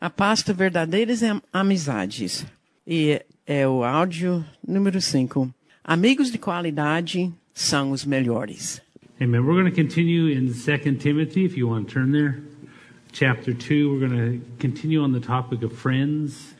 [0.00, 2.46] A pasta Verdadeiras Am- Amizades.
[2.86, 5.52] E é o áudio número 5.
[5.84, 8.80] Amigos de qualidade são os melhores.
[9.20, 9.40] Amen.
[9.42, 12.42] We're going to continue in 2 Timothy, if you want to turn there.
[13.12, 16.54] Chapter 2, we're going to continue on the topic of friends.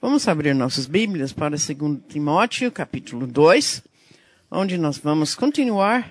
[0.00, 3.82] Vamos abrir nossas Bíblias para 2 Timóteo, capítulo 2,
[4.50, 6.08] onde nós vamos continuar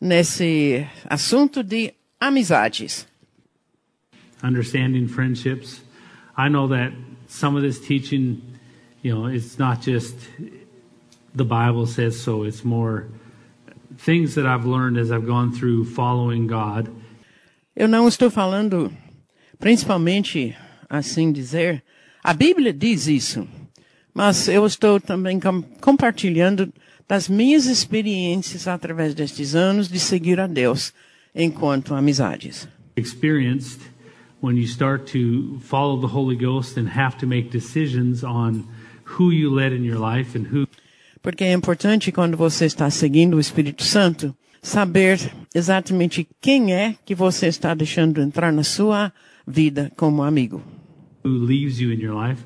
[0.00, 3.06] nesse assunto de amizades.
[4.42, 5.80] Understanding friendships.
[6.36, 6.92] I know that
[7.26, 8.40] some of this teaching,
[9.02, 10.14] you know, it's not just
[11.34, 13.08] the Bible says so, it's more
[13.96, 16.88] things that I've learned as I've gone through following God.
[17.76, 18.92] Eu não estou falando,
[19.58, 20.56] principalmente,
[20.88, 21.82] assim dizer,
[22.22, 23.46] a Bíblia diz isso,
[24.12, 26.72] mas eu estou também com, compartilhando
[27.06, 30.92] das minhas experiências através destes anos de seguir a Deus
[31.34, 32.68] enquanto amizades.
[32.96, 33.80] Experienced
[34.40, 38.64] when you start to follow the Holy Ghost and have to make decisions on
[39.18, 40.66] who you let in your life and who
[41.20, 45.18] Porque é importante quando você está seguindo o Espírito Santo saber
[45.54, 49.12] exatamente quem é que você está deixando entrar na sua
[49.46, 50.62] vida como amigo.
[51.24, 52.42] who leaves you in your life.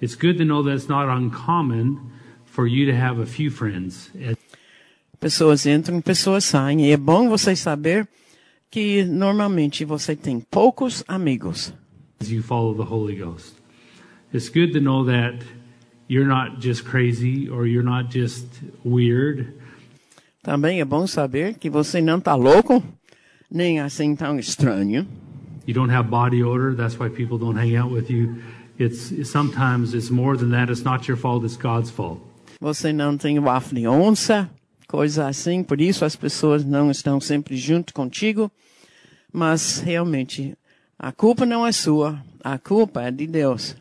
[0.00, 1.98] It's good to know that it's not uncommon
[2.44, 4.10] for you to have a few friends.
[5.20, 6.86] Pessoas entram, pessoas saem.
[6.86, 8.08] E é bom você saber
[8.70, 11.72] que normalmente você tem poucos amigos.
[12.24, 13.54] you follow the Holy Ghost.
[14.32, 15.44] It's good to know that
[16.08, 18.46] you're not just crazy or you're not just
[18.84, 19.52] weird.
[20.42, 22.82] Também é bom saber que você não está louco,
[23.50, 25.06] nem assim tão estranho.
[25.66, 26.74] You don't have body odor.
[26.74, 28.36] That's why people don't hang out with you.
[28.78, 30.70] It's sometimes it's more than that.
[30.70, 31.44] It's not your fault.
[31.44, 32.20] It's God's fault.
[32.60, 33.44] Você não tem o
[33.90, 34.48] onça,
[34.86, 35.62] coisa assim.
[35.62, 38.50] Por isso as pessoas não estão sempre junto contigo.
[39.32, 40.56] Mas realmente,
[40.98, 42.18] a culpa não é sua.
[42.42, 43.76] A culpa é de Deus.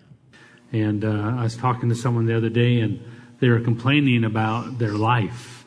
[0.73, 2.99] And uh, I was talking to someone the other day, and
[3.39, 5.65] they were complaining about their life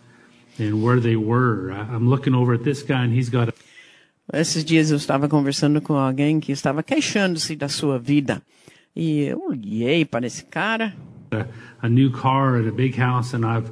[0.59, 1.73] and where they were.
[1.73, 3.55] I'm looking over at this guy, and he's got a
[4.31, 8.43] Esses dias eu estava conversando com alguém que estava queixando-se da sua vida.
[8.95, 10.95] E eu olhei para esse cara
[11.33, 11.47] a,
[11.81, 13.71] a new car at a big house, and I've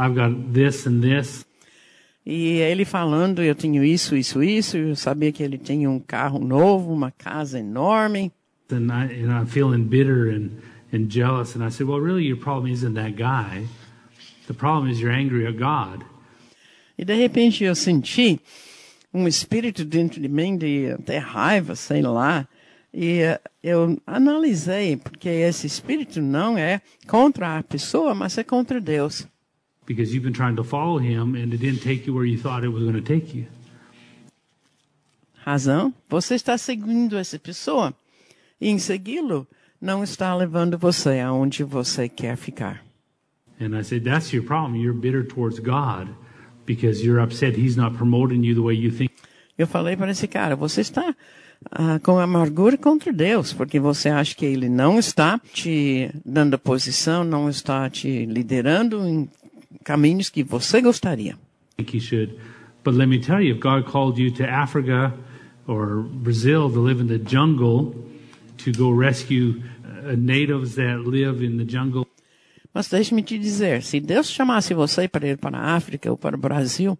[0.00, 1.44] I've got this and this.
[2.24, 4.76] e ele falando, eu tenho isso, isso, isso.
[4.76, 8.32] Eu sabia que ele tinha um carro novo, uma casa enorme.
[8.72, 10.50] and I and I'm feeling bitter and
[10.92, 11.54] and jealous.
[11.54, 13.66] And I said, well, really, your problem isn't that guy.
[14.46, 16.04] The problem is you're angry at God.
[16.98, 18.40] E de repente eu senti
[19.12, 22.46] um espírito dentro de mim de até raiva, sei lá.
[22.92, 28.80] E eh, eu analisei, porque esse espírito não é contra a pessoa, mas é contra
[28.80, 29.26] Deus.
[29.90, 32.62] Because you've been trying to follow him and it didn't take you where you thought
[32.62, 33.46] it was going to take you.
[35.44, 35.92] Razão?
[36.08, 37.92] Você está seguindo essa pessoa
[38.60, 39.48] e em segui-lo
[39.82, 42.84] não está levando você aonde você quer ficar.
[43.60, 44.80] And I said, that's your problem.
[44.80, 46.14] You're bitter towards God
[46.64, 49.10] because you're upset he's not promoting you the way you think.
[49.58, 51.16] Eu falei para esse cara, você está
[51.72, 57.24] ah, com amargura contra Deus, porque você acha que ele não está te dando posição,
[57.24, 59.28] não está te liderando em
[59.84, 61.36] caminhos que você gostaria.
[62.82, 65.12] But let me tell you, if God called you to Africa
[65.66, 67.94] or Brazil to live in the jungle,
[68.58, 72.06] to go rescue uh, natives that live in the jungle,
[72.72, 76.36] Mas deixe-me te dizer, se Deus chamasse você para ir para a África ou para
[76.36, 76.96] o Brasil,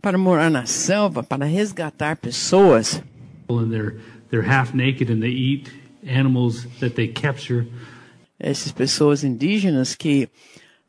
[0.00, 3.02] para morar na selva, para resgatar pessoas,
[3.48, 3.96] and they're
[4.30, 5.70] they're half naked and they eat
[6.06, 7.66] animals that they capture,
[8.38, 10.28] essas pessoas indígenas que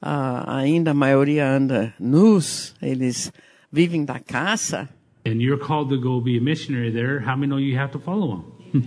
[0.01, 3.31] ainda a maioria anda nus, eles
[3.72, 4.89] vivem da caça,
[5.25, 8.00] and you're called to go be a missionary there, how many know you have to
[8.00, 8.84] follow them?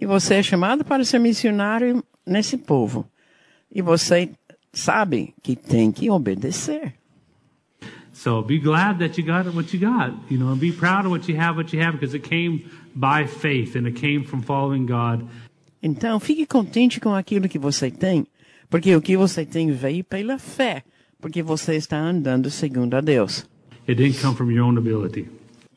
[0.00, 3.06] e você é chamado para ser missionário nesse povo.
[3.72, 4.30] E você
[4.72, 6.94] sabe que tem que obedecer.
[8.20, 11.10] so be glad that you got what you got, you know, and be proud of
[11.10, 14.42] what you have, what you have, because it came by faith and it came from
[14.42, 15.26] following God.
[15.82, 18.26] Então, fique contente com aquilo que você tem,
[18.70, 20.84] porque o que você tem veio pela fé,
[21.20, 23.44] porque você está andando segundo a Deus.
[23.88, 25.28] It didn't come from your own ability.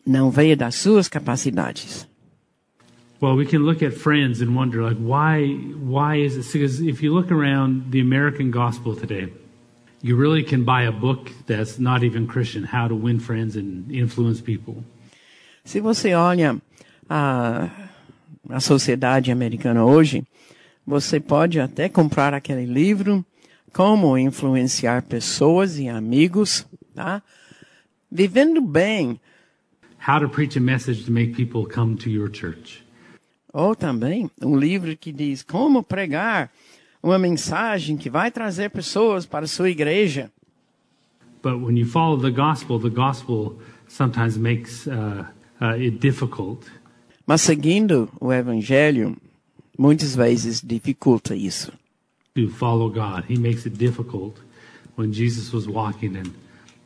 [0.05, 2.07] Não veio das suas capacidades.
[3.19, 5.55] Well, we can look at friends and wonder, like, why?
[5.81, 6.45] Why is it?
[6.51, 9.31] Because if you look around the American gospel today,
[10.01, 13.89] you really can buy a book that's not even Christian, how to win friends and
[13.89, 14.83] influence people.
[15.63, 16.61] Se você olha
[17.09, 17.69] a,
[18.49, 20.25] a sociedade americana hoje,
[20.85, 23.25] você pode até comprar aquele livro,
[23.73, 27.21] Como Influenciar Pessoas e Amigos, tá?
[28.11, 29.19] Vivendo bem,
[30.05, 32.83] How to preach a message to make people come to your church.
[33.53, 36.51] Ou também um livro que diz como pregar
[37.01, 40.29] uma mensagem que vai trazer pessoas para a sua igreja.
[41.41, 45.25] But when you follow the gospel, the gospel sometimes makes uh,
[45.61, 46.65] uh, it difficult.
[47.25, 49.15] Mas seguindo o evangelho,
[49.77, 51.71] muitas vezes dificulta isso.
[52.35, 53.25] to follow God.
[53.27, 54.39] He makes it difficult.
[54.95, 56.33] When Jesus was walking and,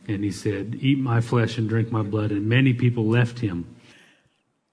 [0.08, 3.66] and he said, Eat my flesh and drink my blood, and many people left him.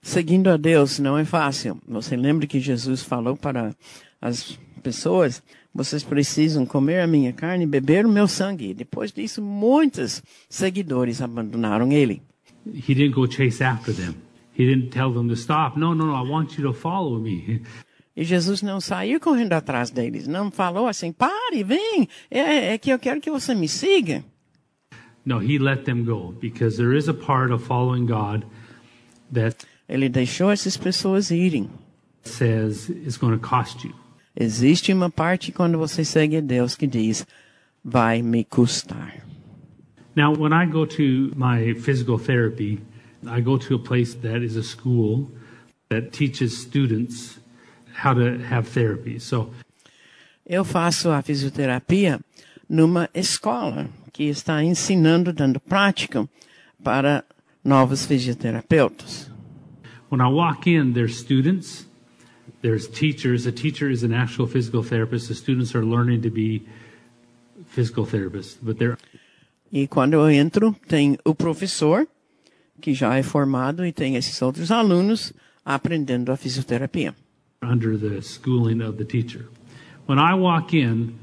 [0.03, 1.81] Seguindo a Deus não é fácil.
[1.89, 3.75] Você lembra que Jesus falou para
[4.21, 5.43] as pessoas:
[5.75, 8.75] vocês precisam comer a minha carne e beber o meu sangue.
[8.75, 12.23] Depois disso, muitos seguidores abandonaram ele.
[12.67, 14.15] He didn't go chase after them.
[14.57, 15.79] He didn't tell them to stop.
[15.79, 17.63] No, no, no, I want you to follow me.
[18.17, 20.27] E Jesus não saiu correndo atrás deles.
[20.29, 24.25] Não falou assim: pare, vem, é, é que eu quero que você me siga.
[25.25, 28.45] No, he let them go because there is a part of following God
[29.33, 31.71] that Ele deixou essas pessoas irem.
[32.25, 33.95] says it's going to cost you.
[34.37, 37.27] Existe uma parte quando você segue a Deus que diz:
[37.85, 39.25] vai me custar.
[40.17, 42.81] Now, when I go to my physical therapy,
[43.27, 45.31] I go to a place that is a school
[45.89, 47.39] that teaches students
[48.03, 49.19] how to have therapy.
[49.21, 49.51] So
[50.47, 52.21] Eu faço a fisioterapia
[52.69, 56.29] numa escola que está ensinando, dando prática
[56.83, 57.25] para
[57.65, 59.31] novos fisioterapeutas.
[60.11, 61.87] when I walk in, there's students,
[62.63, 63.47] there's teachers.
[63.47, 65.27] A teacher is an actual physical therapist.
[65.29, 66.63] The students are learning to be
[67.67, 68.97] physical therapists, but they're
[69.73, 72.07] E quando eu entro, tem o professor,
[72.81, 75.33] que já é formado, e tem esses outros alunos
[75.65, 77.13] aprendendo a fisioterapia.
[77.65, 79.47] Under the schooling of the teacher.
[80.07, 81.19] When I walk in,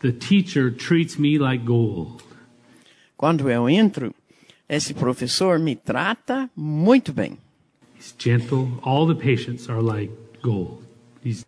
[0.00, 2.22] the teacher treats me like gold.
[3.16, 4.14] Quando eu entro,
[4.68, 7.38] esse professor me trata muito bem.
[7.96, 8.80] He's gentle.
[8.82, 10.10] All the patients are like
[10.42, 10.82] gold.
[11.22, 11.44] He's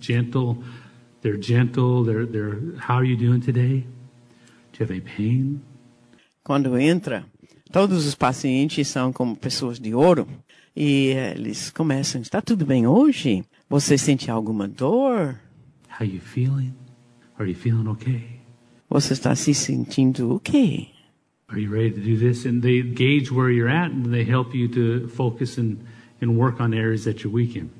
[0.00, 0.58] gentle.
[1.22, 2.02] They're gentle.
[2.02, 3.84] They're, they're, how are you doing today?
[4.72, 5.62] Do you have any pain?
[6.42, 7.24] Quando entra,
[7.70, 10.26] todos os pacientes são como pessoas de ouro
[10.76, 13.44] e eles começam: está tudo bem hoje?
[13.68, 15.40] Você sente alguma dor?
[16.00, 16.72] How you feeling?
[17.38, 18.40] Are you feeling okay?
[18.88, 20.88] Você está se sentindo o quê?
[21.48, 22.46] Are you ready to do this?
[22.46, 25.78] And they gauge where you're at and they help you to focus and,
[26.22, 27.70] and work on areas that you're weak in.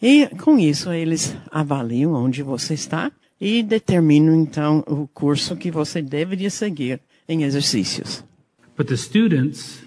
[0.00, 3.10] E com isso eles avaliam onde você está
[3.40, 8.24] e determinam então o curso que você deveria seguir em exercícios.
[8.76, 9.82] But the students,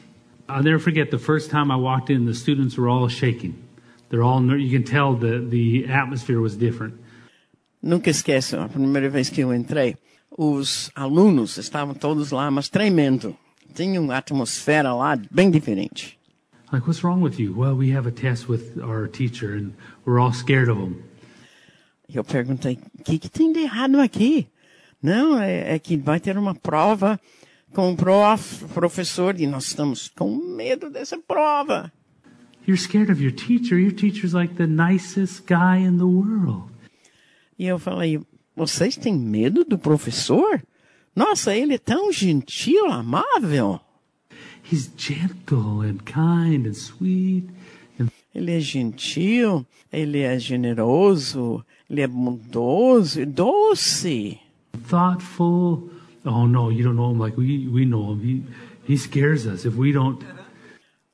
[0.50, 3.54] I'll never forget the first time I walked in, the students were all shaking.
[4.10, 6.96] They're all, you can tell the, the atmosphere was different.
[7.82, 9.96] Nunca esqueço, a primeira vez que eu entrei,
[10.38, 13.38] os alunos estavam todos lá, mas tremendo.
[13.74, 16.18] Tinha uma atmosfera lá bem diferente.
[16.72, 17.54] Like, what's wrong with you?
[17.56, 19.74] Well, we have a test with our teacher and
[20.06, 20.98] we're all scared of him.
[22.12, 24.48] Eu perguntei, o que, que tem de errado aqui?
[25.02, 27.20] Não, é, é que vai ter uma prova
[27.74, 31.92] com o prof, professor e nós estamos com medo dessa prova.
[32.68, 33.80] You're scared of your teacher.
[33.80, 36.72] Your teacher's like the nicest guy in the world.
[37.58, 38.22] E eu falei,
[38.56, 40.62] vocês têm medo do professor?
[41.16, 43.80] Nossa, ele é tão gentil, amável.
[44.72, 47.50] He's gentle and kind and sweet.
[48.00, 54.40] And Ele é gentil, ele é generoso, ele é bondoso e doce.
[54.88, 55.90] thoughtful.
[56.30, 58.22] Oh no, you don't know him like we, we know him.
[58.22, 58.44] He,
[58.94, 60.24] he scares us if we don't.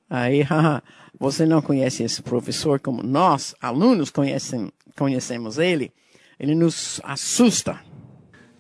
[0.10, 0.84] Aí, haha,
[1.17, 5.91] você não conhece esse professor como nós, alunos, conhecem, conhecemos ele.
[6.38, 7.79] Ele nos assusta.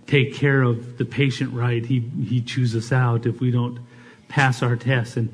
[0.05, 3.79] take care of the patient right, he he chews us out if we don't
[4.27, 5.17] pass our tests.
[5.17, 5.29] And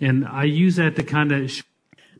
[0.00, 1.50] and I use that to kind of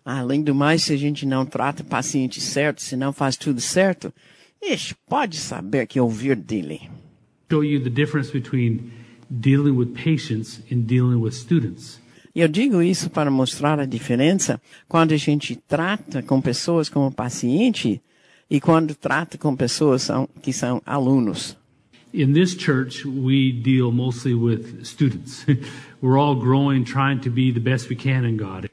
[0.04, 3.60] Além do mais, se a gente não trata o paciente certo, se não faz tudo
[3.60, 4.10] certo,
[4.62, 6.88] ixi, pode saber que ouvir dele.
[7.50, 8.90] Show you the difference between
[9.30, 12.00] dealing with patients and dealing with students.
[12.34, 18.00] Eu digo isso para mostrar a diferença quando a gente trata com pessoas como paciente
[18.50, 21.56] e quando trata com pessoas são- que são alunos.
[22.14, 25.44] In this church, we deal mostly with students.
[26.00, 28.70] We're all growing, trying to be the best we can in God.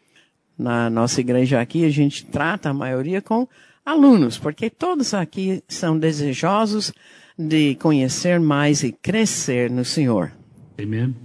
[0.58, 3.46] Na nossa igreja aqui, a gente trata a maioria com
[3.86, 6.94] alunos, porque todos aqui são desejosos
[7.38, 10.32] de conhecer mais e crescer no Senhor.
[10.80, 11.15] Amen.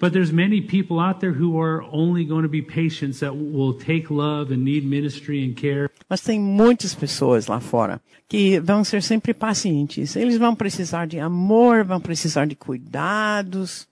[0.00, 3.72] But there's many people out there who are only going to be patients that will
[3.72, 5.88] take love and need ministry and care.
[6.10, 10.16] Mas tem muitas pessoas lá fora que vão ser sempre pacientes.
[10.16, 13.88] Eles vão precisar de amor, vão precisar de cuidados.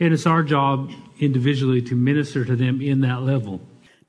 [0.00, 3.60] And it's our job individually to minister to them in that level.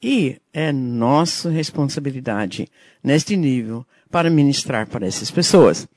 [0.03, 2.67] E é nossa responsabilidade,
[3.01, 5.87] neste nível, para ministrar para essas pessoas.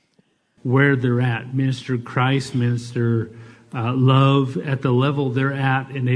[0.63, 3.31] Where they're at, minister Christ, minister
[3.73, 6.09] uh, love at the level they're at and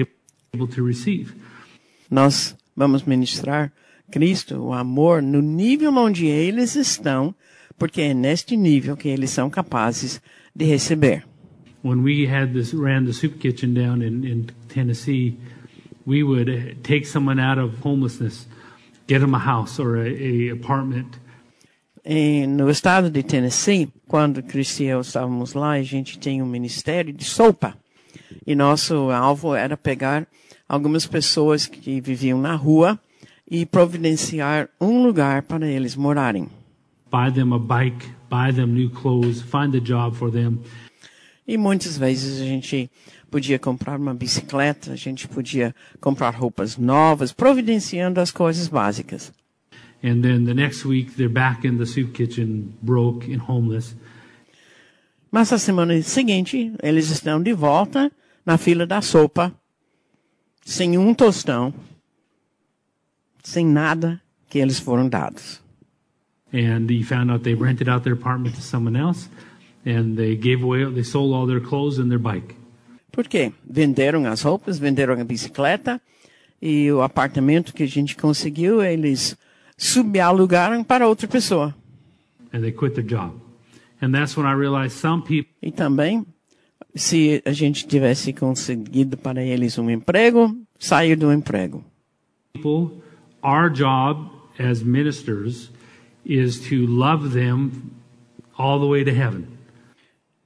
[0.53, 1.33] able to receive.
[2.09, 3.71] Nós vamos ministrar
[4.11, 7.33] Cristo, o amor, no nível onde eles estão,
[7.77, 10.21] porque é neste nível que eles são capazes
[10.55, 11.23] de receber.
[11.83, 15.37] When we had this ran the soup kitchen down in, in Tennessee,
[16.05, 18.45] we would take someone out of homelessness,
[19.07, 21.17] get them a house or a, a apartment,
[22.03, 26.47] E no estado de Tennessee, quando Cristi e eu estávamos lá, a gente tinha um
[26.47, 27.77] ministério de sopa.
[28.45, 30.27] E nosso alvo era pegar
[30.67, 32.99] algumas pessoas que viviam na rua
[33.49, 36.49] e providenciar um lugar para eles morarem.
[37.11, 40.61] buy them a bike, buy them new clothes, find a job for them,
[41.45, 42.89] E muitas vezes a gente
[43.29, 49.33] podia comprar uma bicicleta, a gente podia comprar roupas novas, providenciando as coisas básicas.
[50.03, 53.95] And then the next week they're back in the soup kitchen, broke and homeless.
[55.31, 58.11] Mas a semana seguinte, eles estão de volta
[58.45, 59.53] na fila da sopa,
[60.65, 61.73] sem um tostão,
[63.43, 65.61] sem nada que eles foram dados.
[66.53, 69.29] and he found out they rented out their apartment to someone else
[69.85, 72.55] and they gave away they sold all their clothes and their bike
[73.09, 73.53] Por quê?
[73.65, 76.01] Venderam as roupas, venderam a bicicleta
[76.61, 79.35] e o apartamento que a gente conseguiu, eles
[79.85, 81.73] subalugaram para outra pessoa.
[82.53, 83.33] and they quit their job
[84.01, 86.23] and that's when i realized some people E também,
[86.95, 91.83] se a gente tivesse conseguido para eles um emprego, sair do emprego.
[93.43, 95.71] our job as ministers
[96.25, 97.71] is to love them
[98.57, 99.47] all the way to heaven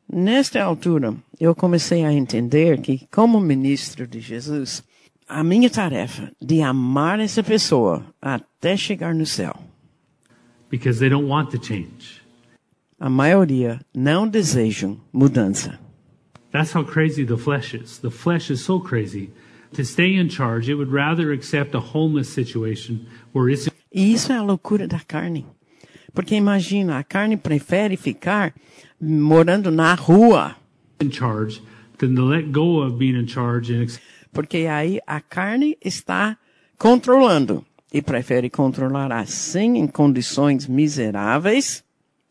[0.07, 4.83] Nesta altura, eu comecei a entender que, como ministro de Jesus,
[5.27, 9.55] a minha tarefa de amar essa pessoa até chegar no céu.
[10.69, 12.21] because they don't want to change
[12.99, 15.77] A maioria não desejam mudança.
[16.51, 19.29] that's how crazy the flesh is the flesh is so crazy
[19.73, 24.31] to stay in charge it would rather accept a homeless situation where it's E isso
[24.31, 25.45] é a loucura da carne.
[26.13, 28.53] Porque imagina, a carne prefere ficar
[29.01, 30.55] morando na rua.
[31.01, 31.61] in charge
[31.99, 34.03] than to let go of being in charge and accept
[34.35, 36.37] Porque aí a carne está
[36.77, 37.65] controlando.
[37.91, 41.85] E prefere controlar assim em condições miseráveis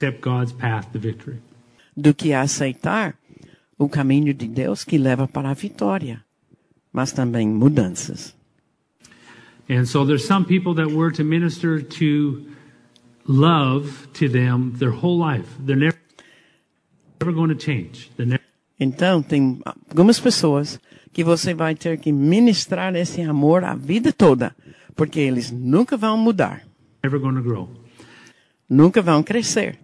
[0.05, 1.39] accept God's path to victory.
[1.97, 3.17] do que aceitar
[3.79, 6.23] o caminho de Deus que leva para a vitória.
[6.93, 8.35] Mas também mudanças.
[9.69, 12.45] And so there's some people that we're to minister to
[13.27, 15.49] love to them their whole life.
[15.65, 15.99] They're never,
[17.21, 18.11] never going to change.
[18.19, 18.45] Never,
[18.79, 20.79] Então, tem algumas pessoas
[21.15, 24.55] que você vai ter que ministrar esse amor a vida toda,
[24.97, 26.67] porque eles nunca vão mudar,
[28.69, 29.79] nunca vão crescer.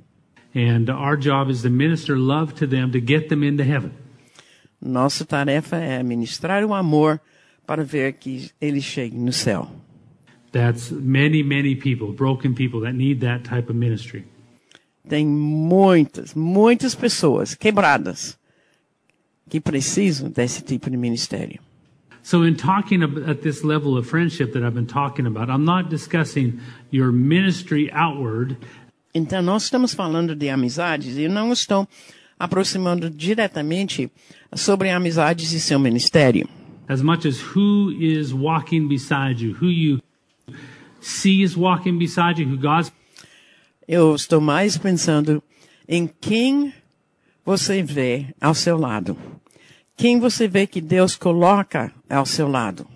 [0.53, 3.93] And our job is to minister love to them to get them into heaven.
[4.83, 7.21] Nossa tarefa é ministrar o amor
[7.65, 9.71] para ver que eles cheguem no céu.
[10.51, 14.25] That's many, many people, broken people that need that type of ministry.
[15.09, 18.37] Tem muitas, muitas pessoas quebradas
[19.51, 21.61] que precisam desse tipo de ministério.
[22.23, 25.91] So, in talking at this level of friendship that I've been talking about, I'm not
[25.91, 28.57] discussing your ministry outward
[29.13, 31.89] Então, nós estamos falando de amizades e não estou
[32.39, 34.09] aproximando diretamente
[34.55, 36.49] sobre amizades e seu ministério.
[36.91, 40.01] as much as who is walking beside you, who you
[41.01, 42.91] see is walking beside you, who God's
[43.87, 45.41] Eu estou mais pensando
[45.89, 46.73] em quem
[47.45, 49.17] você vê ao seu lado.
[50.01, 52.87] Quem você vê que Deus coloca ao seu lado.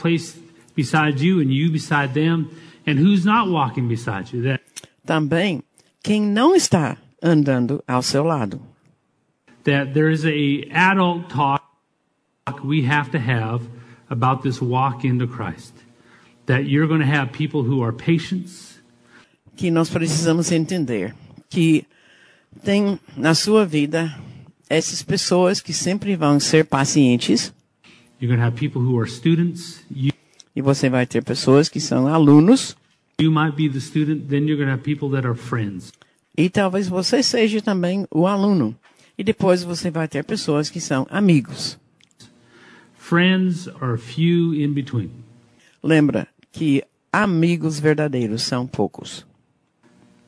[0.00, 0.38] placed
[0.76, 2.48] beside you and you beside them,
[2.86, 4.42] and who's not walking beside you.
[4.42, 4.62] That
[5.06, 5.62] Também
[6.02, 8.60] quem não está andando ao seu lado.
[9.64, 11.62] that there is a adult talk
[12.62, 13.62] we have to have
[14.10, 15.72] about this walk into Christ.
[16.46, 18.78] That you're going to have people who are patients,
[19.56, 21.14] Que nós precisamos entender
[21.48, 21.86] que
[22.64, 24.14] tem na sua vida
[24.70, 27.52] essas pessoas que sempre vão ser pacientes
[28.20, 29.82] you're going to have people who are students.
[29.90, 30.12] You,
[30.54, 32.76] e você vai ter pessoas que são alunos
[33.20, 35.92] you might be the student, then you're going to have people that are friends.
[36.36, 38.74] e talvez você seja também o aluno.
[39.18, 41.78] E depois você vai ter pessoas que são amigos.
[42.94, 45.10] Friends are few in between.
[45.82, 49.26] Lembra que amigos verdadeiros são poucos.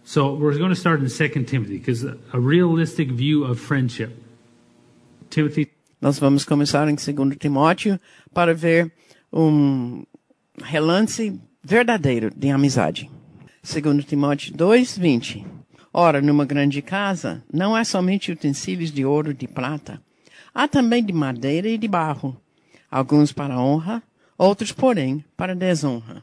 [0.05, 4.11] So we're going to start in 2 Timothy because a realistic view of friendship.
[5.33, 5.67] Timothy
[5.99, 7.99] Nós vamos começar em 2 Timóteo
[8.35, 8.93] para ver
[9.33, 10.05] um
[10.63, 13.11] relance verdadeiro de amizade.
[13.63, 15.47] Segundo Timóteo 2, 20.
[15.91, 20.03] Ora, numa grande casa, não há somente utensílios de ouro e de prata.
[20.55, 22.39] Há também de madeira e de barro.
[22.91, 24.03] Alguns para honra,
[24.37, 26.23] outros, porém, para desonra.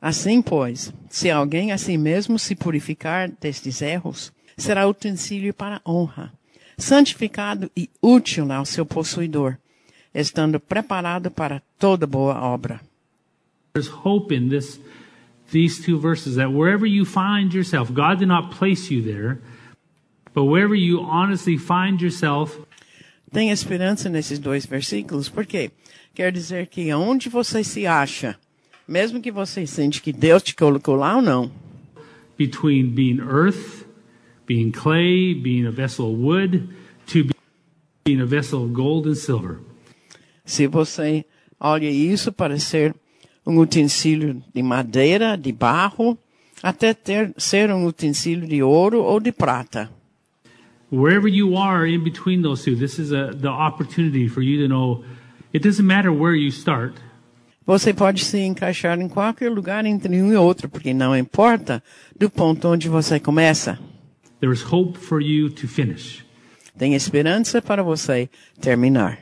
[0.00, 6.32] Assim, pois, se alguém a si mesmo se purificar destes erros, será utensílio para honra,
[6.76, 9.56] santificado e útil ao seu possuidor,
[10.14, 12.80] estando preparado para toda boa obra.
[13.74, 14.78] There's hope in this
[15.50, 19.38] these two verses that wherever you find yourself, God did not place you there,
[20.34, 22.58] but wherever you honestly find yourself,
[23.32, 25.70] Tem esperança nesses dois versículos, porque
[26.14, 28.38] quer dizer que onde você se acha,
[28.86, 31.50] mesmo que você sente que Deus te colocou lá ou não,
[32.36, 33.86] between being earth,
[34.46, 36.68] being clay, being a vessel of wood,
[37.06, 37.28] to
[38.04, 39.60] being a vessel of gold and silver.
[40.44, 41.24] se você
[41.58, 42.94] olha isso para ser
[43.46, 46.18] um utensílio de madeira, de barro,
[46.62, 49.90] até ter, ser um utensílio de ouro ou de prata.
[50.90, 54.68] Wherever you are in between those two, this is a, the opportunity for you to
[54.68, 55.02] know
[55.52, 56.94] it doesn't matter where you start.
[57.64, 61.82] Você pode se encaixar em qualquer lugar entre um e outro, porque não importa
[62.18, 63.78] do ponto onde você começa.
[64.42, 66.24] There's hope for you to finish.
[66.76, 68.28] Tem esperança para você
[68.60, 69.20] terminar.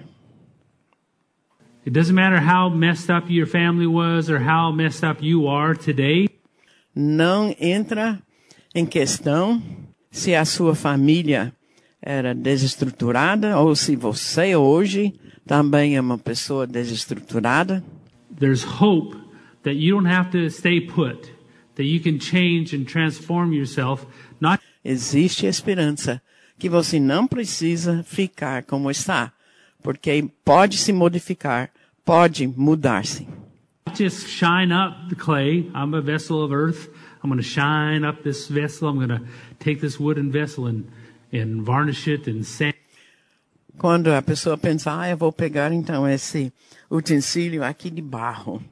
[1.84, 5.76] It doesn't matter how messed up your family was or how messed up you are
[5.76, 6.26] today.
[6.96, 8.18] Não entra
[8.74, 9.62] em questão
[10.10, 11.52] se a sua família
[12.00, 15.12] era desestruturada ou se você hoje
[15.46, 17.84] também é uma pessoa desestruturada.
[18.38, 19.18] There's hope
[19.64, 21.30] that you don't have to stay put,
[21.74, 24.06] that you can change and transform yourself,
[24.40, 26.20] not Existe esperança
[26.58, 29.32] que você não precisa ficar como está,
[29.82, 31.70] porque pode se modificar,
[32.04, 33.26] pode mudar-se.
[33.94, 35.70] just shine up the clay.
[35.74, 36.88] I'm a vessel of earth.
[37.22, 38.88] I'm going to shine up this vessel.
[38.88, 39.22] I'm going to
[39.58, 40.90] take this wooden vessel and,
[41.32, 42.74] and varnish it and sand.
[43.78, 46.52] Quando a pessoa pensa, ah, eu vou pegar então esse
[46.90, 48.62] utensílio aqui de barro,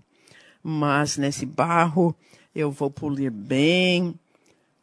[0.62, 2.14] mas nesse barro
[2.54, 4.14] eu vou polir bem.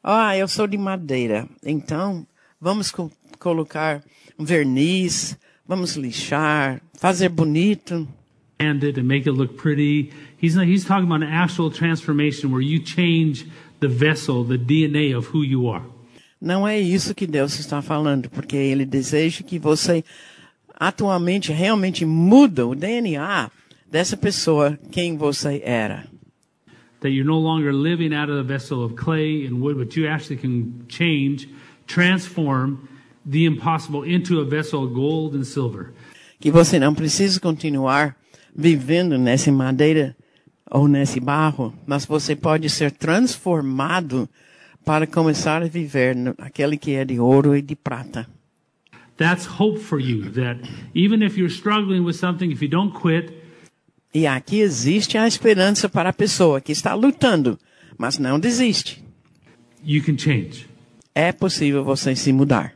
[0.08, 2.28] Ah, eu sou de madeira, então
[2.62, 4.04] vamos co- colocar
[4.38, 5.36] um verniz,
[5.68, 8.08] vamos lixar, fazer bonito.
[8.62, 10.12] sand it and make it look pretty.
[10.40, 13.48] He's not, he's talking about an actual transformation where you change
[13.80, 15.84] the vessel, the DNA of who you are.
[16.40, 20.04] Não é isso que Deus está falando, porque Ele deseja que você
[20.80, 23.50] atualmente realmente muda o DNA
[23.90, 26.06] dessa pessoa quem você era.
[27.02, 30.08] That you're no longer living out of the vessel of clay and wood, but you
[30.08, 31.48] actually can change,
[31.88, 32.88] transform
[33.26, 35.94] the impossible into a vessel of gold and silver.
[36.40, 38.16] Que você não precisa continuar
[38.56, 40.16] vivendo nessa madeira
[40.70, 44.28] ou nesse barro, mas você pode ser transformado
[44.84, 48.28] para começar a viver naquele que é de ouro e de prata.
[49.18, 50.30] That's hope for you.
[50.32, 50.60] That
[50.94, 53.34] even if you're struggling with something, if you don't quit,
[54.16, 57.60] E aqui existe a esperança para a pessoa que está lutando,
[57.98, 59.04] mas não desiste.
[59.84, 60.68] you can change.
[61.14, 62.74] É possível você se mudar.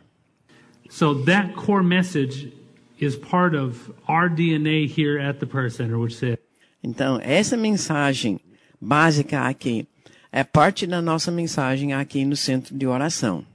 [0.90, 2.52] So that core message
[3.00, 6.38] is part of our DNA here at the Prayer Center, which says,
[6.84, 8.40] Então, essa mensagem
[8.82, 9.88] básica aqui
[10.34, 13.46] é parte da nossa mensagem aqui no centro de oração.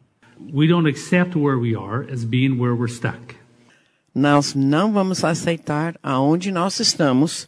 [0.53, 3.37] we don't accept where we are as being where we're stuck.
[4.15, 7.47] Nós não vamos aceitar aonde nós estamos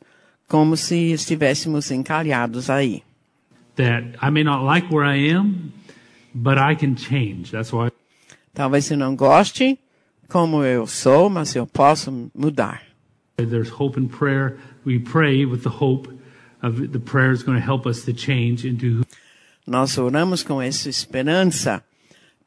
[0.48, 3.02] como se estivéssemos encalhados aí.
[3.76, 5.72] That I may not like where I am,
[6.34, 7.50] but I can change.
[7.50, 7.90] That's why
[8.54, 9.78] Talvez você não goste
[10.28, 12.82] como eu sou, mas eu posso mudar.
[13.36, 14.56] there's hope in prayer.
[14.84, 16.08] We pray with the hope
[16.62, 19.04] of the prayer is going to help us to change into who
[19.66, 21.82] Nós oramos com essa esperança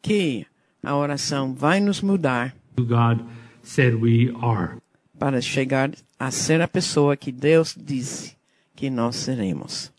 [0.02, 0.46] que
[0.82, 3.20] a oração vai nos mudar God
[3.62, 4.78] said we are.
[5.20, 8.36] Para chegar a ser a pessoa que Deus disse
[8.76, 9.92] que nós seremos.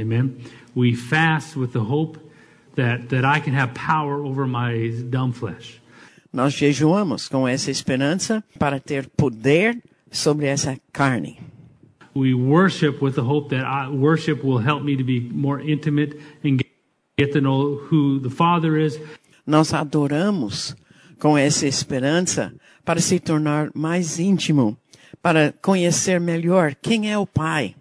[0.00, 0.36] Amen.
[0.74, 2.18] We fast with the hope
[2.76, 5.80] that, that I can have power over my dumb flesh.
[6.32, 11.38] Nós jejuamos com essa esperança para ter poder sobre essa carne.
[12.14, 16.16] We worship with the hope that I, worship will help me to be more intimate
[16.44, 16.70] and get,
[17.18, 18.98] get to know who the Father is,
[19.46, 20.76] Nós adoramos
[21.18, 24.76] com essa esperança para se tornar mais íntimo,
[25.22, 27.74] para conhecer melhor quem é o Pai,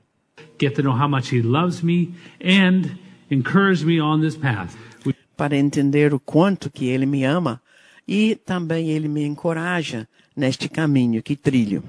[0.60, 2.98] get to know how much He loves me, and
[3.30, 4.76] encourage me on this path.
[5.06, 7.62] We, para entender o quanto que Ele me ama
[8.08, 11.84] e também Ele me encoraja neste caminho que trilho.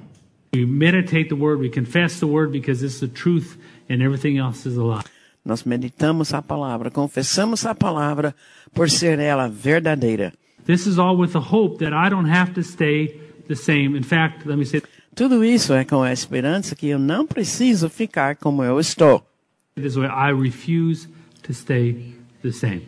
[0.55, 3.57] we meditate the Word, we confess the Word because it's the truth
[3.89, 5.03] and everything else is a lie.
[5.45, 8.35] Nós meditamos a palavra, confessamos a palavra
[8.73, 10.33] por ser ela verdadeira.
[10.65, 13.97] This is all with the hope that I don't have to stay the same.
[13.97, 14.83] In fact, let me say
[15.15, 19.23] Tudo isso é com a esperança que eu não preciso ficar como eu estou.
[19.75, 21.09] this way I refuse
[21.43, 22.83] to stay the same.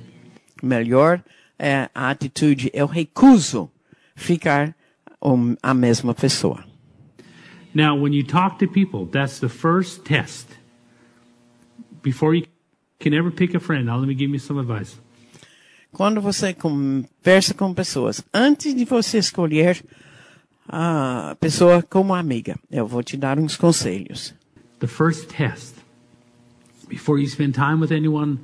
[0.62, 1.22] Melhor
[1.58, 3.70] é a atitude, eu recuso
[4.14, 4.74] ficar
[5.62, 6.64] a mesma pessoa.
[7.74, 10.46] Now, when you talk to people, that's the first test.
[12.02, 12.44] Before you
[13.00, 14.96] can ever pick a friend, now let me give you some advice.
[15.94, 19.80] Quando você conversa com pessoas, antes de você escolher
[20.68, 24.34] a pessoa como amiga, eu vou te dar uns conselhos.
[24.80, 25.76] The first test
[26.88, 28.40] before you spend time with anyone.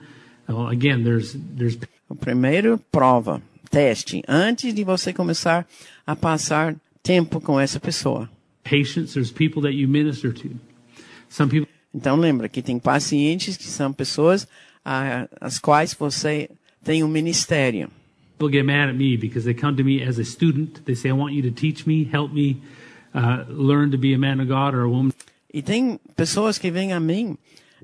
[0.48, 1.76] Again, there's there's
[2.08, 5.66] O primeiro, prova, teste, antes de você começar
[6.06, 8.30] a passar tempo com essa pessoa.
[8.62, 9.14] patients.
[9.14, 10.50] There's people that you minister to.
[11.28, 14.46] Some people Então lembra que tem pacientes que são pessoas
[14.84, 16.48] ah, as quais você
[16.84, 17.90] tem um ministério.
[18.38, 20.84] People get mad at me because they come to me as a student.
[20.86, 22.62] They say, I want you to teach me, help me
[23.14, 25.12] uh, learn to be a man of God or a woman.
[25.52, 27.36] E tem pessoas que vêm a mim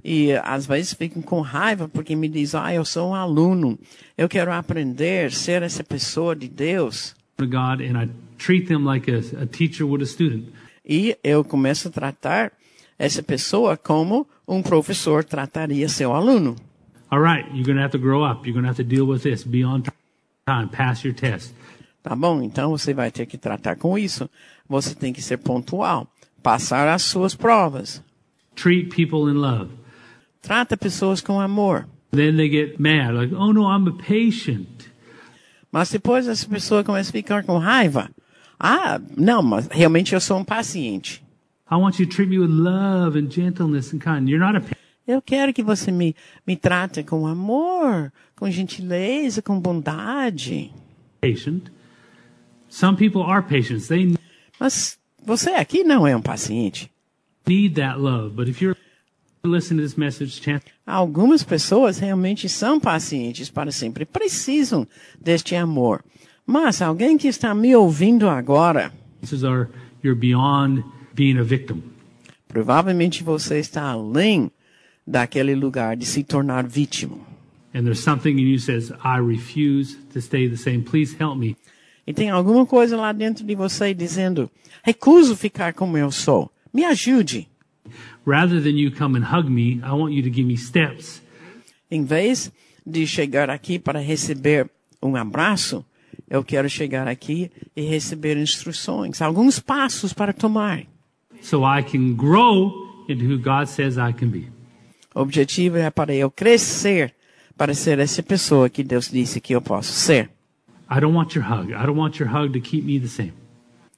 [0.04, 3.78] e às vezes ficam com raiva porque me dizem, ah, eu sou um aluno,
[4.16, 7.14] eu quero aprender, ser essa pessoa de Deus.
[7.38, 10.46] God, and I treat them like a, a teacher would a student.
[10.84, 12.52] E eu começo a tratar
[12.98, 16.56] essa pessoa como um professor trataria seu aluno.
[17.16, 18.44] All right, you're going to have to grow up.
[18.44, 19.42] You're going to have to deal with this.
[19.42, 19.84] Be on
[20.46, 20.68] time.
[20.68, 21.54] Pass your test.
[22.04, 22.42] Tá bom?
[22.42, 24.28] Então você vai ter que tratar com isso.
[24.68, 26.06] Você tem que ser pontual,
[26.42, 28.02] passar as suas provas.
[28.54, 29.70] Treat people in love.
[30.42, 31.88] Trata pessoas com amor.
[32.10, 34.68] Then they get mad, like, oh no, I'm a patient.
[35.72, 38.10] Mas depois essa pessoa começa a ficar com raiva.
[38.60, 41.24] Ah, não, mas realmente eu sou um paciente.
[41.70, 44.28] I want you to treat me with love and gentleness and kind.
[44.28, 46.14] You're not a pa- Eu quero que você me,
[46.46, 50.72] me trate com amor, com gentileza, com bondade.
[51.20, 51.64] patient.
[52.68, 53.88] Some people are patients.
[53.88, 54.16] They
[54.58, 56.90] Mas você aqui não é um paciente.
[57.46, 58.34] need that love.
[58.34, 58.76] But if you're
[59.44, 64.86] listening to this message, chance Algumas pessoas realmente são pacientes para sempre, precisam
[65.20, 66.04] deste amor.
[66.44, 68.92] Mas alguém que está me ouvindo agora,
[69.44, 69.68] are
[70.02, 71.82] you're beyond being a victim.
[72.48, 74.50] provavelmente você está além
[75.06, 77.16] daquele lugar de se tornar vítima.
[77.74, 80.82] And there's something in you says, I refuse to stay the same.
[80.82, 81.56] Please help me.
[82.06, 84.50] E tem alguma coisa lá dentro de você dizendo:
[84.82, 86.50] recuso ficar como eu sou.
[86.72, 87.48] Me ajude.
[88.26, 91.22] Rather than you come and hug me, I want you to give me steps
[91.88, 92.50] Em vez
[92.84, 94.68] de chegar aqui para receber
[95.00, 95.84] um abraço,
[96.28, 100.84] eu quero chegar aqui e receber instruções, alguns passos para tomar.
[101.40, 102.72] so I can grow
[103.08, 104.48] into who God says I can be.
[105.16, 107.14] O objetivo é para eu crescer,
[107.56, 110.28] para ser essa pessoa que Deus disse que eu posso ser.
[110.90, 111.72] I don't want your hug.
[111.72, 113.32] I don't want your hug to keep me the same.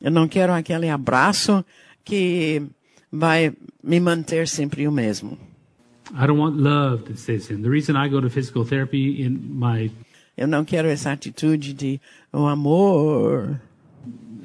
[0.01, 1.65] Eu não quero aquele abraço
[2.05, 2.63] que
[3.11, 3.53] vai
[3.83, 5.37] me manter sempre o mesmo.
[6.15, 7.63] I don't want love to stay the same.
[7.63, 9.91] The reason I go to physical therapy in my
[10.37, 12.01] Eu não quero essa atitude de
[12.33, 13.61] o amor.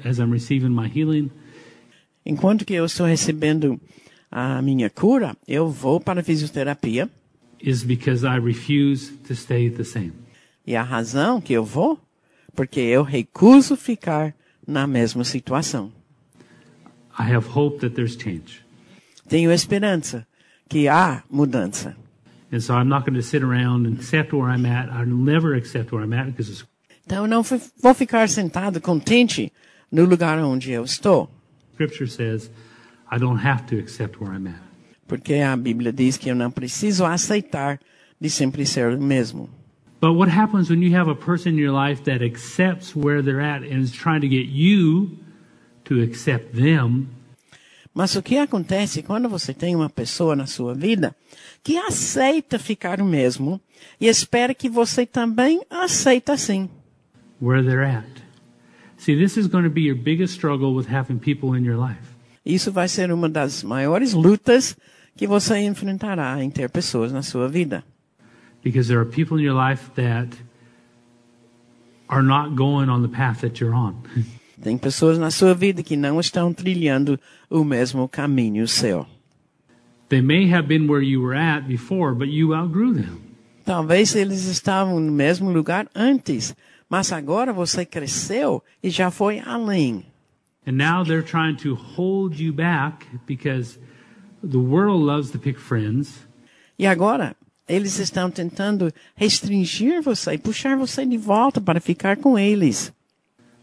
[0.04, 1.30] as I'm receiving my healing
[2.26, 3.80] Enquanto que eu estou recebendo
[4.36, 7.08] a minha cura, eu vou para a fisioterapia.
[7.60, 10.12] is because I refuse to stay the same.
[10.66, 11.98] E a razão que eu vou,
[12.54, 14.34] porque eu recuso ficar
[14.66, 15.92] na mesma situação.
[17.18, 18.62] I have hope that there's change.
[19.28, 20.26] Tenho esperança
[20.68, 21.96] que há mudança.
[22.52, 24.90] And so I'm not going to sit around and accept where I'm at.
[24.90, 26.64] I'll never accept where I'm at because it's
[27.06, 29.52] Então eu não vou ficar sentado contente
[29.92, 31.30] no lugar onde eu estou,
[31.72, 32.50] Scripture says
[33.14, 34.62] I don't have to accept where I'm at.
[35.06, 37.78] porque a Bíblia diz que eu não preciso aceitar
[38.20, 39.48] de sempre ser o mesmo.
[40.00, 43.40] But what happens when you have a person in your life that accepts where they're
[43.40, 45.10] at and is trying to get you
[45.84, 47.06] to accept them?
[47.94, 51.14] Mas o que acontece quando você tem uma pessoa na sua vida
[51.62, 53.60] que aceita ficar o mesmo
[54.00, 56.68] e espera que você também aceita assim?
[57.40, 58.22] where they're at.
[58.96, 62.13] See, this is going to be your biggest struggle with having people in your life.
[62.44, 64.76] Isso vai ser uma das maiores lutas
[65.16, 67.84] que você enfrentará em ter pessoas na sua vida.
[68.62, 70.36] Because there are people in your life that
[72.08, 73.94] are not going on the path that you're on.
[74.62, 77.18] Tem pessoas na sua vida que não estão trilhando
[77.50, 79.06] o mesmo caminho seu.
[80.08, 83.20] they may have been where you were at before, but you outgrew them.
[83.64, 86.54] Talvez eles estavam no mesmo lugar antes,
[86.88, 90.04] mas agora você cresceu e já foi além.
[90.66, 93.78] And now they're trying to hold you back because
[94.42, 96.26] the world loves to pick friends
[96.78, 97.36] E agora,
[97.68, 102.92] eles estão tentando restringir você e puxar você de volta para ficar com eles.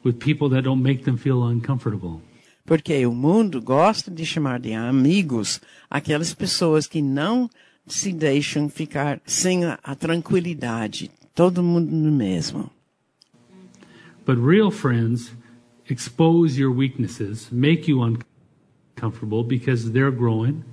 [0.03, 2.21] with people that don't make them feel uncomfortable.
[2.65, 5.59] Porque o mundo gosta de chamar de amigos
[5.89, 7.49] aquelas pessoas que não
[7.87, 11.11] se deixam ficar sem a, a tranquilidade.
[11.35, 12.71] Todo mundo no mesmo.
[14.25, 15.33] But real friends
[15.91, 20.63] expose your weaknesses, make you uncomfortable because they're growing,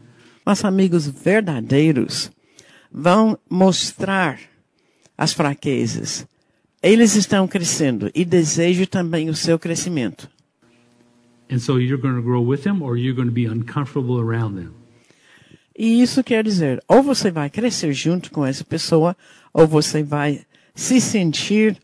[0.45, 2.31] Mas amigos verdadeiros
[2.91, 4.39] vão mostrar
[5.17, 6.27] as fraquezas.
[6.83, 10.29] Eles estão crescendo e desejam também o seu crescimento.
[11.51, 14.55] and so you're going to grow with them or you're going to be uncomfortable around
[14.55, 14.75] them.
[15.77, 19.17] E isso quer dizer, ou você vai crescer junto com essa pessoa,
[19.53, 20.43] ou você vai
[20.75, 21.79] se sentir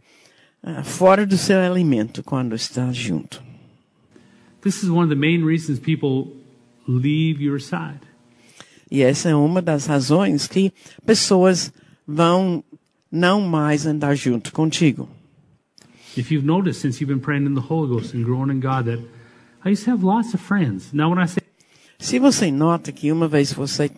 [0.84, 3.42] fora do seu alimento quando está junto.
[4.62, 6.36] This is one of the main reasons people
[6.86, 8.00] leave your side.
[8.90, 10.72] E essa é uma das razões que
[11.04, 11.72] pessoas
[12.06, 12.64] vão
[13.10, 15.08] não mais andar junto contigo.
[16.16, 18.86] If you've noticed since you've been praying in the Holy Ghost and growing in God
[18.86, 19.02] that
[19.64, 20.92] I used to have lots of friends.
[20.92, 21.42] Now when I say
[21.98, 23.90] Se você nota que uma vez você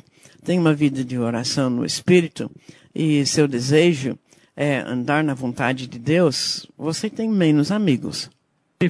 [0.45, 2.51] tem uma vida de oração no Espírito
[2.95, 4.19] e seu desejo
[4.57, 8.31] é andar na vontade de Deus, você tem menos amigos.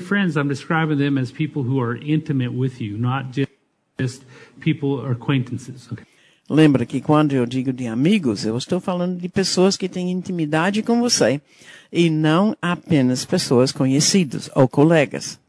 [0.00, 3.32] friends, I'm describing them as people who are intimate with you, not
[3.98, 4.22] just
[4.60, 5.90] people or acquaintances.
[5.90, 6.04] Okay.
[6.48, 10.80] Lembra que quando eu digo de amigos, eu estou falando de pessoas que têm intimidade
[10.80, 11.40] com você
[11.92, 15.40] e não apenas pessoas conhecidas ou colegas.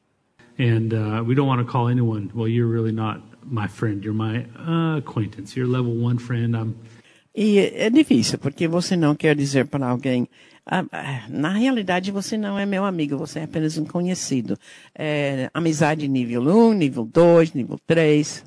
[0.60, 4.04] And uh, we don't want to call anyone, well, you're really not my friend.
[4.04, 5.56] You're my uh, acquaintance.
[5.56, 6.56] You're level one friend.
[6.56, 6.74] I'm
[7.40, 10.28] E é difícil, porque você não quer dizer para alguém,
[10.66, 14.58] "Ah, ah, na realidade você não é meu amigo, você é apenas um conhecido.
[14.98, 18.44] É, amizade nível 1, nível 2, nível 3.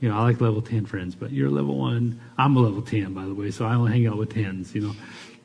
[0.00, 2.18] you know, I like level 10 friends, but you're level one.
[2.38, 4.82] I'm a level 10, by the way, so I only hang out with 10s, you
[4.82, 4.94] know.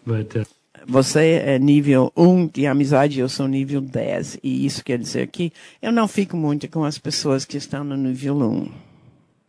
[0.06, 0.46] But uh,
[0.88, 4.40] Você é nível 1 de amizade, eu sou nível 10.
[4.42, 7.96] E isso quer dizer que eu não fico muito com as pessoas que estão no
[7.98, 8.91] nível 1.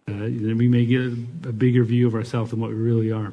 [0.09, 1.01] Uh, we may get
[1.49, 3.33] a bigger view of ourselves than what we really are.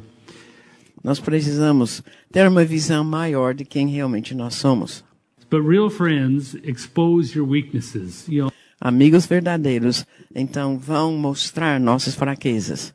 [1.04, 5.04] Nós precisamos ter uma visão maior de quem realmente nós somos.
[5.50, 8.28] But real friends expose your weaknesses.
[8.28, 8.52] You know,
[8.82, 12.94] Amigos verdadeiros, então, vão mostrar nossas fraquezas.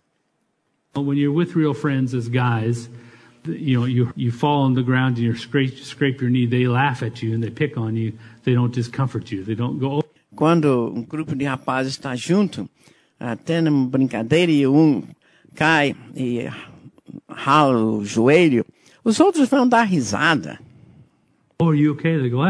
[0.97, 2.89] when you're with real friends as guys,
[3.45, 6.67] you know, you, you fall on the ground and you scrape, scrape your knee, they
[6.67, 8.13] laugh at you and they pick on you.
[8.45, 9.45] They don't just comfort you.
[9.45, 10.03] They don't go, oh,
[10.35, 12.69] Quando um grupo de rapazes está junto,
[13.33, 15.03] até numa brincadeira e um
[15.55, 16.47] cai e
[17.29, 18.65] rala o joelho,
[19.03, 20.59] os outros vão dar risada.
[21.59, 22.19] oh, are you okay?
[22.19, 22.43] They go,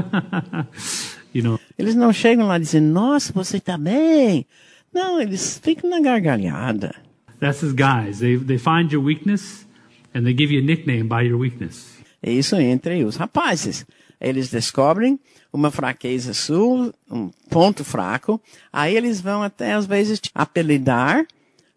[1.34, 4.46] you know, Eles não chegam lá dizendo, nossa, você está bem.
[4.92, 6.94] Não, eles ficam na gargalhada.
[7.40, 8.20] that's guys.
[8.20, 9.66] They, they find your weakness
[10.14, 11.92] and they give you a nickname by your weakness.
[12.22, 13.84] É isso entre os rapazes.
[14.20, 15.18] Eles descobrem
[15.54, 18.40] uma fraqueza sua, um ponto fraco,
[18.72, 21.26] aí eles vão até às vezes te apelidar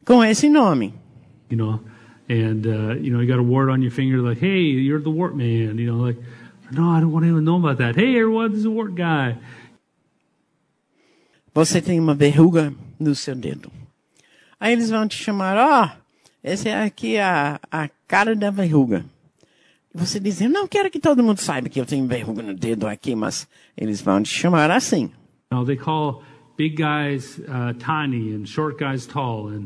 [0.03, 0.93] com esse nome.
[1.49, 1.79] you know,
[2.29, 5.09] and uh, you know you got a wart on your finger, like, hey, you're the
[5.09, 6.17] wart man, you know, like,
[6.71, 7.95] no, I don't want anyone to know about that.
[7.95, 9.37] Hey, everyone, this is a wart guy.
[11.53, 13.71] Você tem uma verruga no seu dedo.
[14.59, 15.89] Aí eles vão te chamar, ó,
[16.43, 19.05] esse é aqui a, a cara da verruga.
[19.97, 22.87] Você diz, eu não quero que todo mundo saiba que eu tenho verruga no dedo
[22.87, 25.09] aqui, mas eles vão te chamar assim.
[25.51, 26.21] Now they call
[26.55, 29.65] big guys uh, tiny and short guys tall, and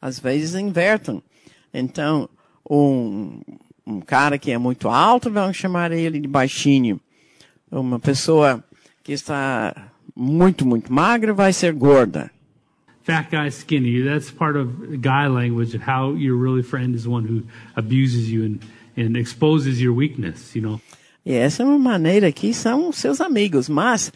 [0.00, 1.20] Às vezes invertem.
[1.74, 2.28] Então,
[2.70, 3.40] um,
[3.84, 7.00] um cara que é muito alto vão chamar ele de baixinho.
[7.68, 8.62] Uma pessoa
[9.02, 12.30] que está muito, muito magra vai ser gorda.
[13.02, 14.02] fat guy skinny.
[14.02, 17.42] That's part of guy language of how your really friend is one who
[17.74, 18.60] abuses you and
[18.98, 20.54] and exposes your weakness.
[20.54, 20.80] You know,
[21.24, 24.10] E essa é uma maneira que são seus amigos, mas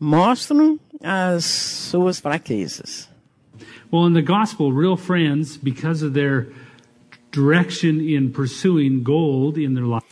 [0.00, 3.08] mostram as suas fraquezas.
[3.92, 6.48] well, in the gospel, real friends, because of their
[7.32, 10.04] direction in pursuing gold in their life.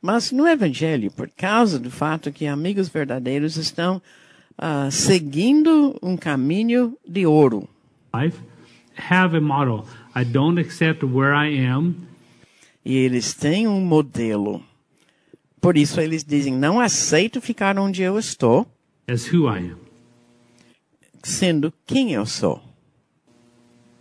[0.00, 4.02] Mas no Evangelho, por causa do fato que amigos verdadeiros estão
[4.58, 7.68] ah, seguindo um caminho de ouro.
[8.14, 8.38] life
[8.96, 9.86] have a model.
[10.14, 11.94] I don't accept where I am.
[12.84, 14.62] E eles têm um modelo.
[15.60, 18.66] Por isso eles dizem, não aceito ficar onde eu estou,
[19.06, 19.78] as who I am.
[21.22, 22.60] sendo quem eu sou.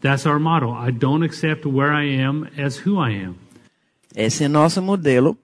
[0.02, 0.72] That's our model.
[0.72, 3.36] I don't accept where I am as who I am.
[4.16, 5.38] Esse é nosso modelo.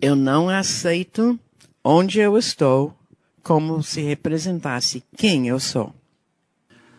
[0.00, 1.38] Eu não aceito
[1.82, 2.94] onde eu estou
[3.42, 5.94] como se representasse quem eu sou.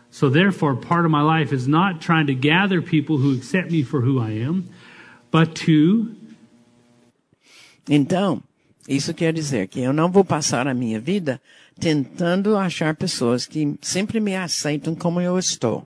[0.09, 3.83] So therefore, part of my life is not trying to gather people who accept me
[3.83, 4.63] for who I am,
[5.33, 6.07] but to
[7.89, 8.41] Então,
[8.87, 11.41] isso quer dizer que eu não vou passar a minha vida
[11.77, 15.85] tentando achar pessoas que sempre me aceitam como eu estou.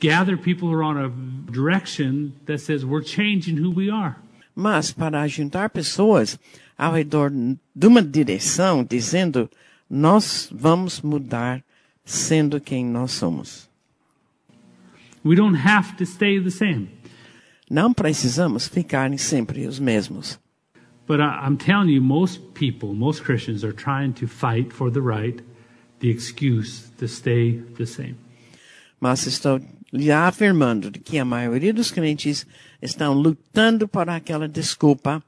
[0.00, 1.08] gather people who are on a
[1.50, 4.16] direction that says we're changing who we are.
[4.54, 6.38] Mas para juntar pessoas
[6.76, 9.50] ao redor de uma direção, dizendo,
[9.88, 11.62] nós vamos mudar
[12.04, 13.68] sendo quem nós somos.
[15.24, 16.88] We don't have to stay the same.
[17.70, 20.38] Não precisamos ficar sempre os mesmos.
[21.06, 25.40] But I'm telling you, most people, most Christians are trying to fight for the right,
[26.00, 28.16] the excuse to stay the same.
[29.00, 29.60] Mas estou
[29.92, 32.46] lhe afirmando que a maioria dos crentes
[32.82, 35.22] estão lutando por aquela desculpa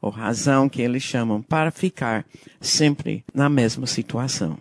[0.00, 2.24] ou razão que eles chamam para ficar
[2.60, 4.58] sempre na mesma situação.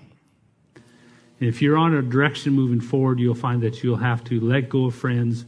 [1.40, 4.86] If you're on a direction moving forward, you'll find that you'll have to let go
[4.86, 5.46] of friends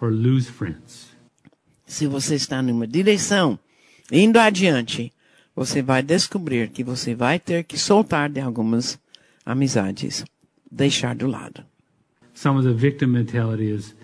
[0.00, 1.07] or lose friends.
[1.88, 3.58] Se você está numa direção,
[4.12, 5.12] indo adiante,
[5.56, 8.98] você vai descobrir que você vai ter que soltar de algumas
[9.44, 10.24] amizades,
[10.70, 11.64] deixar do lado.
[12.34, 13.96] Some of the victim mentality is,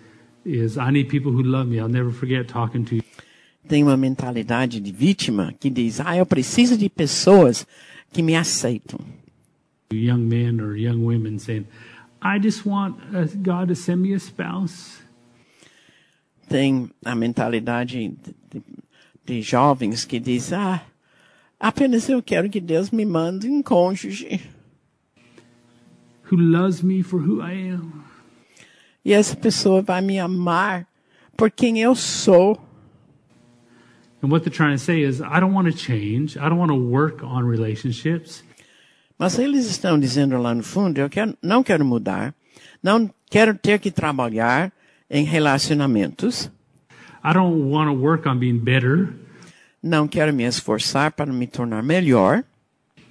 [0.44, 1.76] is I need people who love me.
[1.76, 3.02] I'll never forget talking to you.
[3.68, 7.66] Tem uma mentalidade de vítima que diz: "Ah, eu preciso de pessoas
[8.12, 8.98] que me aceitam".
[9.94, 11.66] young men or young women saying,
[12.20, 15.00] I just want uh, God to send me a spouse.
[16.48, 18.62] Tem a mentalidade de, de,
[19.24, 20.82] de jovens que diz: "Ah,
[21.58, 24.40] apenas eu quero que Deus me mande um cônjuge".
[26.30, 28.04] Who loves me for who I am.
[29.04, 30.86] E essa pessoa vai me amar
[31.36, 32.58] por quem eu sou.
[34.22, 36.38] And what they're trying to say is, I don't want to change.
[36.38, 38.42] I don't want to work on relationships.
[39.18, 42.34] Mas eles estão dizendo lá no fundo, eu quero, não quero mudar,
[42.82, 44.72] não quero ter que trabalhar
[45.10, 46.50] em relacionamentos,
[47.24, 49.08] I don't want to work on being better,
[49.82, 52.44] não quero me esforçar para me tornar melhor,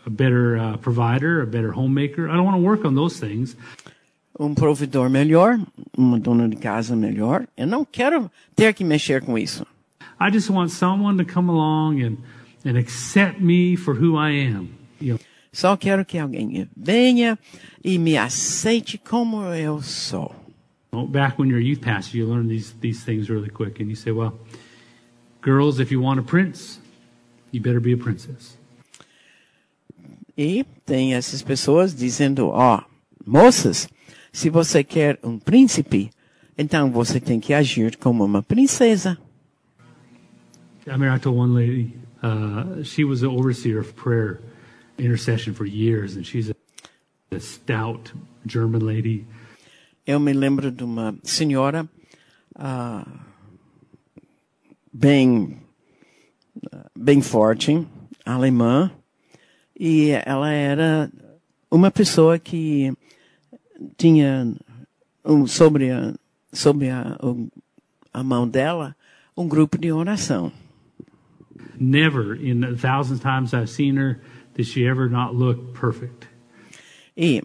[0.06, 2.28] a better uh, provider, a better homemaker.
[2.28, 3.56] I don't want to work on those things.
[4.40, 5.60] um provedor melhor,
[5.98, 7.48] uma dona de casa melhor.
[7.56, 9.66] Eu não quero ter que mexer com isso.
[10.20, 12.18] I just want someone to come along and,
[12.66, 14.70] and accept me for who I am.
[15.00, 15.20] You know,
[15.52, 17.38] Só quero que alguém venha
[17.84, 20.43] e me aceite como eu sou.
[21.12, 23.80] Back when you're a youth pastor, you learn these, these things really quick.
[23.80, 24.40] And you say, well,
[25.42, 26.80] girls, if you want a prince,
[27.52, 28.58] you better be a princess.
[30.36, 32.84] E tem essas pessoas dizendo, ó,
[33.26, 33.88] moças,
[34.32, 36.10] se você quer um príncipe,
[36.58, 39.18] então você tem que agir como uma princesa.
[40.86, 44.42] I remember I told one lady, uh, she was the overseer of prayer
[44.98, 46.56] intercession for years, and she's a,
[47.32, 48.12] a stout
[48.46, 49.26] German lady.
[50.06, 51.88] Eu me lembro de uma senhora
[52.56, 53.06] ah,
[54.92, 55.58] bem,
[56.98, 57.86] bem forte,
[58.26, 58.92] alemã,
[59.80, 61.10] e ela era
[61.72, 62.94] uma pessoa que
[63.98, 64.54] tinha
[65.24, 66.14] um, sobre, a,
[66.52, 67.48] sobre a, o-
[68.14, 68.96] a mão dela
[69.36, 70.52] um grupo de oração.
[71.80, 74.20] Never in the thousands times I've seen her
[74.56, 76.28] did she ever not look perfect.
[77.18, 77.42] E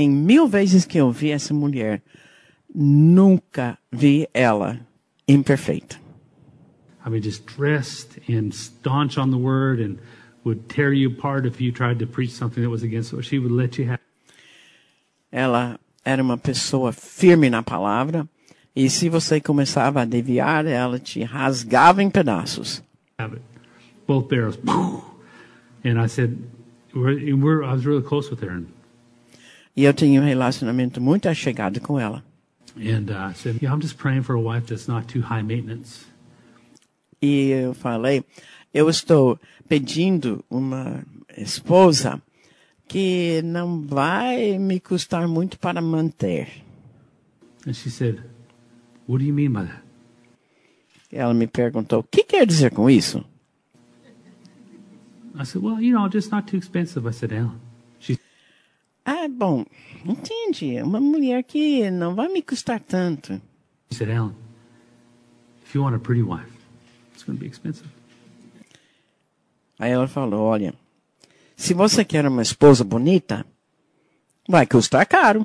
[0.00, 2.02] em mil vezes que eu vi essa mulher,
[2.74, 4.80] nunca vi ela
[5.28, 5.98] imperfeita.
[7.04, 9.98] I mean, just dressed and staunch on the word and
[10.44, 13.38] would tear you apart if you tried to preach something that was against what she
[13.38, 14.00] would let you have.
[15.32, 18.28] Ela era uma pessoa firme na palavra.
[18.74, 22.82] E se você começava a desviar, ela te rasgava em pedaços.
[23.20, 23.42] have it.
[24.06, 24.58] Both barrels.
[25.84, 26.36] And I said,
[26.94, 28.50] we're, we're, I was really close with her.
[28.50, 28.72] And,
[29.76, 32.22] E eu tinha um relacionamento muito achegado com ela.
[32.76, 35.42] and uh, I said, yeah, I'm just praying for a wife that's not too high
[35.42, 36.06] maintenance.
[37.22, 38.24] E eu falei,
[38.72, 41.04] eu estou pedindo uma
[41.36, 42.20] esposa
[42.88, 46.48] que não vai me custar muito para manter.
[47.66, 48.22] And she said,
[49.06, 49.82] what do you mean by that?
[51.12, 53.24] Ela me perguntou, o que quer dizer com isso?
[55.38, 57.06] I said, well, you know, just not too expensive.
[57.06, 57.60] I said, Alan.
[59.12, 59.64] Ah, bom,
[60.06, 63.40] entende, uma mulher que não vai me custar tanto.
[63.90, 64.36] said, Alan,
[65.66, 66.48] if you want a pretty wife,
[67.12, 67.88] it's going to be expensive.
[69.80, 70.72] Aí ela falou, olha,
[71.56, 73.44] se você quer uma esposa bonita,
[74.48, 75.44] vai custar caro.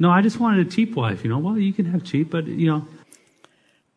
[0.00, 1.24] No, I just wanted a cheap wife.
[1.24, 2.84] You know, well, you can have cheap, but you know,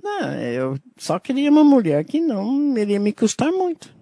[0.04, 4.01] Não, eu só queria uma mulher que não iria me custar muito.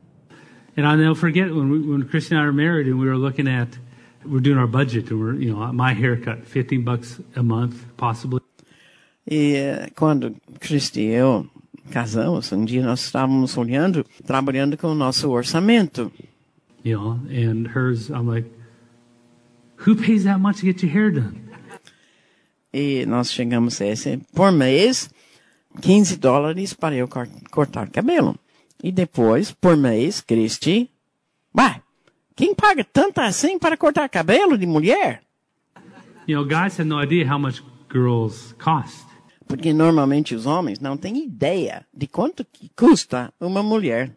[0.78, 3.18] And I'll never forget when we, when Christy and I were married and we were
[3.18, 3.78] looking at
[4.26, 8.42] we're doing our budget, and we're you know my haircut, fifteen bucks a month, possibly.
[9.26, 11.48] E eh, quando Cristi e eu
[11.92, 16.12] casamos, um dia nós estávamos olhando, trabalhando com o nosso orçamento.
[16.84, 18.50] You know, and hers, I'm like,
[19.86, 21.42] who pays that much to get your hair done?
[22.74, 25.10] E nós chegamos a esse, por mês,
[25.82, 28.36] 15 dólares para eu cor- cortar cabelo.
[28.84, 30.90] E depois, por mês, Cristi,
[31.54, 31.82] vai,
[32.36, 35.22] quem paga tanto assim para cortar cabelo de mulher?
[36.28, 37.62] You know, guys have no idea how much
[37.92, 39.06] girls cost.
[39.48, 44.16] Porque normalmente os homens não têm ideia de quanto custa uma mulher.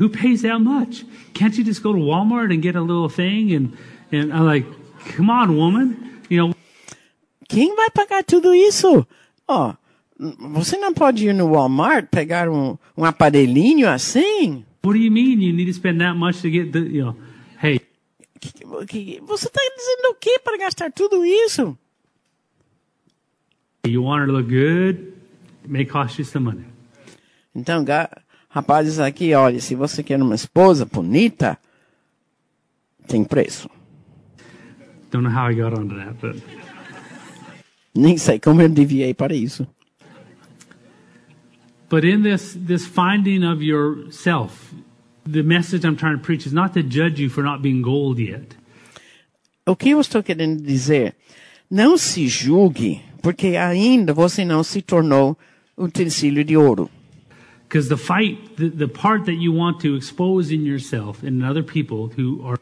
[0.00, 1.06] Who pays that much?
[1.32, 3.54] Can't you just go to Walmart and get a little thing?
[3.54, 3.72] And
[4.12, 4.66] and I'm like,
[5.16, 6.20] come on, woman.
[6.28, 6.54] You know,
[7.48, 9.06] Quem vai pagar tudo isso?
[9.46, 9.74] Ó,
[10.18, 14.64] você não pode ir no Walmart pegar um, um aparelhinho assim?
[14.84, 16.78] what do you mean you need to spend that much to get the?
[16.78, 17.16] You know,
[17.62, 17.80] hey,
[18.40, 21.76] Que- que- você está dizendo o quê para gastar tudo isso?
[23.86, 25.12] you want to look good?
[25.62, 26.64] It may cost you some money.
[27.54, 27.84] Então,
[28.48, 31.58] rapazes aqui, olha, se você quer uma esposa bonita,
[33.08, 33.68] tem preço.
[35.10, 36.36] Don't know how I got onto that, but
[37.94, 39.66] Nem sei como eu deviei para isso.
[41.88, 44.74] But in this this finding of yourself,
[45.24, 48.18] the message I'm trying to preach is not to judge you for not being gold
[48.18, 48.56] yet.
[49.66, 51.14] O que eu estou querendo dizer?
[51.68, 55.36] Não se julgue, porque ainda você não se tornou
[55.76, 56.88] utensílio de ouro.
[57.68, 61.44] Because the fight, the, the part that you want to expose in yourself and in
[61.44, 62.60] other people who are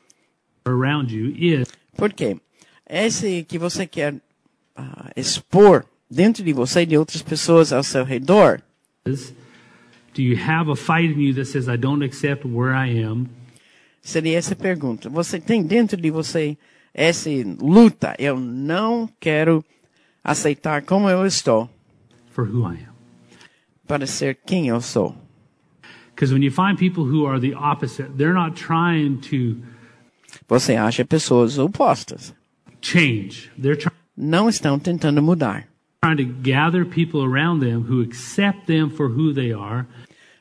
[0.67, 2.39] around you is Por quê?
[2.89, 4.15] Esse que você quer
[4.75, 8.63] ah, expor dentro de você e de outras pessoas ao seu redor,
[9.05, 13.29] do you have a fight in you that says, I don't accept where I am?
[14.03, 15.09] seria essa pergunta.
[15.09, 16.57] Você tem dentro de você
[16.93, 17.31] essa
[17.61, 18.15] luta?
[18.19, 19.65] Eu não quero
[20.23, 21.69] aceitar como eu estou
[22.31, 22.95] for who I am.
[23.87, 25.15] para ser quem eu sou.
[26.15, 29.57] Because when you find people who are the opposite, they're not trying to
[30.49, 32.35] Você acha pessoas opostas.
[32.81, 33.51] change.
[33.61, 35.67] They're try- Não estão tentando mudar.
[36.05, 39.87] Trying to gather people around them who accept them for who they are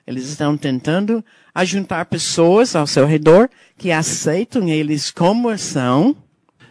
[0.06, 1.24] Eles estão tentando
[1.56, 6.14] ajuntar pessoas ao seu redor que aceitam eles como são,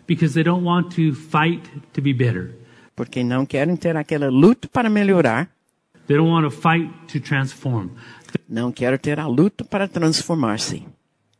[0.07, 1.63] because they don't want to fight
[1.95, 2.51] to be better.
[2.95, 5.49] porque não querem ter aquela luta para melhorar,
[6.07, 7.89] They don't want to fight to transform.
[8.47, 10.85] não querem ter a luta para transformar-se.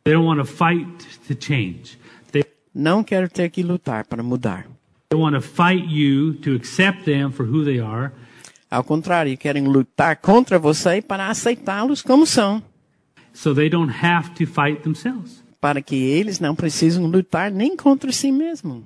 [0.03, 0.87] They don't want to fight
[1.27, 1.99] to change.
[2.31, 2.43] They,
[2.73, 4.65] Não quero ter que lutar para mudar.
[5.13, 8.11] They want to fight you to accept them for who they are
[8.69, 12.63] Ao contrário, querem lutar contra você para aceitá-los como são,
[13.31, 15.43] so they don't have to fight themselves.
[15.61, 18.83] para que eles não precisam lutar nem contra si mesmos.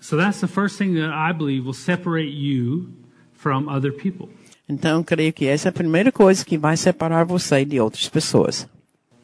[0.00, 2.88] So that's the first thing that I believe will separate you
[3.32, 4.28] from other people.
[4.68, 8.68] Então, creio que essa é a primeira coisa que vai separar você de outras pessoas.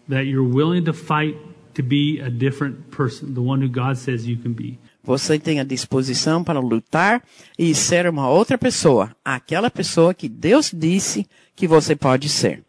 [0.09, 1.37] That you're willing to fight
[1.75, 4.79] to be a different person, the one who God says you can be.
[5.03, 7.23] Você tem a disposição para lutar
[7.59, 11.27] e ser uma outra pessoa, aquela pessoa que Deus disse
[11.57, 12.63] que você pode ser.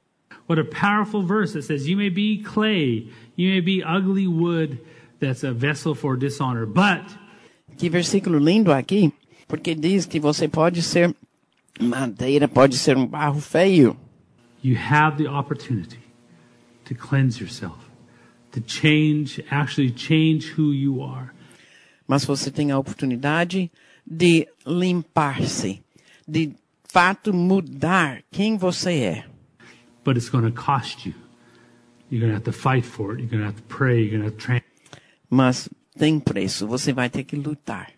[0.48, 4.80] What a powerful verse that says, You may be clay, you may be ugly wood
[5.20, 7.06] that's a vessel for dishonor, but
[7.78, 9.14] Que versículo lindo aqui,
[9.48, 11.16] porque diz que você pode ser
[11.80, 13.96] madeira, pode ser um barro feio,
[14.64, 16.00] you have the opportunity
[16.86, 17.78] to cleanse yourself,
[18.52, 21.32] to change, actually change who you are.
[22.12, 23.72] Mas você tem a oportunidade
[24.06, 25.82] de limpar-se,
[26.28, 26.52] de
[26.92, 29.26] fato mudar quem você é.
[30.04, 31.16] But it's going to cost you.
[32.12, 33.22] You're going to have to fight for it.
[33.22, 34.02] You're going to have to pray.
[34.04, 34.62] You're going to train.
[35.30, 37.94] Mas tem preço, você vai ter que lutar.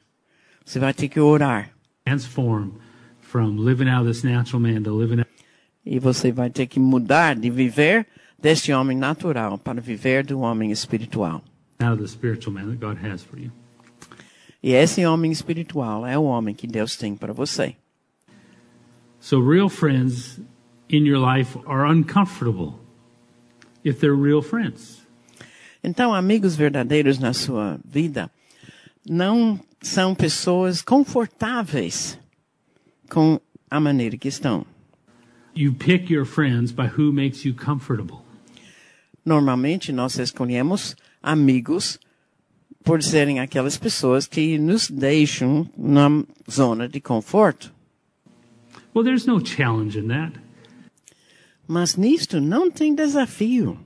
[0.63, 1.71] Você vai ter que orar.
[2.05, 2.73] transform
[3.19, 5.29] from living out this natural man to living out
[5.83, 8.05] E você vai ter que mudar de viver
[8.39, 11.43] deste homem natural para viver do homem espiritual.
[11.81, 13.49] out of the spiritual man that God has for you.
[14.63, 17.75] E esse homem espiritual é o homem que Deus tem para você.
[19.19, 20.39] So real friends
[20.89, 22.79] in your life are uncomfortable
[23.83, 25.05] if they're real friends.
[25.83, 28.31] Então, amigos verdadeiros na sua vida
[29.05, 32.17] não são pessoas confortáveis
[33.09, 33.39] com
[33.69, 34.65] a maneira que estão.
[35.53, 38.19] You pick your friends by who makes you comfortable.
[39.25, 41.99] Normalmente, nós escolhemos amigos
[42.83, 47.71] por serem aquelas pessoas que nos deixam na zona de conforto.
[48.93, 50.39] Well, there's no challenge in that.
[51.67, 53.79] Mas nisto não tem desafio.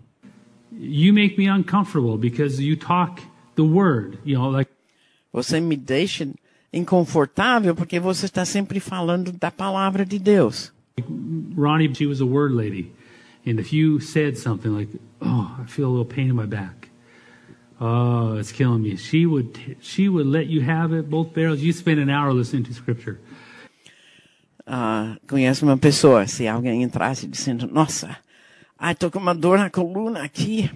[0.72, 3.22] You make me uncomfortable because you talk
[3.56, 4.20] the word.
[4.26, 4.72] You know, like
[5.32, 6.28] Você me deixa
[6.74, 10.74] inconfortável porque você está sempre falando da palavra de Deus.
[11.56, 12.92] Ronnie, she was a word lady.
[13.46, 16.87] And if you said something like, "Oh, I feel a little pain in my back,"
[17.80, 21.62] oh, it's killing me, she would she would let you have it both barrels.
[21.62, 23.20] You spend an hour listening to scripture.
[24.66, 28.18] Ah, conheço uma pessoa, se alguém entrasse dizendo, nossa,
[28.78, 30.70] ai, tô com uma dor na coluna aqui,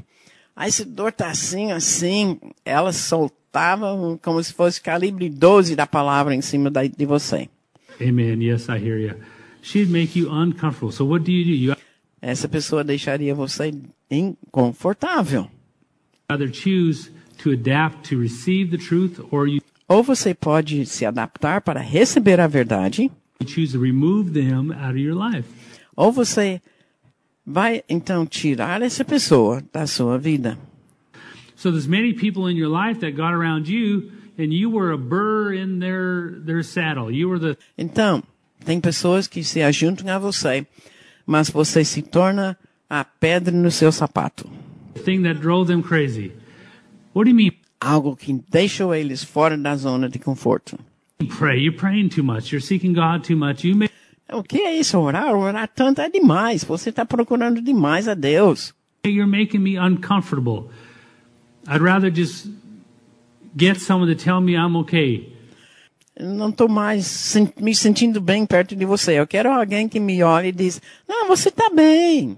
[0.56, 3.88] ai, esse dor tá assim, assim, ela soltava
[4.22, 7.50] como se fosse calibre 12 da palavra em cima da, de você.
[8.02, 8.42] Amen.
[8.42, 9.16] Yes, I hear you.
[9.62, 10.92] She'd make you uncomfortable.
[10.92, 11.52] So what do you do?
[11.52, 11.76] You
[12.22, 13.74] Essa pessoa deixaria você
[14.10, 15.50] inconfortável.
[19.88, 23.12] Ou você pode se adaptar para receber a verdade,
[23.46, 25.48] choose to remove them out of your life.
[25.96, 26.62] ou você
[27.46, 30.58] vai então tirar essa pessoa da sua vida.
[31.56, 34.98] So there's many people in your life that got around you, and you were a
[34.98, 37.12] burr in their their saddle.
[37.12, 38.24] You were the Então,
[38.66, 40.66] tem pessoas que se ajuntam a você,
[41.26, 42.58] mas você se torna
[42.90, 44.50] a pedra no seu sapato.
[44.96, 46.32] Thing that drove them crazy.
[47.14, 47.52] What do you mean?
[47.80, 50.78] Algo que deixou eles fora da zona de conforto.
[51.38, 51.60] Pray.
[51.60, 52.52] You're praying too much.
[52.52, 53.64] You're seeking God too much.
[53.64, 53.90] You may
[54.32, 54.98] O que é isso?
[54.98, 55.36] Orar?
[55.36, 56.64] Orar tanto é demais.
[56.64, 58.74] Você está procurando demais a Deus.
[59.06, 60.70] you're making me uncomfortable.
[61.68, 62.48] I'd rather just
[63.58, 65.28] get someone to tell me I'm okay.
[66.20, 69.20] Não estou mais me sentindo bem perto de você.
[69.20, 72.38] Eu quero alguém que me olhe e diz, não, você está bem.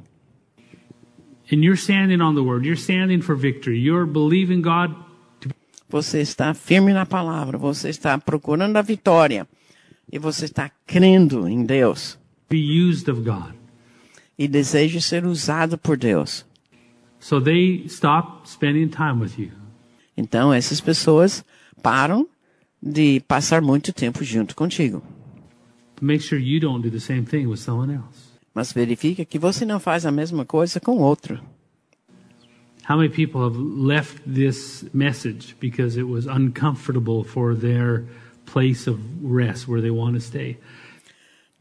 [1.54, 2.66] And you're standing on the word.
[2.66, 3.78] You're standing for victory.
[3.78, 4.96] You're believing God
[5.42, 5.50] to
[5.88, 7.60] Você está firme na palavra.
[7.60, 9.48] Você está procurando a vitória.
[10.12, 12.18] E você está crendo em Deus.
[12.50, 13.54] be used of God.
[14.36, 16.44] E deseja ser usado por Deus.
[17.20, 19.52] So they stop spending time with you.
[20.18, 21.46] Então, essas pessoas
[21.84, 22.28] param
[22.82, 25.04] de passar muito tempo junto contigo.
[26.02, 28.23] Make sure you don't do the same thing with someone else.
[28.54, 31.40] Mas verifica que você não faz a mesma coisa com outro.
[32.88, 38.04] How many people have left this message because it was uncomfortable for their
[38.46, 40.58] place of rest where they want to stay?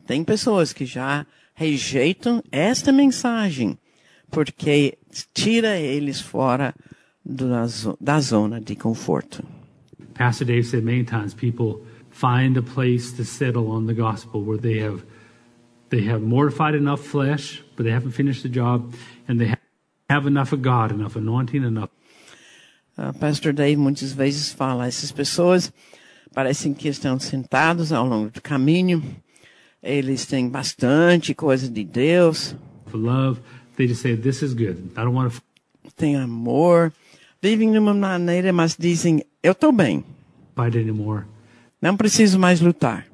[0.05, 1.25] Tem pessoas que já
[1.55, 3.79] rejeitam esta mensagem
[4.31, 4.99] porque
[5.33, 6.75] tira eles fora
[7.25, 7.67] da,
[8.01, 9.45] da zona de conforto.
[10.15, 14.59] Pastor Dave said many times people find a place to settle on the gospel where
[14.59, 15.05] they have
[15.93, 18.93] they have mortified enough flesh, but they haven't finished the job,
[19.29, 19.59] and they ha-
[20.09, 21.91] have enough of God, enough anointing, enough
[22.97, 25.73] Ah, Pastor Dave muitas vezes fala, essas pessoas
[26.35, 29.03] parecem que estão sentados ao longo do caminho,
[29.83, 32.55] eles têm bastante coisa de Deus,
[32.93, 33.41] love.
[33.77, 34.91] They just say, "This is good.
[34.97, 35.43] I don't want to."
[35.97, 36.93] têm amor,
[37.41, 40.05] vivem de uma maneira, mas dizem, eu estou bem,
[40.55, 41.25] fight anymore.
[41.81, 43.07] não preciso mais lutar,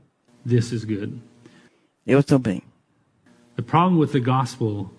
[0.46, 1.12] This is good.
[2.06, 2.62] eu estou bem.
[3.58, 4.92] The problem with the gospel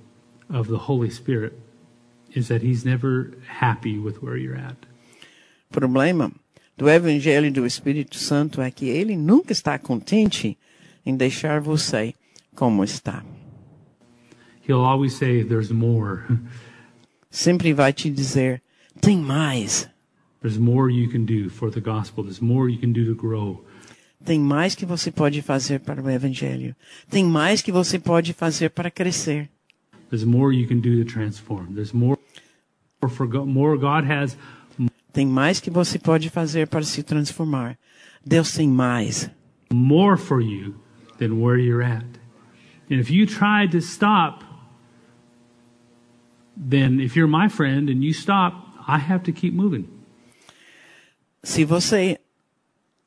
[0.49, 1.53] of the Holy Spirit
[2.33, 4.75] is that He's never happy with where you're at.
[5.71, 6.33] Problema
[6.77, 10.57] do Evangelho do Espírito Santo é que ele nunca está contente
[11.05, 12.13] em deixar você
[12.53, 13.23] como está.
[14.67, 16.25] He'll always say, There's more.
[17.31, 18.61] Sempre vai te dizer,
[18.99, 19.87] tem mais,
[20.41, 22.25] There's more you can do for the gospel.
[22.25, 23.63] There's more you can do to grow.
[24.23, 26.75] Tem mais que você pode fazer para o Evangelho,
[27.09, 29.49] tem mais que você pode fazer para crescer.
[30.09, 31.73] There's more you can do to transform.
[31.73, 32.17] There's more
[33.07, 34.37] for God, more God has
[35.11, 37.77] Tem mais que você pode fazer para se transformar.
[38.25, 39.29] Deus tem mais.
[39.71, 40.75] more for you
[41.17, 42.05] than where you're at.
[42.89, 44.43] And if you try to stop,
[46.57, 48.53] then if you're my friend and you stop,
[48.87, 49.87] I have to keep moving.
[51.43, 52.19] Se você,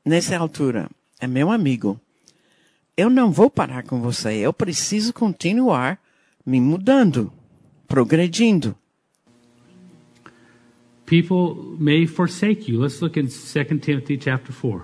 [0.04, 0.88] nessa altura,
[1.22, 2.00] é meu amigo,
[2.96, 4.34] eu não vou parar com você.
[4.34, 6.00] Eu preciso continuar
[6.44, 7.32] me mudando,
[7.86, 8.76] progredindo.
[11.06, 12.80] People may forsake you.
[12.80, 14.82] Let's look in 2 Timothy chapter 4.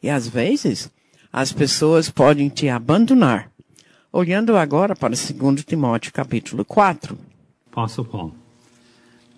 [0.00, 0.88] E às vezes,
[1.32, 3.50] as pessoas podem te abandonar.
[4.12, 7.18] Olhando agora para 2 Timóteo capítulo 4.
[7.72, 8.34] Apostle Paul.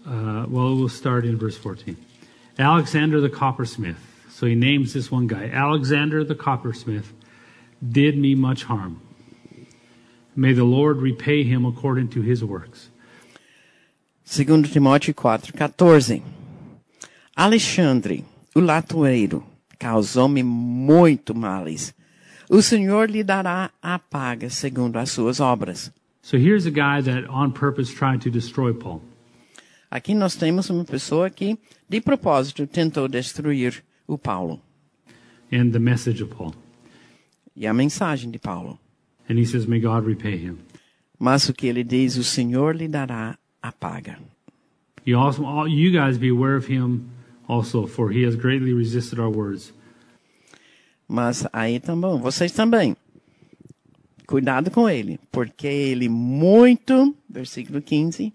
[0.05, 1.97] Uh, well, we'll start in verse 14.
[2.59, 3.97] Alexander the coppersmith.
[4.37, 5.49] So he names this one guy.
[5.51, 7.15] Alexander the coppersmith
[7.81, 9.01] did me much harm.
[10.37, 12.91] May the Lord repay him according to his works.
[14.27, 16.23] 2 Timóteo 4, 14.
[17.35, 19.43] Alexandre, o latoeiro,
[19.81, 21.95] causou-me muito males.
[22.51, 25.91] O Senhor lhe dará a paga segundo as suas obras.
[26.21, 29.01] So here's a guy that on purpose tried to destroy Paul.
[29.91, 31.59] Aqui nós temos uma pessoa que,
[31.89, 34.61] de propósito, tentou destruir o Paulo
[35.53, 36.55] and the message of Paul.
[37.57, 38.79] e a mensagem de Paulo.
[39.29, 40.59] And he says, May God repay him.
[41.19, 44.19] Mas o que ele diz, o Senhor lhe dará a paga.
[45.07, 47.09] You also, all, you guys be aware of him
[47.49, 49.73] also, for he has greatly resisted our words.
[51.09, 52.97] Mas aí também, vocês também.
[54.27, 58.35] Cuidado com ele, porque ele muito, versículo 15,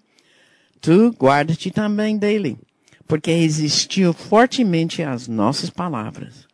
[0.79, 2.57] tu guarda-te também dele,
[3.11, 6.47] porque resistiu fortemente às nossas palavras.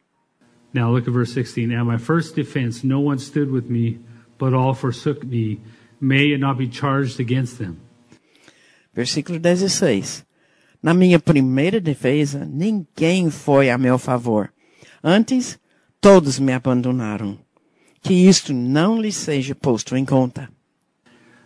[0.74, 1.72] Now look at verse 16.
[1.72, 4.00] At my first defense, no one stood with me,
[4.40, 5.60] but all forsook me.
[6.02, 7.78] May it not be charged against them.
[8.92, 10.26] Versículo 16.
[10.82, 14.52] Na minha primeira defesa, ninguém foi a meu favor.
[15.04, 15.60] Antes,
[16.02, 17.38] todos me abandonaram.
[18.02, 20.50] Que isto não lhe seja posto em conta.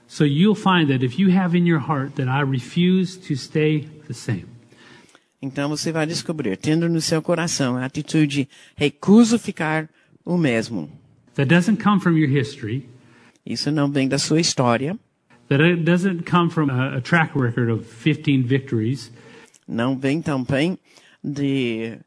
[0.08, 3.90] So you'll find that if you have in your heart that I refuse to stay
[4.08, 4.61] the same,
[5.42, 9.90] Então você vai descobrir, tendo no seu coração a atitude recuso ficar
[10.24, 10.90] o mesmo.
[11.36, 12.86] that doesn't come from your history,
[13.46, 14.98] Isso não vem da sua história,
[15.48, 19.12] that it doesn't come from a, a track record of 15 victories,
[19.68, 20.78] não vem também
[21.24, 21.98] de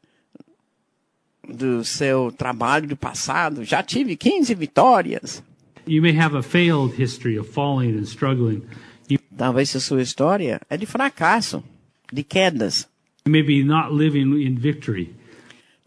[1.47, 3.63] do seu trabalho do passado.
[3.63, 5.43] Já tive 15 vitórias.
[5.87, 8.63] you may have a failed history of falling and struggling.
[9.09, 11.63] You Talvez a sua história é de fracasso,
[12.11, 12.87] de quedas.
[13.27, 15.09] May be not living in victory.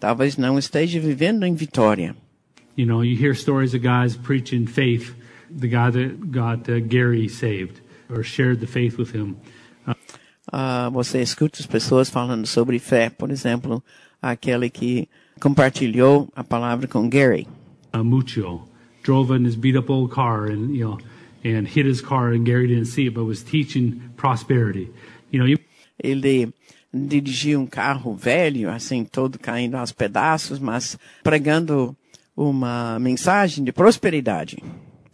[0.00, 2.16] Talvez não esteja vivendo em vitória.
[2.76, 5.14] You know, you hear stories of guys preaching faith,
[5.48, 7.80] the guy that got uh, Gary saved
[8.10, 9.36] or shared the faith with him.
[10.52, 13.82] Ah, você escuta as pessoas falando sobre fé, por exemplo,
[14.20, 15.08] aquele que
[15.40, 17.46] compartilhou a palavra com Gary.
[17.94, 18.62] uh, Mucho
[19.04, 20.98] drove in his beat up old car and you know
[21.44, 24.90] and hit his car and Gary didn't see it but was teaching prosperity.
[25.30, 25.58] You know, you
[26.02, 26.52] Ele
[27.06, 31.96] dirigia um carro velho, assim, todo caindo aos pedaços, mas pregando
[32.36, 34.62] uma mensagem de prosperidade.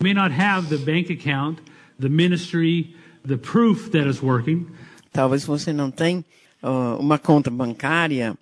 [0.02, 1.62] may not have the bank account,
[1.98, 2.94] the ministry,
[3.26, 4.66] the proof that it's working,
[5.12, 6.24] Talvez você não tenha
[6.62, 8.34] ah, uma conta bancária,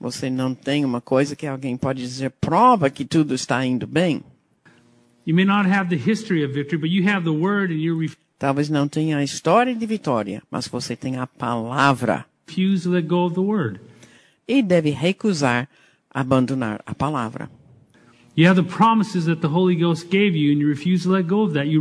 [0.00, 4.22] você não tem uma coisa que alguém pode dizer, prova que tudo está indo bem.
[5.26, 8.10] you may not have the history of victory, but you have the word and you
[8.38, 12.26] Talvez não tenha a história de vitória, mas você tem a palavra.
[12.46, 13.80] Refuse to let go of the word.
[14.46, 15.68] E deve recusar
[16.14, 17.48] abandonar a palavra.
[18.36, 21.26] You have the promises that the Holy Ghost gave you and you refuse to let
[21.26, 21.66] go of that.
[21.66, 21.80] You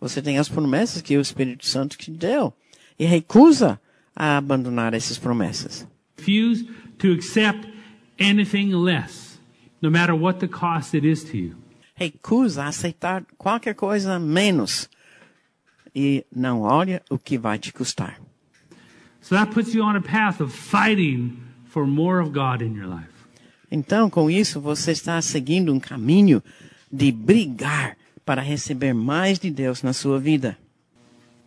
[0.00, 2.54] Você tem as promessas que o Espírito Santo te deu
[2.98, 3.78] e recusa
[4.16, 5.86] a abandonar essas promessas.
[6.16, 6.64] refuse
[6.98, 7.66] to accept
[8.18, 9.38] anything less,
[9.80, 11.56] no matter what the cost it is to you.
[11.94, 14.88] Recusa aceitar qualquer coisa menos
[15.94, 18.19] e não olha o que vai te custar.
[19.30, 22.88] So that puts you on a path of fighting for more of God in your
[22.88, 23.14] life.
[23.70, 26.42] Então, com isso, você está seguindo um caminho
[26.90, 30.58] de brigar para receber mais de Deus na sua vida.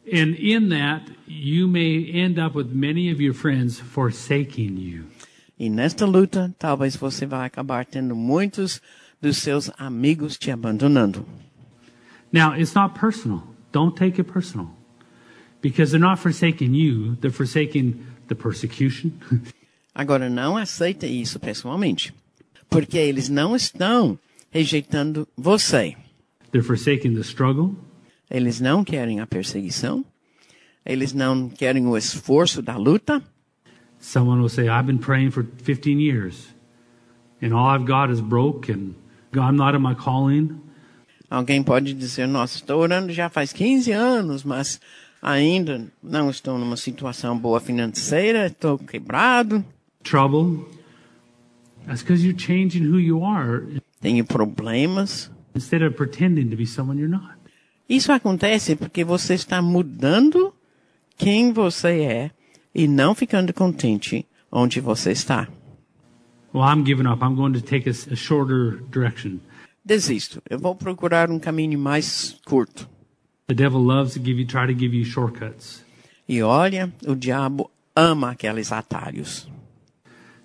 [0.07, 5.03] And in that, you may end up with many of your friends forsaking you.
[5.59, 8.81] E nesta luta, talvez você vai acabar tendo muitos
[9.21, 11.25] dos seus amigos te abandonando.
[12.31, 13.43] Now, it's not personal.
[13.73, 14.69] Don't take it personal.
[15.63, 19.13] Because they're not forsaking you, they're forsaking the persecution,
[19.95, 22.13] Agora, não aceita isso pessoalmente.
[22.69, 24.19] Porque eles não estão
[24.51, 25.95] rejeitando você.
[26.51, 27.75] they're forsaking the struggle,
[28.29, 30.03] Eles não querem a perseguição.
[30.85, 33.21] Eles não querem o esforço da luta.
[33.99, 36.47] Someone will say, I've been praying for 15 years,
[37.41, 38.95] and all I've got is broke, and
[39.33, 40.59] I'm not in my calling.
[41.29, 44.79] Alguém pode dizer, nossa, estou orando já faz 15 anos, mas
[45.23, 49.63] ainda não estou numa situação boa financeira, estou quebrado,
[50.03, 50.65] Trouble.
[51.87, 53.63] That's because you're changing who you are
[54.01, 55.31] tenho problemas.
[55.55, 57.37] instead of pretending to be someone you're not.
[57.87, 60.53] Isso acontece porque você está mudando
[61.17, 62.31] quem você é
[62.75, 65.47] e não ficando contente onde você está.
[66.53, 67.23] Well, I'm giving up.
[67.23, 69.39] I'm going to take a, a shorter direction.
[69.83, 70.41] Desisto.
[70.49, 72.87] Eu vou procurar um caminho mais curto.
[73.47, 75.83] The devil loves to give you, try to give you shortcuts,
[76.27, 79.47] E olha, o diabo ama aqueles atalhos.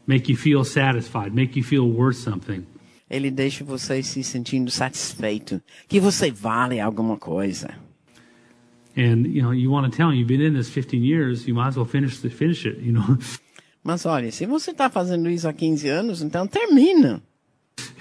[0.06, 2.66] make you feel satisfied, make you feel worth something.
[3.08, 7.70] Ele deixa você se sentindo satisfeito, que você vale alguma coisa.
[8.96, 11.54] And you know, you want to tell him you've been in this 15 years, you
[11.54, 12.78] might as well finish the, finish it.
[12.80, 13.16] You know,
[13.84, 17.22] Mas olha, se você está fazendo isso há 15 anos, então termina.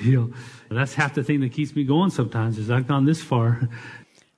[0.02, 0.32] you know,
[0.76, 2.10] that's half the thing that keeps me going.
[2.10, 3.70] Sometimes is I've gone this far.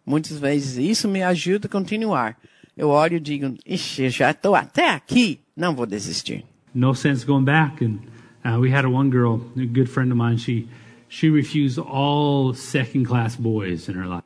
[0.10, 2.36] Muitas vezes isso me ajuda a continuar.
[2.76, 6.44] eu olho e digo, ixi, eu já estou até aqui, não vou desistir.
[6.74, 7.84] No sense going back.
[7.84, 8.00] And
[8.44, 10.38] uh, we had a one girl, a good friend of mine.
[10.38, 10.68] She
[11.10, 14.24] she refused all second class boys in her life.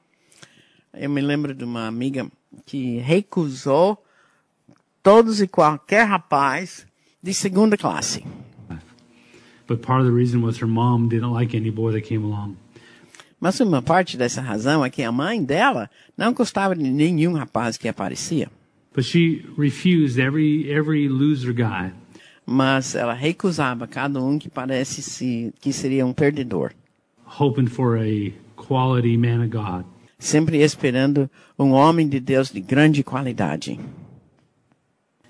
[0.94, 2.32] Eu me lembro de uma amiga
[2.66, 3.98] que recusou
[5.02, 6.86] todos e qualquer rapaz
[7.22, 8.24] de segunda classe.
[9.68, 12.56] But part of the reason was her mom didn't like any boy that came along.
[13.44, 17.76] Mas uma parte dessa razão é que a mãe dela não gostava de nenhum rapaz
[17.76, 18.50] que aparecia.
[18.96, 21.92] But she refused every every loser guy.
[22.46, 26.72] Mas ela recusava cada um que parece se, que seria um perdedor.
[27.26, 29.84] hoping for a quality man of God.
[30.18, 31.30] Sempre esperando
[31.60, 33.78] um homem de Deus de grande qualidade.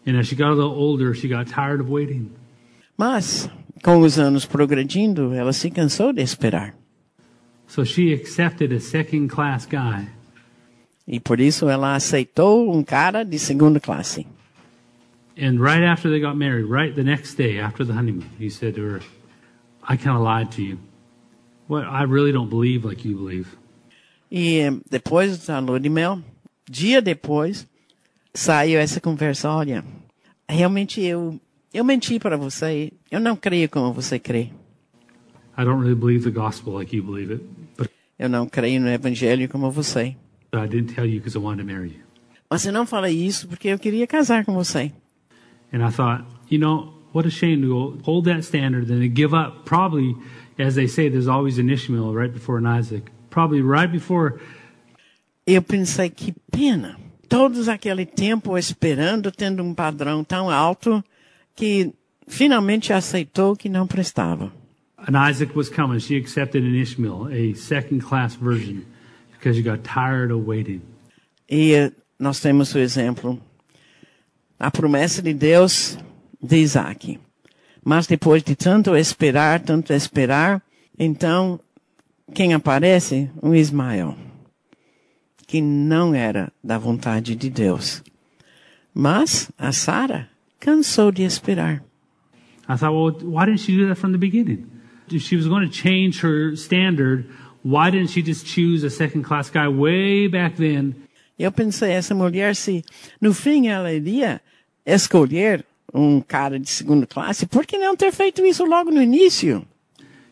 [0.06, 2.30] And as she got a little older, she got tired of waiting.
[2.96, 3.50] Mas,
[3.84, 6.76] com os anos progredindo, ela se cansou de esperar.
[7.74, 10.08] So she accepted a second class guy.
[11.08, 14.28] E por isso ela aceitou um cara de segunda classe.
[15.36, 18.76] And right after they got married, right the next day after the honeymoon, he said
[18.76, 19.02] to her,
[19.82, 20.78] I kind of lied to you.
[21.68, 23.48] What I really don't believe like you believe.
[24.30, 26.22] E eh, depois da lua de mel,
[26.70, 27.66] dia depois,
[28.36, 29.50] saiu essa conversa.
[29.50, 29.84] Olha,
[30.48, 31.42] realmente eu,
[31.74, 32.94] eu menti para você.
[33.10, 34.52] Eu não creio como você crê.
[35.58, 37.44] I don't really believe the gospel like you believe it,
[37.78, 40.16] but Eu não creio no evangelho como você.
[40.54, 42.04] I didn't tell you because I wanted to marry you.
[42.50, 44.92] Mas eu não falei isso porque eu queria casar com você.
[45.74, 49.10] And I thought, you know, what a shame to go hold that standard and to
[49.10, 49.66] give up.
[49.66, 50.16] Probably,
[50.60, 53.12] as they say, there's always an Ishmael right before an Isaac.
[53.30, 54.40] Probably right before
[55.46, 56.98] Eu pensei que pena.
[57.28, 61.04] Todos aquele tempo esperando, tendo um padrão tão alto
[61.56, 61.92] que
[62.28, 64.52] finalmente aceitou que não prestava.
[65.08, 68.86] An Isaac was coming, she accepted an Ishmael, a second class version,
[69.32, 70.82] because she got tired of waiting.
[71.50, 73.40] E eh, nós temos o exemplo,
[74.60, 75.98] a promessa de Deus
[76.42, 77.20] de Isaac.
[77.84, 80.62] Mas depois de tanto esperar, tanto esperar,
[80.98, 81.60] então
[82.34, 83.30] quem aparece?
[83.42, 84.16] Um Ismael,
[85.46, 88.02] que não era da vontade de Deus.
[88.94, 90.30] Mas a Sara
[90.60, 91.84] cansou de esperar.
[92.70, 94.73] I thought, well, why didn't she do that from the beginning?
[95.14, 97.26] If she was going to change her standard,
[97.64, 100.96] why didn't she just choose a second class guy way back then?
[101.38, 102.84] Eu pensei, essa mulher, se
[103.20, 104.40] no fim ela iria
[104.86, 109.66] escolher um cara de segunda classe, por que não ter feito isso logo no início?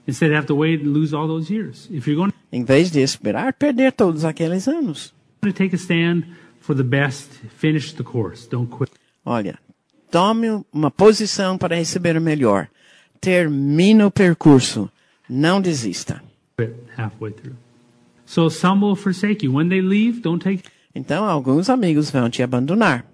[0.07, 1.87] Instead of have to wait and lose all those years.
[1.91, 5.13] If you're going Em vez de esperar, perder todos aqueles anos.
[5.41, 6.23] to take a stand
[6.59, 8.47] for the best, finish the course.
[8.49, 8.91] Don't quit.
[9.25, 9.57] Olha,
[10.11, 12.67] tome uma posição para receber o melhor.
[13.21, 14.89] Termine o percurso.
[15.29, 16.21] Não desista.
[18.25, 19.53] So some will forsake you.
[19.53, 20.63] When they leave, don't take
[20.93, 23.05] Então, alguns amigos vão te abandonar.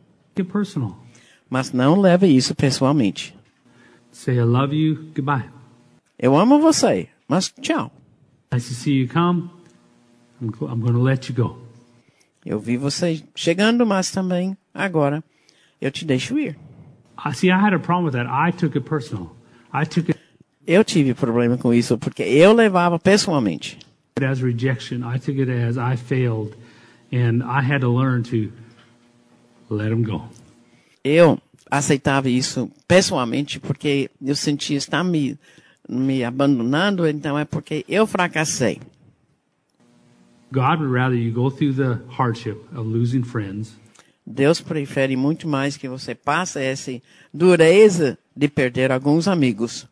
[1.49, 3.35] Mas não leve isso pessoalmente.
[4.11, 4.95] Say, I love you.
[5.15, 5.49] Goodbye.
[6.17, 7.91] Eu amo você, mas tchau.
[8.51, 9.49] Nice to see you come.
[10.41, 11.59] I'm, I'm going to let you go.
[12.43, 15.23] Eu vi você chegando, mas também agora
[15.79, 16.57] eu te deixo ir.
[17.23, 17.49] I see.
[17.49, 18.27] I had a problem with that.
[18.27, 19.35] I took it personal.
[20.65, 23.77] Eu tive problema com isso porque eu levava pessoalmente.
[24.21, 25.03] as rejection.
[25.03, 26.55] I took it as I failed,
[27.11, 28.51] and I had to learn to
[29.69, 30.27] let him go.
[31.03, 31.39] Eu
[31.69, 35.37] aceitava isso pessoalmente porque eu sentia estar me,
[35.87, 38.81] me abandonando, então é porque eu fracassei.
[40.51, 43.77] God would rather you go through the hardship of losing friends
[44.29, 47.01] Deus prefere muito mais que você passe essa
[47.33, 49.87] dureza de perder alguns amigos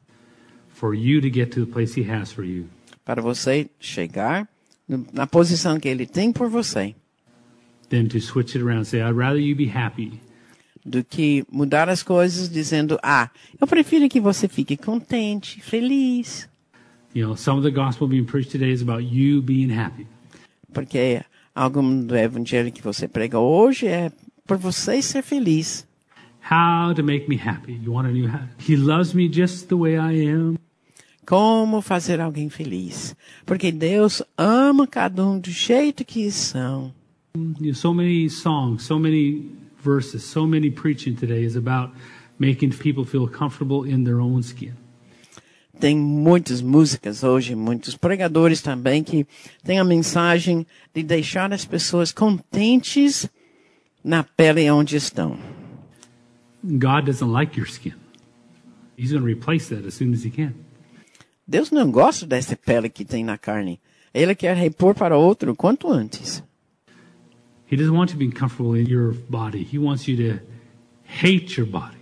[0.69, 2.65] for you to get to the place He has for you.
[3.03, 4.47] para você chegar
[5.13, 6.93] na posição que Ele tem por você,
[7.89, 10.19] Than to switch it around and say, I'd rather you be happy
[10.83, 13.29] do que mudar as coisas dizendo: Ah,
[13.59, 16.47] eu prefiro que você fique contente, feliz,
[17.15, 20.05] You know, some of the gospel being preached today is about you being happy.
[20.73, 21.23] porque
[21.55, 24.11] algo do evangelho que você prega hoje é
[24.45, 25.87] por você ser feliz.
[26.47, 27.73] How to make me happy.
[27.73, 28.29] You want a new
[28.59, 30.59] He loves me just the way I am.
[31.25, 33.15] Como fazer alguém feliz?
[33.47, 36.93] Porque Deus ama cada um do jeito que são.
[37.73, 39.49] So many songs, so many
[39.83, 41.95] verses, so many preaching today is about
[42.37, 44.73] making people feel comfortable in their own skin.
[45.79, 49.25] Tem muitas músicas hoje, muitos pregadores também que
[49.63, 53.27] têm a mensagem de deixar as pessoas contentes
[54.03, 55.54] na pele onde estão.
[56.65, 57.95] God doesn't like your skin.
[58.97, 60.53] He's going to replace that as soon as he can.
[61.47, 63.79] Deus não gosta dessa pele que tem na carne.
[64.13, 66.43] Ele quer repor para outro quanto antes.
[67.69, 69.61] He doesn't want you to be comfortable in your body.
[69.61, 70.39] He wants you to
[71.05, 71.97] hate your body.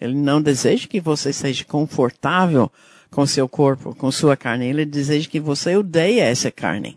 [0.00, 2.70] Ele não deseja que você seja confortável
[3.10, 4.66] com seu corpo, com sua carne.
[4.66, 6.96] Ele deseja que você odeie essa carne.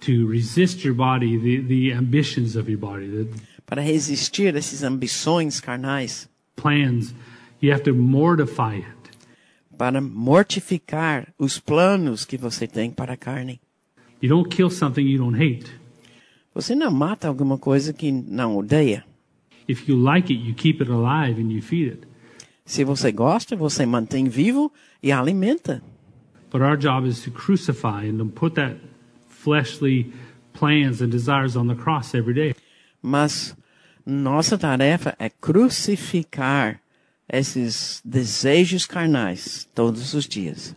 [0.00, 3.28] To resist your body, the, the ambitions of your body, the
[3.70, 6.28] Para resistir a essas ambições carnais.
[6.56, 7.14] plans,
[7.62, 8.86] you have to mortify it.
[9.78, 13.60] Para mortificar os planos que você tem para a carne.
[14.20, 15.70] You don't kill something you don't hate.
[16.52, 19.04] Você não mata alguma coisa que não odeia.
[19.66, 22.08] If you like it, you keep it alive and you feed it.
[22.66, 25.82] Se você gosta, você mantém vivo e alimenta.
[26.52, 28.76] But our job is to crucify and to put that
[29.28, 30.12] fleshly
[30.52, 32.54] plans and desires on the cross every day.
[33.00, 33.56] Mas
[34.10, 36.80] nossa tarefa é crucificar
[37.32, 40.74] esses desejos carnais todos os dias.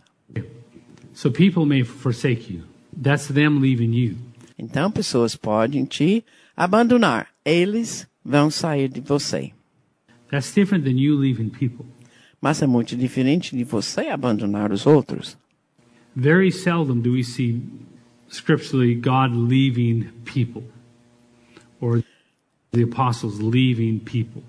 [1.12, 2.64] So people may forsake you.
[3.00, 4.16] That's them leaving you.
[4.58, 6.24] Então pessoas podem te
[6.56, 7.28] abandonar.
[7.44, 9.52] Eles vão sair de você.
[10.30, 11.86] That's different than you leaving people.
[12.40, 15.36] Mas é muito diferente de você abandonar os outros.
[16.14, 17.62] Very seldom do we see
[18.30, 20.64] scripturally God leaving people
[21.80, 22.02] or
[22.74, 24.42] the apostles leaving people.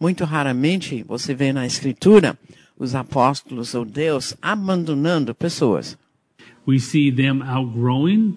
[0.00, 2.38] Muito raramente você vê na escritura
[2.76, 5.96] os apóstolos ou Deus abandonando pessoas.
[6.66, 8.36] We see them outgrowing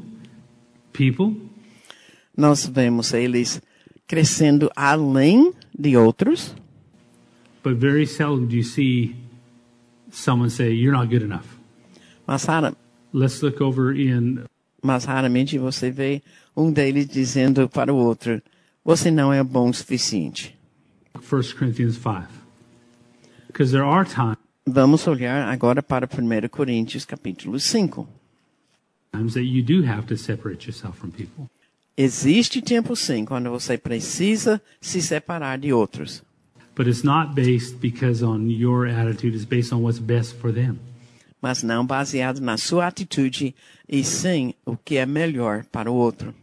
[0.94, 1.36] people
[2.36, 3.62] Nós vemos eles
[4.06, 6.56] crescendo além de outros,
[7.64, 9.16] But very seldom do you see
[10.12, 11.46] someone say, You're not good enough.
[12.26, 12.76] mas, rara,
[13.14, 14.44] Let's look over in
[14.84, 16.22] mas raramente você vê
[16.56, 18.42] um deles dizendo para o outro:
[18.88, 20.58] Você não é bom o suficiente.
[21.14, 21.20] 1
[21.60, 22.28] Corinthians 5.
[23.48, 28.08] Because there are times Vamos olhar agora para 1 Coríntios capítulo 5.
[29.12, 31.50] that you do have to separate yourself from people.
[31.98, 36.24] Existe tempo sim quando você precisa se separar de outros.
[36.74, 40.80] But it's not based because on your attitude, it's based on what's best for them.
[41.42, 43.54] mas não baseado na sua atitude,
[43.88, 46.34] e sim o que é melhor para o outro.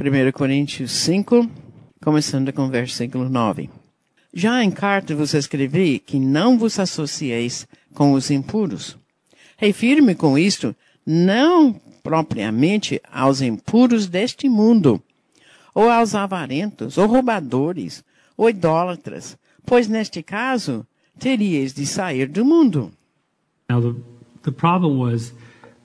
[0.00, 1.50] 1 Coríntios 5,
[2.00, 3.68] começando com o versículo 9.
[4.32, 8.96] Já em carta vos escrevi que não vos associeis com os impuros.
[9.56, 10.72] Refiro-me com isto
[11.04, 15.02] não propriamente aos impuros deste mundo,
[15.74, 18.04] ou aos avarentos, ou roubadores,
[18.36, 19.36] ou idólatras,
[19.66, 20.86] pois neste caso
[21.18, 22.92] teríeis de sair do mundo.
[23.68, 24.00] Now, the,
[24.44, 25.34] the problem was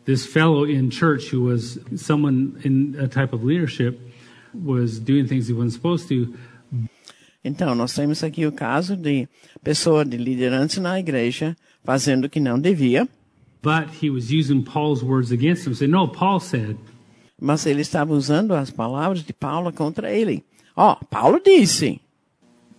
[0.05, 3.99] this fellow in church who was someone in a type of leadership
[4.53, 6.33] was doing things he wasn't supposed to,
[7.45, 9.27] Então, nós temos aqui o caso de
[9.61, 13.07] pessoa de liderança na igreja fazendo o que não devia,
[13.61, 15.73] but he was using Paul's words against him.
[15.73, 16.77] Say, no, Paul said,
[17.41, 20.43] mas ele estava usando as palavras de Paulo contra ele.
[20.75, 21.99] Ó, Paulo disse.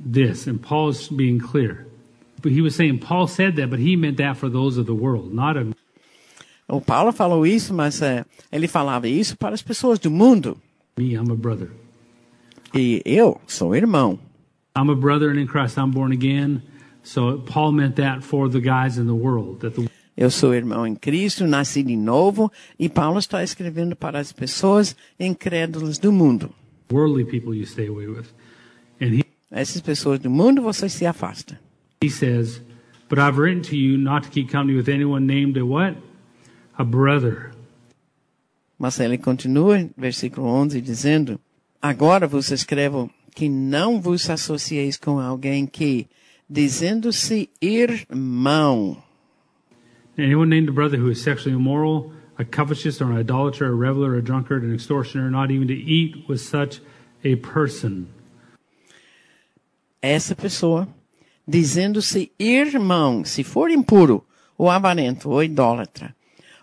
[0.05, 1.87] this, and Paul's being clear.
[2.43, 4.95] But he was saying Paul said that, but he meant that for those of the
[4.95, 5.75] world, not a
[6.69, 10.57] O Paulo falou isso, mas é, ele falava isso para as pessoas do mundo.
[10.97, 11.15] me.
[11.15, 11.71] I'm a brother.
[12.75, 14.19] E eu sou irmão.
[14.77, 16.63] I'm a brother, and in Christ I'm born again.
[17.03, 19.61] So Paul meant that for the guys in the world.
[19.61, 24.19] That the Eu sou irmão em Cristo, nasci de novo, e Paulo está escrevendo para
[24.21, 26.51] as pessoas incrédulas do mundo.
[26.91, 28.27] worldly people you stay away with.
[29.01, 31.59] And he, Essas pessoas do mundo você se afasta.
[32.03, 32.61] he says,
[33.09, 35.97] But I've written to you not to keep company with anyone named a what?
[36.77, 37.53] A brother.
[38.79, 41.41] Mas ele continua, versículo 11, dizendo:
[41.81, 46.09] Agora vos escrevo que não vos associeis com alguém que,
[46.49, 48.97] dizendo-se irmão,
[50.17, 54.17] Anyone named a brother who is sexually immoral, a covetous, or an idolater, a reveler,
[54.17, 56.81] a drunkard, an extortioner, not even to eat with such
[57.25, 58.07] a person.
[60.01, 60.87] essa pessoa,
[61.49, 64.25] dizendo-se irmão, se for impuro,
[64.57, 66.15] ou avarento, ou idólatra,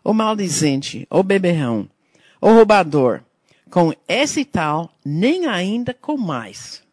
[0.03, 1.87] ou maldizente, ou beberrão,
[2.39, 3.21] ou roubador,
[3.69, 6.83] com esse tal, nem ainda com mais.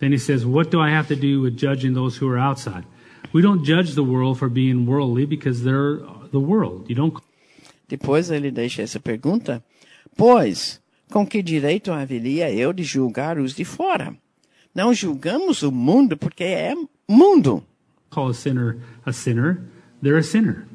[0.00, 2.84] Then he says, What do I have to do with judging those who are outside?
[3.32, 5.98] We don't judge the world for being worldly because they're
[6.32, 6.88] the world.
[6.88, 7.22] You don't
[7.88, 9.62] Depois ele deixa essa pergunta:
[10.16, 10.80] Pois,
[11.10, 14.14] com que direito haveria eu de julgar os de fora?
[14.74, 16.74] Não julgamos o mundo porque é
[17.08, 17.62] mundo.
[18.10, 19.62] call a sinner a sinner.
[20.02, 20.66] They're a sinner.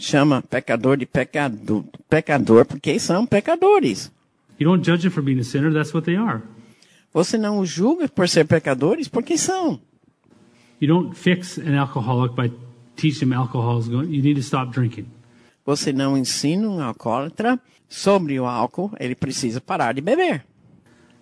[0.00, 4.10] Chama pecador de pecado, pecador porque são pecadores.
[4.58, 5.70] You don't judge them for being a sinner.
[5.72, 6.40] That's what they are.
[7.12, 9.78] Você não os julga por ser pecadores porque são.
[10.80, 12.50] You don't fix an alcoholic by
[12.96, 13.82] teaching him alcohol.
[13.82, 15.06] You need to stop drinking.
[15.64, 20.44] você não ensina um alcoólatra sobre o álcool, ele precisa parar de beber.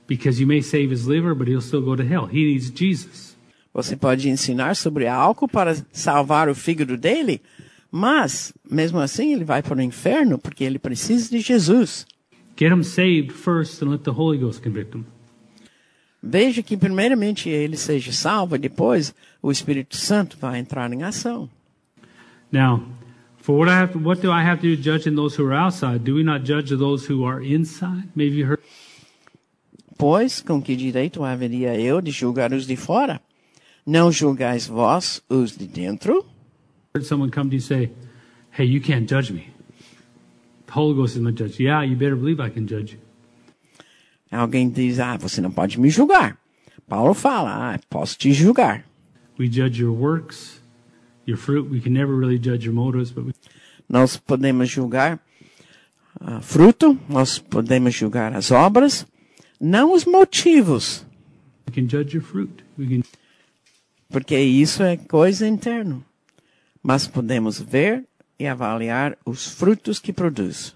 [0.06, 2.26] Because you may save his liver, but he'll still go to hell.
[2.26, 3.36] He needs Jesus.
[3.74, 7.42] Você pode ensinar sobre álcool para salvar o fígado dele,
[7.90, 12.06] mas, mesmo assim, ele vai para o inferno porque ele precisa de Jesus.
[12.56, 15.04] Get him saved first and let the Holy Ghost convict him.
[16.22, 21.48] Veja que, primeiramente, ele seja salvo, e depois o Espírito Santo vai entrar em ação.
[22.50, 22.82] Now,
[23.38, 25.56] for what I have to, what do I have to do judging those who are
[25.56, 26.00] outside?
[26.00, 28.08] Do we not judge those who are inside?
[28.16, 28.60] Maybe you heard
[29.98, 33.20] Pois, com que direito haveria eu de julgar os de fora?
[33.84, 36.24] Não julgais vós os de dentro?
[37.02, 37.90] Someone come to you say,
[38.50, 39.50] "Hey, you can't judge me."
[40.66, 41.58] The Holy Ghost is not judge.
[41.58, 43.00] Yeah, you better believe I can judge you.
[44.30, 46.36] Alguém diz, ah, você não pode me julgar.
[46.86, 48.84] Paulo fala, ah, posso te julgar.
[49.38, 50.60] We judge your works,
[51.26, 51.70] your fruit.
[51.70, 53.32] We can never really judge your motives, but we
[53.88, 55.18] Nós podemos julgar
[56.20, 59.06] ah, fruto, nós podemos julgar as obras,
[59.58, 61.06] não os motivos,
[61.66, 62.62] we can judge your fruit.
[62.78, 63.02] We can
[64.10, 66.02] porque isso é coisa interna.
[66.88, 68.06] Mas podemos ver
[68.38, 70.74] e avaliar os frutos que produz.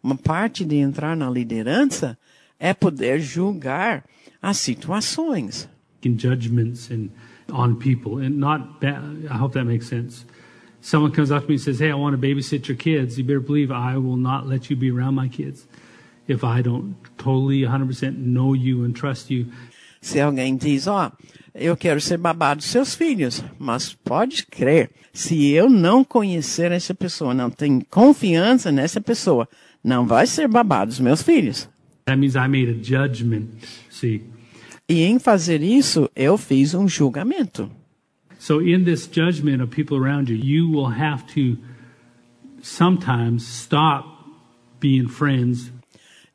[0.00, 2.16] Uma parte de entrar na liderança
[2.56, 4.04] é poder julgar
[4.40, 5.68] as situações.
[6.04, 7.08] judgments and
[7.52, 9.02] on people and not bad.
[9.28, 10.24] I hope that makes sense.
[10.80, 13.24] Someone comes up to me and says, "Hey, I want to babysit your kids." You
[13.24, 15.66] better believe I will not let you be around my kids
[16.28, 19.46] if I don't totally 100% know you and trust you.
[20.06, 21.10] Se alguém diz, ó,
[21.52, 26.94] eu quero ser babado dos seus filhos, mas pode crer, se eu não conhecer essa
[26.94, 29.48] pessoa, não tenho confiança nessa pessoa,
[29.82, 31.68] não vai ser babado dos meus filhos.
[32.04, 33.48] That means I made a judgment.
[33.90, 34.22] See.
[34.88, 37.68] E em fazer isso, eu fiz um julgamento.
[38.38, 41.58] So in this judgment of people around you, you will have to
[42.62, 44.06] sometimes stop
[44.78, 45.72] being friends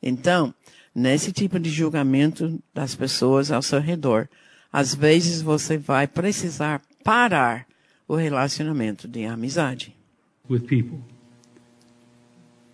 [0.02, 0.52] Então,
[0.94, 4.28] nesse tipo de julgamento das pessoas ao seu redor,
[4.72, 7.66] às vezes você vai precisar parar
[8.08, 9.94] o relacionamento de amizade.
[10.48, 10.98] with people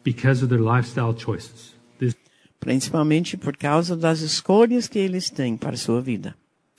[0.04, 1.74] because of their lifestyle choices.
[1.98, 2.14] This,
[2.60, 6.34] Principalmente por causa das escolhas que eles têm para a sua vida.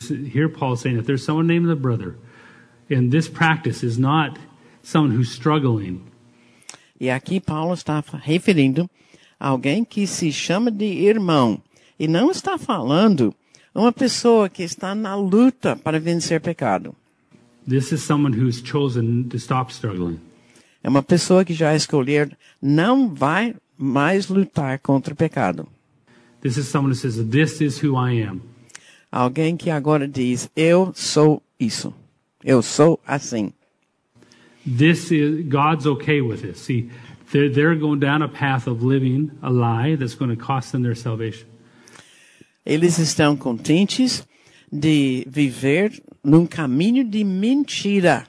[0.09, 2.15] here Paul is saying if there's someone named the brother,
[2.89, 4.39] and this practice is not
[4.83, 6.01] someone who's struggling,
[6.99, 8.89] E aqui Paulo está referindo
[9.39, 11.61] alguém que se chama de irmão.
[11.99, 13.33] E não está falando
[13.73, 16.95] uma pessoa que está na luta para vencer pecado.
[17.69, 20.19] this is someone who's chosen to stop struggling.
[20.83, 25.67] É uma pessoa que já escolher não vai mais lutar contra o pecado.
[26.41, 28.41] This is someone who says, This is who I am.
[29.11, 31.93] Alguém que agora diz, eu sou isso.
[32.43, 33.51] Eu sou assim.
[34.65, 36.59] This is God's okay with this.
[36.59, 36.89] See,
[37.31, 40.81] they're, they're going down a path of living a lie that's going to cost them
[40.83, 41.47] their salvation.
[42.65, 44.23] Eles estão contentes
[44.71, 48.27] de viver num caminho de mentira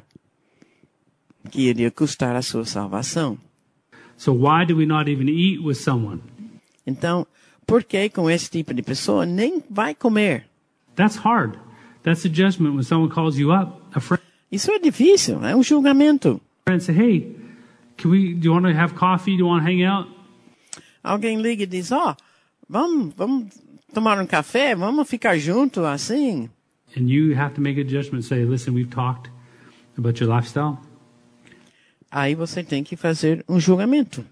[1.50, 3.38] que iria custar a sua salvação.
[4.16, 6.20] So why do we not even eat with someone?
[6.86, 7.26] Então,
[7.66, 10.46] por que com esse tipo de pessoa nem vai comer?
[10.96, 11.58] That's hard.
[12.02, 15.62] That's a judgment when someone calls you up, a friend, Isso é difícil, é um
[15.62, 16.40] julgamento.
[16.66, 17.36] and say, "Hey,
[18.00, 18.34] can we?
[18.34, 19.36] Do you want to have coffee?
[19.36, 20.08] Do you want to hang out?"
[21.02, 22.14] Alguém liga e diz, ó,
[22.68, 23.46] vamos, vamos
[23.92, 26.50] tomar um café, vamos ficar junto assim.
[26.96, 28.24] And you have to make a judgment.
[28.24, 29.30] Say, "Listen, we've talked
[29.96, 30.78] about your lifestyle.
[32.10, 34.24] Aí você tem que fazer um julgamento.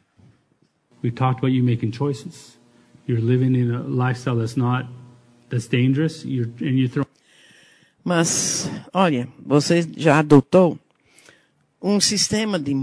[1.03, 2.59] We've talked about you making choices.
[3.07, 4.87] You're living in a lifestyle that's not
[5.49, 6.25] that's dangerous.
[6.25, 7.09] You're and you're throwing."
[8.05, 10.79] Mas, olha, você já adotou
[11.81, 12.75] um sistema de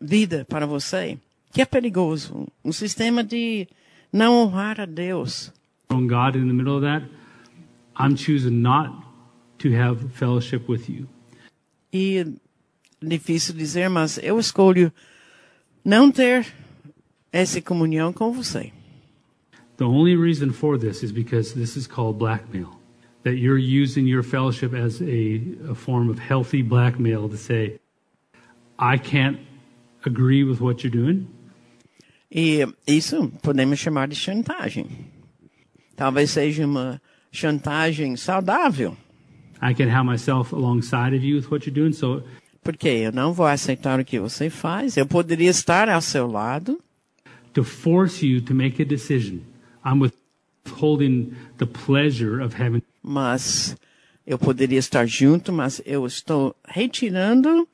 [0.00, 1.18] vida para você
[1.52, 2.46] que é perigoso.
[2.64, 3.66] Um sistema de
[4.12, 5.52] não honrar a Deus.
[5.90, 7.02] throwing God in the middle of that,
[7.96, 8.92] I'm choosing not
[9.58, 11.08] to have fellowship with you.
[11.92, 12.24] E
[13.02, 14.92] difícil dizer, mas eu escolho
[15.84, 16.46] não ter
[17.32, 18.72] essa comunhão com você.
[19.76, 22.78] The only reason for this is because this is called blackmail.
[23.24, 27.80] That you're using your fellowship as a, a form of healthy blackmail to say,
[28.78, 29.38] I can't
[30.04, 31.26] agree with what you're doing.
[32.30, 34.86] E isso podemos chamar de chantagem.
[35.96, 37.00] Talvez seja uma
[37.32, 38.96] chantagem saudável,
[39.62, 41.92] I can have myself alongside of you with what you're doing.
[41.92, 42.22] So
[42.62, 44.96] porque eu não vou aceitar o que você faz.
[44.96, 46.80] Eu poderia estar ao seu lado,
[47.52, 49.40] to force you to make a decision,
[49.84, 53.76] I'm withholding the pleasure of having mas
[54.30, 57.66] Eu poderia estar junto, mas eu estou retirando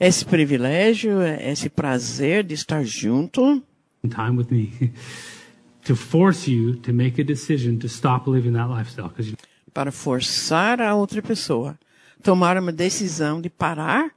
[0.00, 3.62] esse privilégio, esse prazer de estar junto.
[4.02, 4.92] Time with me
[5.84, 9.34] to force you to make a decision to stop living that lifestyle because
[9.74, 11.78] para forçar a outra pessoa
[12.22, 14.10] tomar uma decisão de parar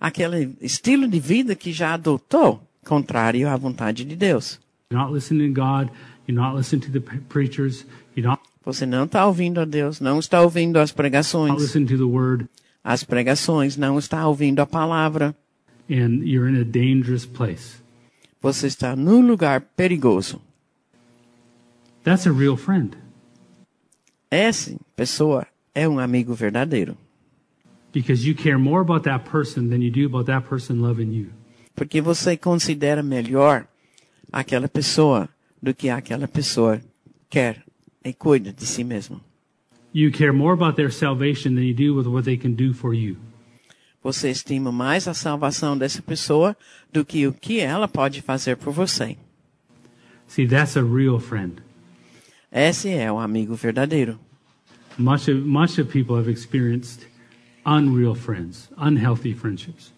[0.00, 4.60] aquele estilo de vida que já adotou, contrário à vontade de Deus.
[8.64, 11.52] Você não está ouvindo a Deus, não está ouvindo as pregações,
[12.82, 15.34] as pregações, não está ouvindo a palavra.
[15.88, 17.80] and you're in a dangerous place.
[18.40, 20.40] Você está num lugar perigoso.
[22.04, 22.96] That's a real friend
[24.30, 26.96] Essa pessoa é um amigo verdadeiro,
[27.92, 31.30] because you care more about that person than you do about that person loving you.
[31.74, 33.66] porque você considera melhor
[34.32, 35.28] aquela pessoa
[35.60, 36.80] do que aquela pessoa
[37.28, 37.64] quer
[38.04, 39.20] e cuida de si mesma.
[39.92, 42.94] You care more about their salvation than you do with what they can do for
[42.94, 43.16] you.
[44.02, 46.56] Você estima mais a salvação dessa pessoa
[46.92, 49.16] do que o que ela pode fazer por você.
[50.26, 51.60] See, that's a real friend.
[52.52, 54.18] Esse é o amigo verdadeiro.
[54.96, 57.06] Much of, much of people have experienced
[57.66, 59.92] unreal friends, unhealthy friendships,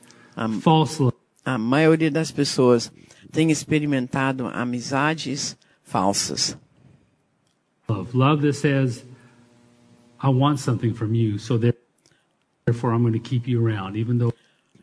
[0.61, 1.17] false love.
[1.45, 2.91] A maioria das pessoas
[3.31, 6.57] tem experimentado amizades falsas.
[7.89, 8.17] love.
[8.17, 9.05] Love that says,
[10.23, 11.75] I want something from you, so there-
[12.65, 14.33] therefore I'm going to keep you around, even though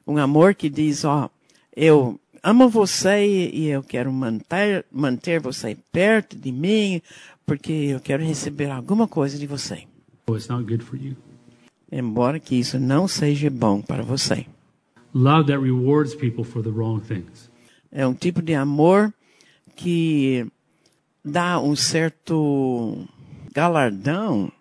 [0.07, 1.29] Um amor que diz, ó,
[1.75, 7.01] eu amo você e eu quero manter, manter você perto de mim
[7.45, 9.85] porque eu quero receber alguma coisa de você.
[10.29, 11.15] it's not good for you.
[11.91, 14.45] Embora que isso não seja bom para você.
[15.13, 17.49] Love that rewards people for the wrong things.
[17.91, 19.11] É um tipo de amor
[19.75, 20.45] que
[21.25, 23.07] dá um certo
[23.53, 24.51] galardão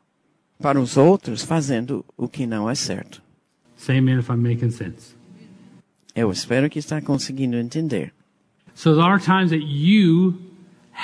[0.60, 3.22] para os outros fazendo o que não é certo.
[3.76, 5.14] Say amen if I'm making sense.
[6.14, 8.12] Eu espero que está conseguindo entender.
[8.74, 10.34] So there are times that you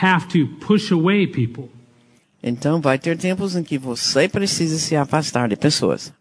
[0.02, 1.70] have to push away people.
[2.42, 6.12] Então vai ter tempos em que você precisa se afastar de pessoas.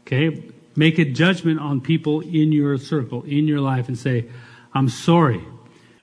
[0.00, 0.50] Okay?
[0.74, 4.28] Make a judgment on people in your circle, in your life, and say,
[4.74, 5.40] I'm sorry.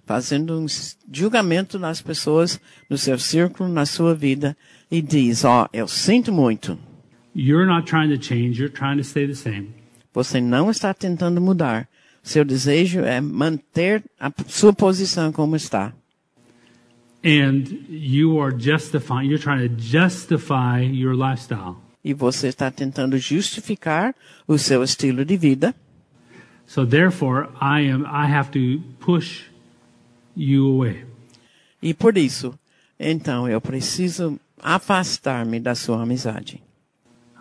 [0.05, 0.65] Fazendo um
[1.11, 2.59] julgamento nas pessoas
[2.89, 4.55] no seu círculo, na sua vida,
[4.91, 6.77] e diz, ó, eu sinto muito.
[7.35, 9.69] You're not trying to change, you're trying to stay the same.
[10.13, 11.87] Você não está tentando mudar.
[12.23, 15.93] Seu desejo é manter a sua posição como está.
[17.23, 21.75] And you are justifying, you're trying to justify your lifestyle.
[22.03, 24.15] E você está tentando justificar
[24.47, 25.75] o seu estilo de vida.
[26.65, 29.43] So therefore, I am, I have to push
[30.35, 31.05] you away.
[31.81, 32.57] E por isso,
[32.99, 36.61] então eu preciso afastar-me da sua amizade.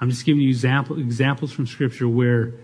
[0.01, 2.55] I'm just giving you example, examples from Scripture where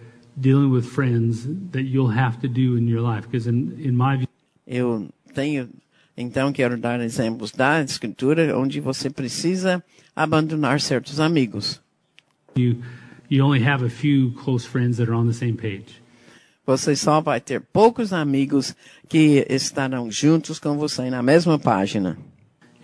[0.40, 3.26] dealing with friends that you'll have to do in your life.
[3.26, 4.28] Because in, in my view,
[4.66, 5.68] Eu tenho,
[6.16, 9.84] então quero dar exemplos da escritura onde você precisa
[10.16, 11.82] abandonar certos amigos.
[12.57, 12.82] you,
[13.28, 16.02] you only have a few close friends that are on the same page.
[16.66, 18.74] Você só vai ter poucos amigos
[19.07, 22.16] que estarão juntos com você na mesma página.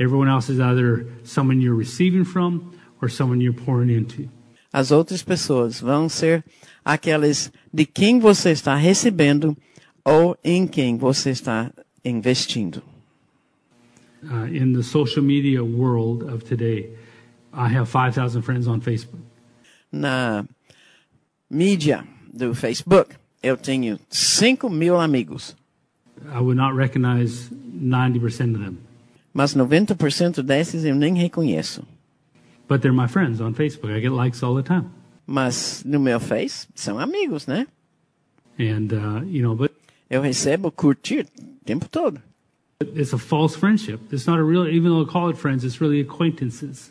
[0.01, 2.73] Everyone else is either someone you're receiving from
[3.03, 4.31] or someone you're pouring into.
[4.73, 6.43] As outras pessoas vão ser
[6.85, 9.57] aquelas de quem você está recebendo
[10.05, 11.71] ou em quem você está
[12.05, 12.83] investindo.
[14.23, 16.91] Uh, in the social media world of today,
[17.53, 19.23] I have 5,000 friends on Facebook.
[19.93, 20.45] Na
[21.51, 25.57] mídia do Facebook, eu tenho 5 mil amigos,
[26.33, 28.79] I would not recognize 90% of them,
[29.33, 31.83] mas 90% desses eu nem reconheço.
[32.69, 33.93] but they're my friends on Facebook.
[33.93, 34.87] I get likes all the time.
[35.27, 37.67] Mas no meu Face, são amigos, né?
[38.59, 39.73] And, uh, you know, but
[40.09, 42.21] Eu recebo curtir o tempo todo.
[42.81, 43.99] it's a false friendship.
[44.13, 46.91] It's not a real, even though I call it friends, it's really acquaintances.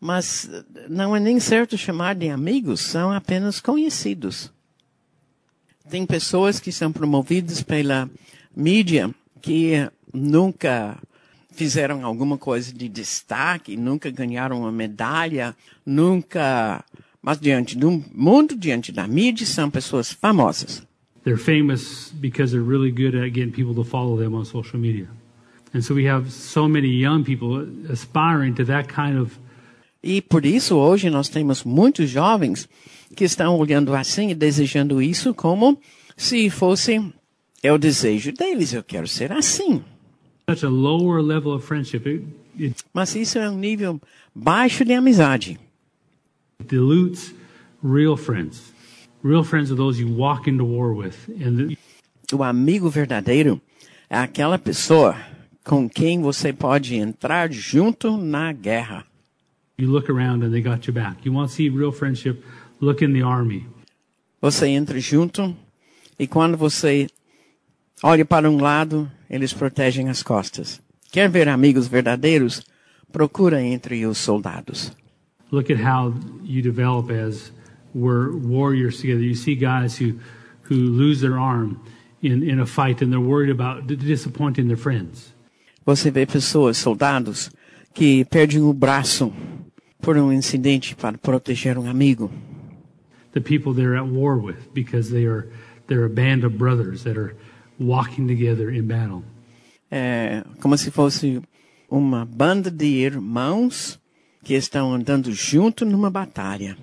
[0.00, 0.48] Mas
[0.88, 4.50] não é nem certo chamar de amigos, são apenas conhecidos.
[5.88, 8.08] Tem pessoas que são promovidas pela
[8.56, 9.12] mídia
[9.42, 10.96] que nunca
[11.60, 15.54] fizeram alguma coisa de destaque, nunca ganharam uma medalha,
[15.84, 16.82] nunca.
[17.20, 20.82] Mas diante do mundo, diante da mídia, são pessoas famosas.
[21.22, 25.06] They're famous because they're really good at getting people to follow them on social media.
[25.74, 29.38] And so we have so many young people aspiring to that kind of
[30.02, 32.66] E por isso hoje nós temos muitos jovens
[33.14, 35.78] que estão olhando assim e desejando isso como
[36.16, 37.12] se fosse
[37.62, 39.84] é o desejo deles, eu quero ser assim.
[42.92, 44.00] Mas isso é um nível
[44.34, 45.58] baixo de amizade.
[46.66, 47.34] dilutes
[47.82, 48.72] real friends.
[49.24, 51.14] Real friends are those you walk into war with.
[51.28, 51.78] And the,
[52.32, 53.60] O amigo verdadeiro
[54.08, 55.16] é aquela pessoa
[55.64, 59.04] com quem você pode entrar junto na guerra.
[59.78, 61.24] you look around and they got your back.
[61.24, 62.44] You want to see real friendship?
[62.80, 63.66] Look in the army.
[64.40, 65.54] Você entra junto
[66.18, 67.06] e quando você
[68.02, 70.82] olha para um lado, eles protegem as costas.
[71.12, 72.62] Quer ver amigos verdadeiros?
[73.12, 74.92] Procura entre os soldados.
[75.50, 77.52] Look at how you develop as
[77.94, 79.20] we're warriors together.
[79.20, 80.18] You see guys who,
[80.62, 81.80] who lose their arm
[82.22, 85.32] in, in a fight and they're worried about disappointing their friends.
[85.84, 87.50] Você vê pessoas, soldados,
[87.92, 89.32] que perdem o braço
[90.00, 92.30] por um incidente para proteger um amigo.
[93.32, 95.48] The people they're at war with because they are
[95.88, 97.34] they're a band of brothers that are
[97.80, 99.24] walking together in battle.
[99.90, 101.42] É como se fosse
[101.88, 103.98] uma banda de irmãos
[104.44, 106.76] que estão andando junto numa batalha.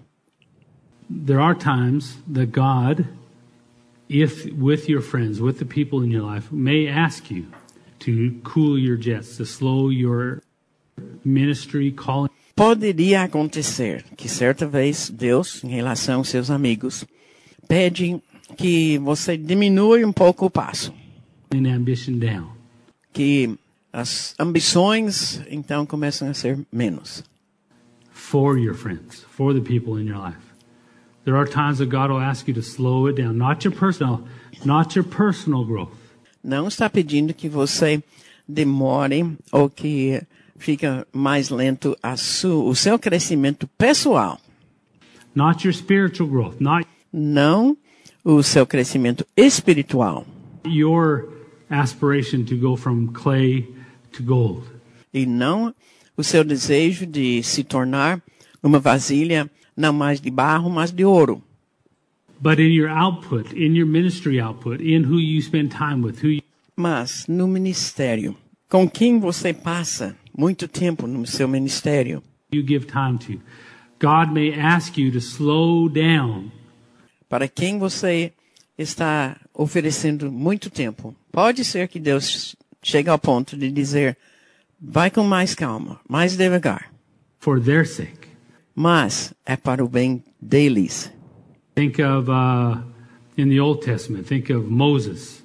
[1.10, 3.08] There are times that God,
[4.10, 7.46] if with your friends, with the people in your life, may ask you
[8.00, 10.42] to cool your jets, to slow your
[11.24, 12.30] ministry calling.
[12.56, 17.06] Poderia acontecer que certa vez Deus, em relação aos seus amigos,
[17.68, 18.20] pede
[18.56, 20.94] que você diminua um pouco o passo,
[23.14, 23.58] que
[23.92, 27.24] as ambições então começam a ser menos.
[28.14, 30.38] for your friends, for the people in your life.
[31.24, 34.24] There are times that God will ask you to slow it down, not your personal,
[34.66, 35.94] not your personal growth,
[36.44, 38.02] Não está pedindo que você
[38.48, 40.22] demore ou que
[40.58, 44.40] fica mais lento a su, o seu crescimento pessoal,
[45.36, 47.78] not your spiritual growth, not não
[48.30, 50.26] o seu crescimento espiritual.
[50.66, 51.30] your
[51.70, 53.66] aspiration to go from clay
[54.12, 54.64] to gold.
[55.14, 55.74] e não
[56.18, 58.22] o seu desejo de se tornar
[58.62, 61.42] uma vasilha não mais de barro, mas de ouro.
[62.42, 66.28] But in your output, in your ministry output, in who you spend time with, who
[66.32, 66.42] you,
[66.76, 68.36] Mas no ministério,
[68.70, 72.22] com quem você passa muito tempo no seu ministério,
[72.52, 73.42] you give time to,
[74.00, 76.52] God may ask you to slow down
[77.30, 78.32] para quem você
[78.78, 84.18] está oferecendo muito tempo, pode ser que Deus chegue ao ponto de dizer:
[84.80, 86.92] vai com mais calma, mais devagar,
[87.40, 88.28] for their sake.
[88.76, 91.12] mas é para o bem deles.
[91.76, 92.84] Think of uh,
[93.38, 94.28] in the Old Testament.
[94.28, 95.44] Think of Moses.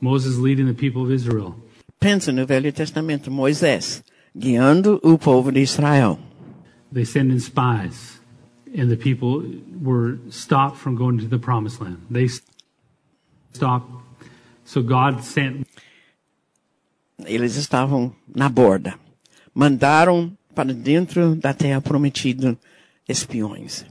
[0.00, 1.54] Moses leading the people of Israel.
[2.00, 4.02] Pensa no Velho Testamento, Moisés
[4.34, 6.18] guiando o povo de Israel.
[6.92, 8.17] They sent in spies,
[8.76, 9.42] and the people
[9.80, 11.98] were stopped from going to the promised land.
[12.10, 12.28] They
[13.52, 13.90] stopped.
[14.64, 15.66] So God sent
[17.26, 18.94] Eles estavam na borda.
[19.54, 22.56] Mandaram para dentro da terra prometida
[23.08, 23.84] espiões.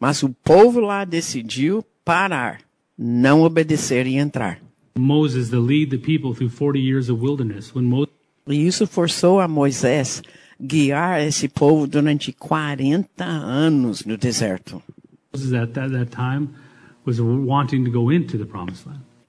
[0.00, 2.60] Mas o povo lá decidiu parar,
[2.98, 4.60] não obedecer e entrar.
[4.98, 7.74] Moses to lead the people through 40 years of wilderness.
[7.74, 8.14] When Moses
[8.48, 10.22] E isso forçou a Moisés
[10.60, 14.82] guiar esse povo durante 40 anos no deserto.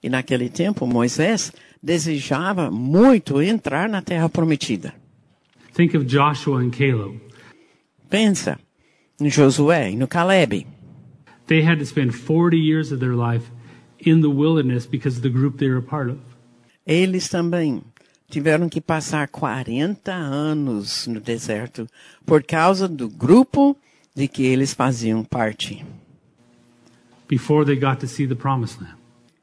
[0.02, 1.52] E naquele tempo, Moisés
[1.82, 4.94] desejava muito entrar na terra prometida.
[5.74, 7.18] Think of Joshua and Caleb.
[8.10, 8.58] Pensa
[9.18, 10.66] no Josué e no Caleb.
[11.46, 13.50] They had to spend 40 years of their life
[13.98, 16.18] in the wilderness because of the group they were a part of.
[16.86, 17.82] Eles também
[18.32, 21.86] tiveram que passar 40 anos no deserto
[22.24, 23.76] por causa do grupo
[24.14, 25.84] de que eles faziam parte.
[27.28, 28.96] before they got to see the promised land.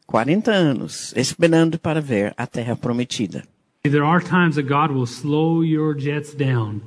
[0.07, 3.43] 40 anos esperando para ver a terra prometida.
[3.83, 6.81] There are times that God will slow your jets down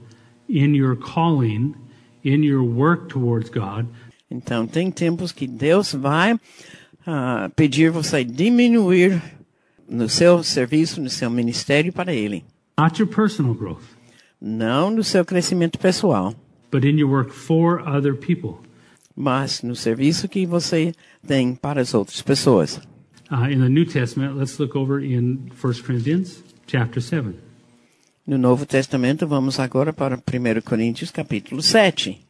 [0.49, 1.75] in your calling,
[2.23, 3.87] in your work towards God,
[4.31, 6.41] Então, tem tempos que Deus vai
[7.07, 9.23] ah, pedir você diminuir
[9.93, 12.45] no seu serviço, no seu ministério para Ele.
[12.79, 13.83] not your personal growth,
[14.41, 16.35] Não no seu crescimento pessoal,
[16.73, 18.57] but in your work for other people.
[19.15, 20.93] mas no serviço que você
[21.27, 22.81] tem para as outras pessoas.
[23.31, 27.35] Uh, in the New Testament, let's look over in 1 Corinthians chapter 7.
[28.27, 30.21] No Novo Testamento, vamos agora para 1
[30.63, 32.21] Coríntios capítulo 7.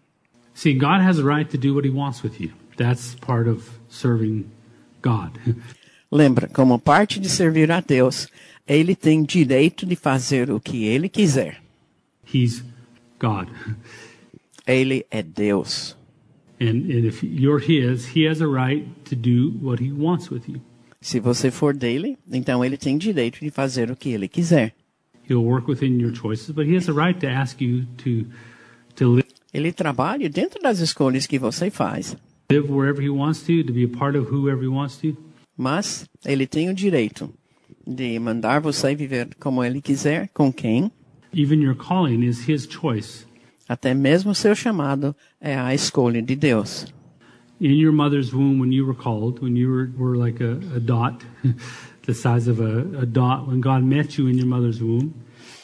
[0.54, 2.50] See, God has a right to do what he wants with you.
[2.76, 4.44] That's part of serving
[5.02, 5.38] God.
[6.12, 8.28] Lembra, como parte de servir a Deus,
[8.68, 11.62] ele tem direito de fazer o que ele quiser.
[12.32, 12.62] He's
[13.18, 13.48] God.
[14.66, 15.96] Ele é Deus.
[16.60, 20.42] And, and if you're his, he has a right to do what he wants with
[20.46, 20.60] you.
[21.00, 24.74] Se você for dele, então ele tem direito de fazer o que ele quiser.
[25.28, 28.26] He'll work within your choices, but he has a right to ask you to
[28.96, 32.16] to live Ele trabalha dentro das escolhas que você faz,
[32.50, 35.16] live wherever he wants to, to be a part of whoever he wants to.
[35.56, 37.30] Mas ele tem o direito
[37.86, 40.90] de mandar você viver como ele quiser, com quem,
[41.34, 43.26] Even your calling is his choice.
[43.68, 46.86] até mesmo seu chamado é a escolha de Deus.
[47.60, 50.80] In your mother's womb, when you were called, when you were, were like a, a
[50.80, 51.24] dot,
[52.04, 55.12] the size of a, a dot, when God met you in your mother's womb,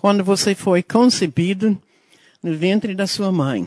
[0.01, 1.77] Quando você foi concebido
[2.43, 3.67] no ventre da sua mãe,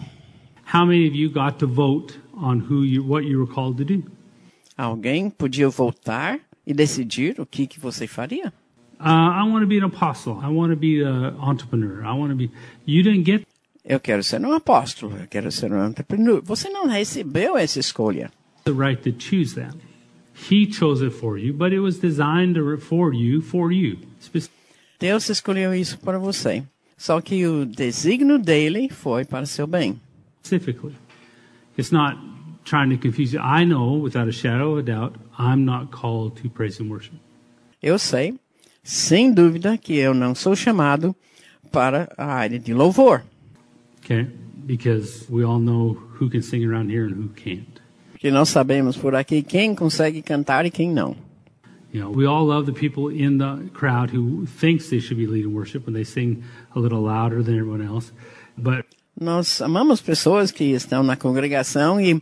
[0.73, 3.83] how many of you got to vote on who you, what you were called to
[3.85, 4.01] do?
[4.83, 8.53] Alguém podia voltar e decidir o que, que você faria?
[8.99, 10.39] Uh, I want to be an apostle.
[10.43, 12.03] I want to be an entrepreneur.
[12.03, 12.51] I want to be.
[12.85, 13.47] You didn't get
[13.83, 16.39] Eu quero ser um apóstolo, eu quero ser um entrepreneur.
[16.43, 18.31] Você não recebeu essa escolha.
[18.63, 19.75] the right to choose that.
[20.49, 23.97] He chose it for you, but it was designed for you, for you.
[24.99, 26.63] Deus escolheu isso para você.
[26.97, 29.99] Só que o designo dele foi para seu bem.
[30.43, 30.95] Specifically.
[31.77, 32.17] It's not
[32.63, 33.39] trying to confuse you.
[33.39, 37.15] I know, without a shadow of a doubt, I'm not called to praise and worship.
[37.81, 38.35] Eu sei,
[38.83, 41.15] sem dúvida, que eu não sou chamado
[41.71, 43.23] para a área de louvor.
[44.03, 44.27] Okay?
[44.65, 47.81] Because we all know who can sing around here and who can't.
[48.11, 51.15] Porque nós sabemos por aqui quem consegue cantar e quem não.
[51.91, 55.27] You know, we all love the people in the crowd who thinks they should be
[55.27, 56.43] leading worship when they sing
[56.75, 58.13] a little louder than everyone else.
[58.55, 58.85] But
[59.19, 62.21] Nós amamos pessoas que estão na congregação e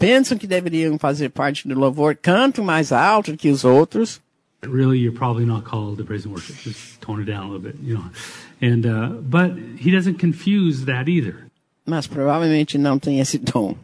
[0.00, 4.20] pensam que deveriam fazer parte do louvor, cantam mais alto que os outros.
[4.62, 6.56] really you're probably not called to praise and worship.
[6.62, 8.10] Just tone it down a little bit you know.
[8.60, 11.46] And uh, but he doesn't confuse that either.
[11.86, 13.74] Mas provavelmente não tem esse dom.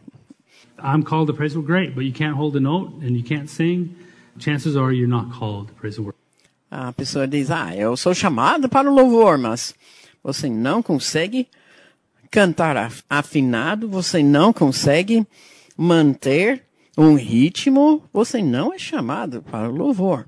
[0.79, 3.89] i'm called to praise great but you can't hold a note and you can't sing.
[4.39, 6.17] Chances are you're not called to praise and worship.
[6.69, 9.73] A pessoa diz, ah, eu sou chamado para o louvor, mas
[10.23, 11.47] você não consegue
[12.29, 15.25] cantar af- afinado, você não consegue
[15.77, 16.63] manter
[16.97, 20.25] um ritmo, você não é chamado para o louvor.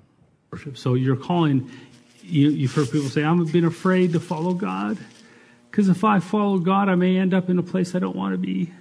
[0.73, 1.65] so your calling
[2.23, 4.97] you, you've heard people say i've been afraid to follow god
[5.69, 8.31] because if i follow god i may end up in a place i don't want
[8.33, 8.71] to be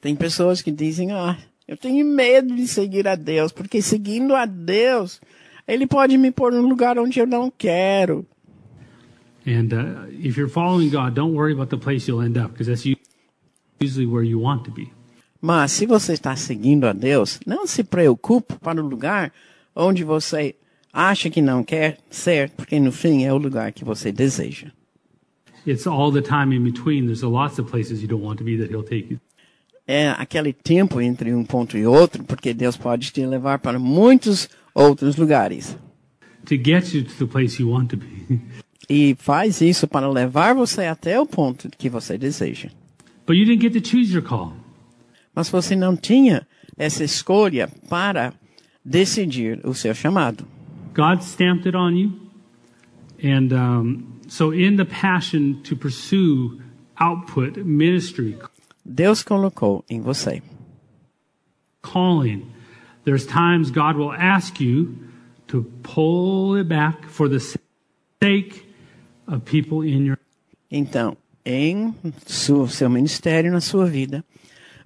[0.00, 1.36] Tem pessoas que dizem, ah,
[1.66, 5.18] eu tenho medo de seguir a Deus, porque seguindo a Deus,
[5.66, 8.26] Ele pode me pôr num lugar onde eu não quero.
[9.46, 12.66] and uh, if you're following god don't worry about the place you'll end up because
[12.66, 12.84] that's
[13.80, 14.90] usually where you want to be
[15.46, 19.30] Mas se você está seguindo a Deus, não se preocupe para o lugar
[19.76, 20.54] onde você
[20.90, 24.68] acha que não quer ser, porque no fim é o lugar que você deseja.
[25.66, 27.04] It's all the time in between.
[27.04, 29.20] There's a lots of places you don't want to be that He'll take you.
[29.86, 34.48] É aquele tempo entre um ponto e outro, porque Deus pode te levar para muitos
[34.74, 35.76] outros lugares.
[36.46, 38.40] to get you to the place you want to be.
[38.88, 42.70] E faz isso para levar você até o ponto que você deseja.
[43.26, 44.63] but you didn't get to choose your call.
[45.34, 46.46] Mas você não tinha
[46.76, 48.32] essa escolha para
[48.84, 50.46] decidir o seu chamado.
[50.94, 52.12] God stamped it on you.
[53.22, 56.60] And um, so, in the passion to pursue
[56.96, 58.36] output, ministry,
[58.84, 60.42] Deus colocou em você.
[61.84, 62.50] calling,
[63.04, 64.98] there's times God will ask you
[65.48, 67.40] to pull it back for the
[68.20, 68.66] sake
[69.28, 70.18] of people in your
[70.70, 71.94] Então, em
[72.26, 74.24] seu ministério, na sua vida,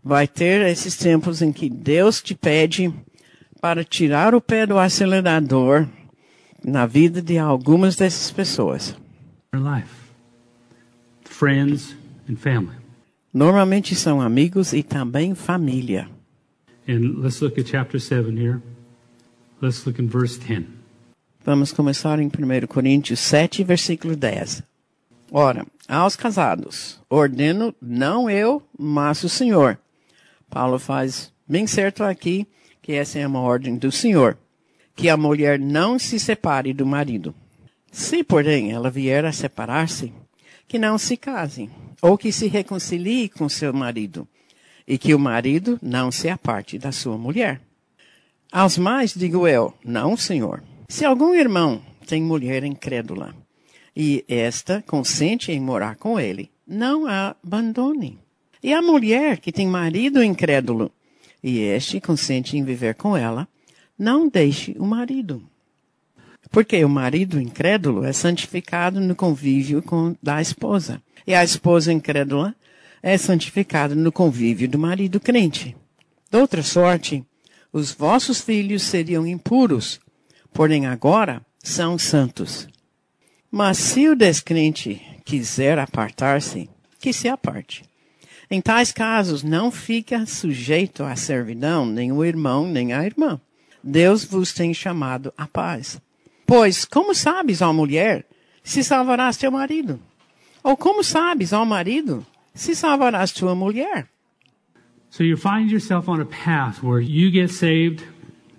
[0.02, 2.92] vai ter esses tempos em que Deus te pede
[3.60, 5.86] para tirar o pé do acelerador
[6.64, 8.96] na vida de algumas dessas pessoas.
[9.52, 9.88] your life.
[11.24, 11.94] Friends
[12.28, 12.76] and family.
[13.32, 16.08] Normalmente são amigos e também família.
[16.88, 18.60] And let's look at chapter 7 here.
[19.60, 20.66] Let's look in verse 10.
[21.44, 24.62] Vamos começar em 1 Coríntios 7, versículo 10.
[25.30, 29.78] Ora, aos casados, ordeno não eu, mas o Senhor.
[30.50, 32.46] Paulo faz bem certo aqui
[32.82, 34.38] que essa é uma ordem do Senhor,
[34.96, 37.34] que a mulher não se separe do marido.
[37.92, 40.12] Se, porém, ela vier a separar-se,
[40.66, 41.70] que não se case,
[42.00, 44.26] ou que se reconcilie com seu marido,
[44.86, 47.60] e que o marido não se aparte da sua mulher.
[48.50, 50.62] Aos mais digo eu, não, Senhor.
[50.88, 53.34] Se algum irmão tem mulher incrédula
[53.94, 58.18] e esta consente em morar com ele, não a abandone.
[58.62, 60.90] E a mulher que tem marido incrédulo
[61.42, 63.48] e este consente em viver com ela,
[63.98, 65.42] não deixe o marido.
[66.50, 71.02] Porque o marido incrédulo é santificado no convívio com, da esposa.
[71.26, 72.54] E a esposa incrédula
[73.02, 75.76] é santificada no convívio do marido crente.
[76.30, 77.24] De outra sorte,
[77.72, 80.00] os vossos filhos seriam impuros,
[80.52, 82.66] porém agora são santos.
[83.50, 86.68] Mas se o descrente quiser apartar-se,
[86.98, 87.87] que se aparte.
[88.50, 93.40] Em tais casos, não fica sujeito à servidão nem o irmão nem a irmã.
[93.84, 96.00] Deus vos tem chamado à paz.
[96.46, 98.24] Pois, como sabes, ó mulher,
[98.62, 100.00] se salvarás teu marido?
[100.62, 104.08] Ou como sabes, ó marido, se salvarás tua mulher?
[105.10, 108.02] So you find yourself on a path where you get saved.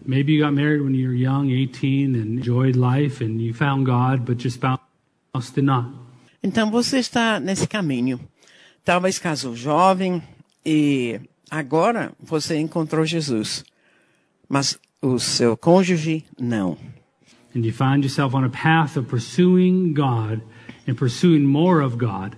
[0.06, 3.86] Maybe you got married when you were young, 18, and enjoyed life, and you found
[3.86, 5.92] God, but your spouse did not.
[6.42, 8.20] Então você está nesse caminho.
[8.90, 10.20] Talvez casou jovem
[10.66, 13.64] e agora você encontrou Jesus.
[14.50, 16.76] Mas o seu cônjuge não.
[17.56, 20.42] And you find yourself on a path of pursuing God
[20.88, 22.36] and pursuing more of God.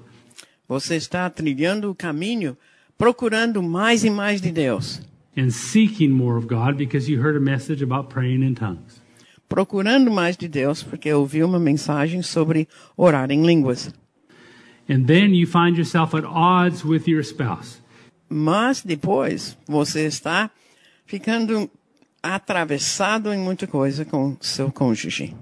[0.67, 2.57] Você está trilhando o caminho
[2.97, 5.01] procurando mais e mais de Deus.
[5.37, 9.01] and seeking more of God because you heard a message about praying in tongues.
[9.47, 12.67] Procurando mais de Deus porque ouviu uma mensagem sobre
[12.97, 13.93] orar em línguas.
[14.91, 17.79] And then you find yourself at odds with your spouse.
[18.27, 20.51] Mas depois você está
[21.05, 21.69] ficando
[22.21, 25.33] atravessado em muita coisa com seu cônjuge.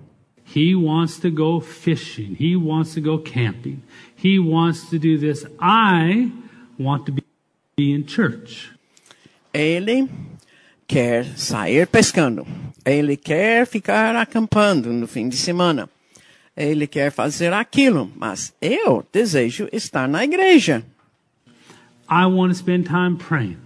[0.56, 2.36] He wants to go fishing.
[2.40, 3.82] He wants to go camping.
[4.16, 5.44] He wants to do this.
[5.60, 6.32] I
[6.80, 8.72] want to be in church.
[9.52, 10.08] Ele
[10.88, 12.46] quer sair pescando.
[12.86, 15.90] Ele quer ficar acampando no fim de semana.
[16.60, 20.84] Ele quer fazer aquilo, mas eu desejo estar na igreja.
[22.12, 23.58] I want to spend time praying.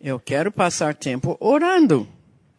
[0.00, 2.08] Eu quero passar tempo orando.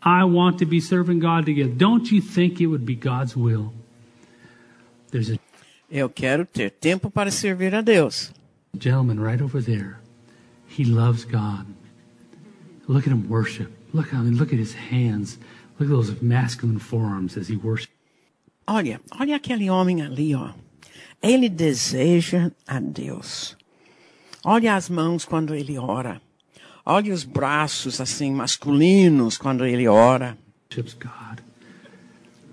[0.03, 1.73] I want to be serving God together.
[1.73, 3.73] Don't you think it would be God's will?
[5.09, 5.39] There's a
[5.89, 8.31] Eu quero ter tempo para servir a Deus.
[8.77, 9.99] gentleman right over there.
[10.67, 11.65] He loves God.
[12.87, 13.71] Look at him worship.
[13.93, 15.39] Look I mean, look at his hands.
[15.79, 17.94] Look at those masculine forearms as he worships.
[18.67, 20.51] Olha, olha aquele homem ali, ó.
[21.21, 23.55] Ele deseja a Deus.
[24.43, 26.21] Olha as mãos quando ele ora.
[26.85, 30.37] Olha os braços assim masculinos quando ele ora.
[30.75, 31.39] God.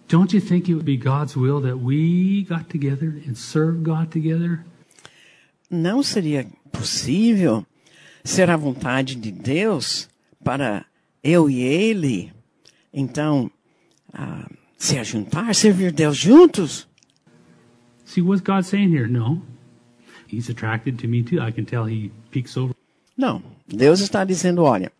[0.09, 4.11] Don't you think it would be God's will that we got together and serve God
[4.11, 4.65] together?
[5.71, 7.67] Não seria possível
[8.23, 10.09] ser a vontade de Deus
[10.45, 10.85] para
[11.23, 12.33] eu e ele,
[12.93, 13.51] então,
[14.13, 14.51] ah,
[14.83, 16.89] se ajuntar, servir Deus juntos?
[18.05, 19.07] See what's God saying here?
[19.07, 19.41] No.
[20.27, 21.41] He's attracted to me too.
[21.41, 22.75] I can tell he peeks over.
[23.17, 23.43] Não.
[23.69, 24.91] Deus está dizendo, olha,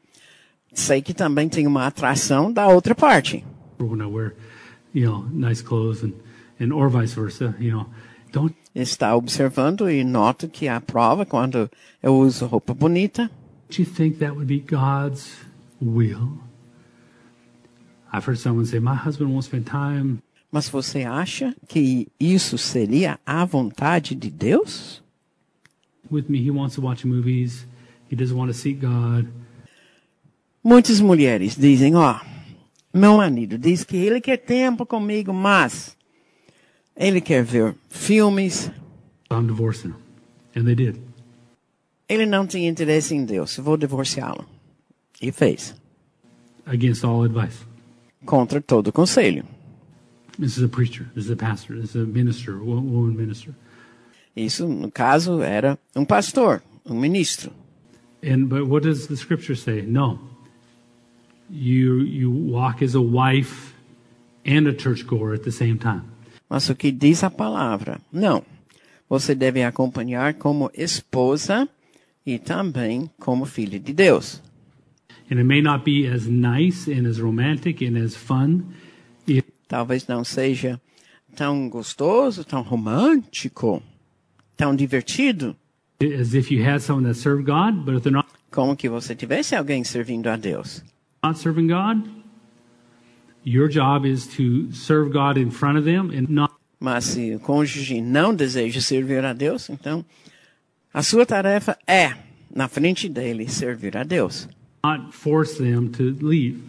[0.73, 3.45] sei que também tem uma atração da outra parte.
[3.79, 4.35] when I wear,
[4.95, 6.13] you know, nice clothes and,
[6.61, 7.87] and or vice versa, you know.
[8.31, 11.69] Don't Está observando e nota que há prova quando
[12.03, 13.29] eu uso roupa bonita.
[13.77, 15.35] you think that would be God's
[15.81, 16.39] will?
[18.02, 18.02] I've heard someone say, My husband won't spend time
[20.51, 25.03] Mas você acha que isso seria a vontade de Deus?
[26.13, 26.39] with me.
[26.39, 27.67] He wants to watch movies.
[28.09, 29.27] He doesn't want to seek God.
[30.63, 32.21] Muitas mulheres dizem, ó,
[32.95, 35.97] meu marido diz que ele quer tempo comigo, mas
[36.95, 38.71] ele quer ver filmes,
[39.31, 39.95] I'm divorcing him.
[40.55, 41.01] And they did.
[42.09, 44.47] ele não tem interesse em Deus, vou divorciá-lo.
[45.21, 45.75] E fez,
[46.67, 47.65] Against all advice.
[48.25, 49.45] Contra todo conselho.
[50.39, 51.07] This is a preacher.
[51.15, 51.79] This is a pastor.
[51.81, 53.55] This is a minister, a wo- woman minister.
[54.35, 57.53] Isso, no caso, era um pastor, um ministro.
[58.25, 59.83] And but what does the scripture say?
[59.83, 60.19] No.
[61.51, 63.75] You you walk as a wife
[64.47, 66.03] and a churchgoer at the same time.
[66.49, 68.01] Mas o que diz a palavra?
[68.11, 68.43] Não.
[69.09, 71.69] Você deve acompanhar como esposa
[72.25, 74.41] e também como filha de Deus.
[75.33, 78.65] And it may not be as nice and as romantic and as fun
[79.67, 80.79] Talvez não seja
[81.35, 83.83] tão gostoso, tão romântico,
[84.55, 85.57] tão divertido,
[86.03, 89.15] as if you had someone that served God, but if they're not como que você
[89.17, 90.85] tivesse alguém servindo a Deus.
[91.25, 92.07] not serving God,
[93.47, 97.41] your job is to serve God in front of them and not Mas se o
[97.41, 100.05] cônjuge não deseja servir a Deus, então
[100.93, 102.15] a sua tarefa é,
[102.55, 104.47] na frente dele, servir a Deus.
[104.85, 106.61] Not force them to leave.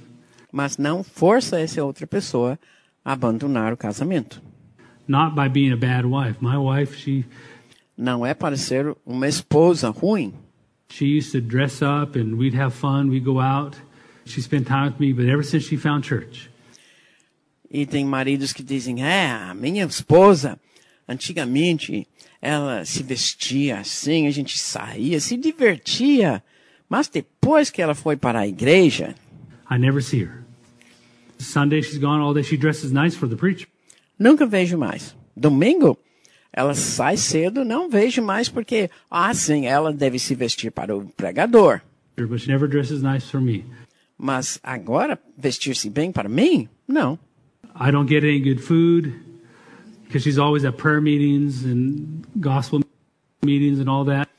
[0.51, 2.59] Mas não força essa outra pessoa
[3.03, 4.39] a abandonar o casamento.
[5.07, 6.37] Not by being a bad wife.
[6.39, 7.25] My wife, she
[7.97, 10.33] Não é para ser uma esposa ruim.
[10.89, 13.09] She used to dress up and we'd have fun.
[13.09, 13.75] We'd go out.
[14.25, 16.49] She spent time with me, but ever since she found church,
[17.69, 20.59] E tem maridos que dizem, é, a minha esposa,
[21.09, 22.07] antigamente,
[22.39, 26.43] ela se vestia assim, a gente saía, se divertia.
[26.89, 29.15] Mas depois que ela foi para a igreja,
[29.69, 30.43] I never see her.
[31.39, 32.43] Sunday, she's gone all day.
[32.43, 33.67] She dresses nice for the preacher.
[34.19, 35.15] nunca vejo mais.
[35.35, 35.97] Domingo,
[36.55, 41.05] Ela sai cedo, não vejo mais porque, ah, sim, ela deve se vestir para o
[41.17, 41.81] pregador.
[42.15, 43.65] But she never dresses nice for me.
[44.15, 46.69] Mas agora, vestir-se bem para mim?
[46.87, 47.17] Não.
[47.75, 49.11] I don't get any good food
[50.05, 52.81] because she's always at prayer meetings and gospel
[53.43, 54.29] meetings and all that.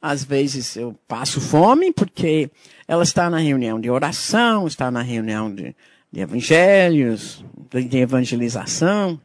[0.00, 2.50] Às vezes eu passo fome porque
[2.86, 5.74] ela está na reunião de oração, está na reunião de,
[6.12, 9.20] de evangelhos, de, de evangelização.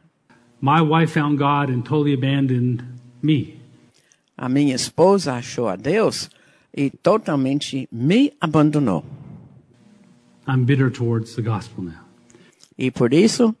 [0.60, 2.84] My wife found God and totally abandoned
[3.22, 3.60] me.
[4.36, 6.30] A minha esposa achou a Deus
[6.74, 9.04] e totalmente me abandonou.
[10.48, 12.02] I'm bitter towards the gospel now.
[12.76, 13.54] E por isso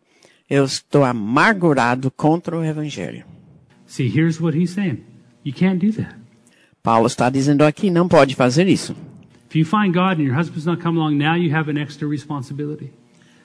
[0.48, 3.24] eu estou amargurado contra o evangelho.
[3.86, 5.04] See, here's what he's saying.
[5.44, 6.21] You can't do that.
[6.82, 8.96] Paulo está dizendo aqui, não pode fazer isso.
[9.48, 12.08] If you find God and your husband's not coming along, now you have an extra
[12.08, 12.90] responsibility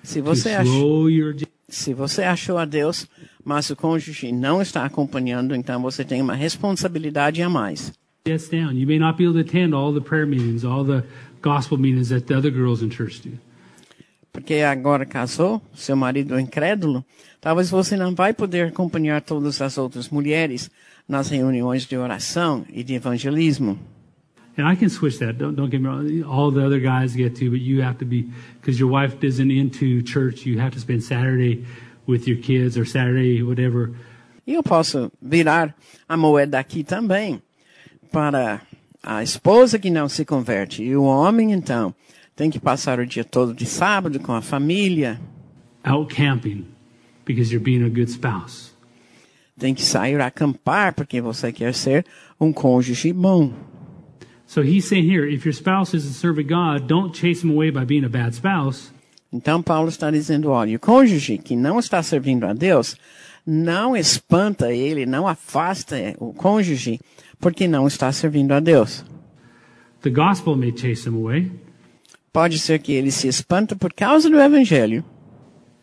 [0.02, 1.36] Se você, achou, your
[1.68, 3.06] se você achou a Deus,
[3.44, 7.92] mas o cônjuge não está acompanhando, então você tem uma responsabilidade a mais.
[8.26, 8.74] jets down.
[8.74, 11.04] You may not be able to attend all the prayer meetings, all the
[11.42, 13.38] gospel meetings that the other girls in church do.
[14.32, 17.04] Porque agora casou, seu marido é incrédulo,
[17.42, 20.70] talvez você não vai poder acompanhar todas as outras mulheres
[21.08, 23.80] nas reuniões de oração e de evangelismo.
[24.58, 25.38] And I can switch that.
[25.38, 26.24] Don't, don't get me wrong.
[26.24, 28.28] All the other guys get to, but you have to be,
[28.60, 31.64] because your wife isn't into church, you have to spend Saturday
[32.08, 33.94] with your kids or Saturday, whatever.
[34.48, 35.76] E eu posso virar
[36.10, 37.40] a moeda aqui também
[38.12, 38.62] para
[39.04, 40.82] a esposa que não se converte.
[40.82, 41.94] E o homem, então,
[42.36, 45.20] tem que passar o dia todo de sábado com a família,
[45.84, 46.66] out camping
[47.26, 48.72] because you're being a good spouse.
[49.60, 52.06] Tem que sair a acampar porque você quer ser
[52.40, 53.54] um cônjuge bom.
[54.46, 57.84] So he's saying here, if your spouse isn't serving God, don't chase him away by
[57.84, 58.92] being a bad spouse.
[59.32, 62.96] Então Paulo está dizendo, olha, o cônjuge que não está servindo a Deus,
[63.46, 67.00] não espanta ele, não afasta o cônjuge,
[67.40, 69.04] porque não está servindo a Deus.
[70.02, 71.52] The gospel may chase him away.
[72.32, 75.04] Pode ser que ele se espanta por causa do evangelho,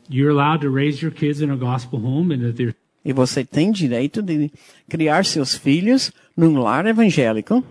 [0.09, 2.75] You're allowed to raise your kids in a gospel home, and if their
[3.05, 4.51] e você tem direito de
[4.89, 7.63] criar seus filhos num lar evangélico.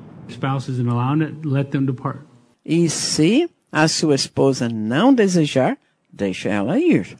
[2.66, 5.78] E se a sua esposa não desejar,
[6.12, 7.18] deixa ela ir.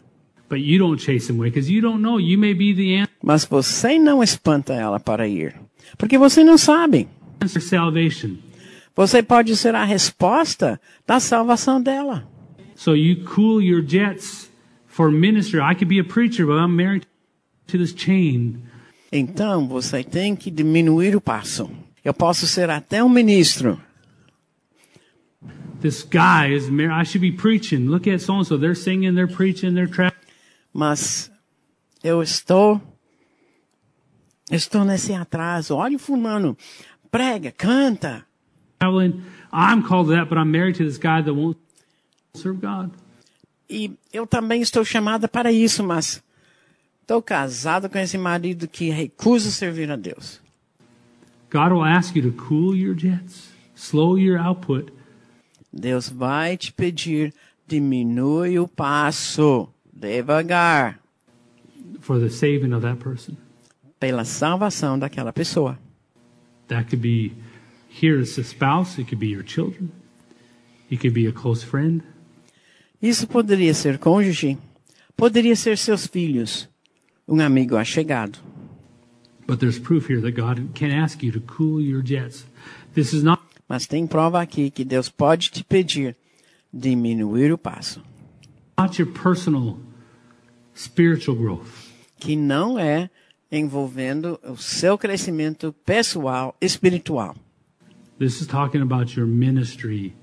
[0.50, 2.20] But you don't chase them away because you don't know.
[2.20, 5.56] You may be the Mas você não espanta ela para ir,
[5.98, 7.08] porque você não sabe.
[8.96, 12.28] Você pode ser a resposta da salvação dela.
[12.76, 14.52] So you cool your jets
[14.86, 15.60] for ministry.
[15.60, 17.08] I could be a preacher, but I'm married.
[19.12, 21.70] Então você tem que diminuir o passo.
[22.04, 23.80] Eu posso ser até um ministro,
[25.84, 26.94] This guy is married.
[26.94, 27.90] I should be preaching.
[27.90, 28.58] Look at so and so.
[28.58, 30.16] They're singing, they're preaching, they're traveling.
[30.74, 31.30] mas
[32.02, 32.82] eu estou
[34.50, 35.76] estou nesse atraso.
[35.76, 36.58] Olha o fulano,
[37.12, 38.26] prega, canta.
[38.82, 41.60] I'm called to that, but I'm married to this guy that won't
[42.34, 42.92] serve God.
[43.70, 46.24] E eu também estou chamada para isso, mas
[47.04, 50.42] estou casado com esse marido que recusa servir a Deus.
[51.52, 54.92] God will ask you to cool your jets, slow your output,
[55.72, 57.34] Deus vai te pedir,
[57.68, 61.00] diminui o passo, devagar,
[62.00, 63.36] for the saving of that person.
[64.00, 65.78] pela salvação daquela pessoa.
[66.68, 67.34] That could be
[67.90, 69.92] here as a spouse, it could be your children,
[70.90, 72.02] it could be a close friend,
[73.02, 74.58] Isso poderia ser cônjuge,
[75.16, 76.70] poderia ser seus filhos,
[77.28, 78.40] um amigo achegado.
[79.46, 82.46] but there's proof here that God can ask you to cool your jets.
[82.94, 86.16] This is not Mas tem prova aqui que Deus pode te pedir
[86.72, 88.02] diminuir o passo,
[92.20, 93.10] que não é
[93.52, 97.36] envolvendo o seu crescimento pessoal, espiritual,
[98.20, 100.14] This is talking about your ministry,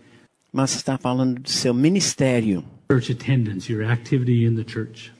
[0.52, 5.12] mas está falando do seu ministério, church attendance, your activity in the church.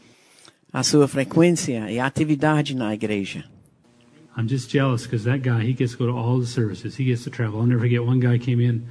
[0.72, 3.44] A sua frequência e atividade na igreja.
[4.36, 6.96] I'm just jealous because that guy, he gets to go to all the services.
[6.96, 7.60] He gets to travel.
[7.60, 8.82] I'll never forget one guy came in.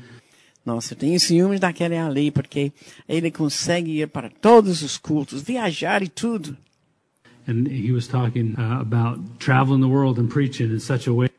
[0.66, 2.72] Nossa, eu tenho ciúmes daquele ali, porque
[3.08, 6.58] ele consegue ir para todos os cultos, viajar e tudo.
[7.48, 11.30] And he was talking uh, about traveling the world and preaching in such a way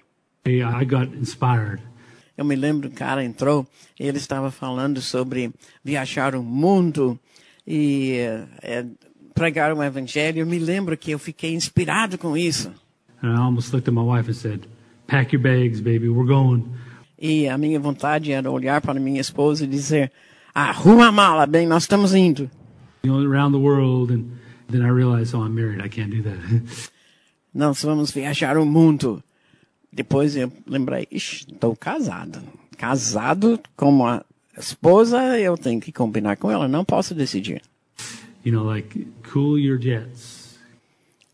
[0.46, 1.80] I got inspired.
[2.36, 3.66] Eu me lembro, o cara entrou
[3.98, 5.52] ele estava falando sobre
[5.84, 7.20] viajar o mundo
[7.66, 8.16] e
[8.62, 8.86] eh,
[9.40, 10.40] eh, pregar o evangelho.
[10.40, 12.70] Eu me lembro que eu fiquei inspirado com isso.
[13.22, 14.60] And I almost looked at my wife and said,
[15.06, 16.64] Pack your bags, baby, we're going.
[17.18, 20.10] E a minha vontade era olhar para minha esposa e dizer:
[20.54, 22.50] arruma a mala, bem, nós estamos indo.
[23.04, 24.12] You know, around the world.
[24.12, 24.26] And
[24.68, 25.84] then I realized, oh, I'm married.
[25.84, 26.90] I can't do that.
[27.52, 29.22] Nós vamos viajar o mundo.
[29.92, 32.40] Depois eu lembrei, estou casado.
[32.76, 34.24] Casado como a
[34.56, 37.60] esposa, eu tenho que combinar com ela, não posso decidir.
[38.42, 40.58] You know, like cool your jets.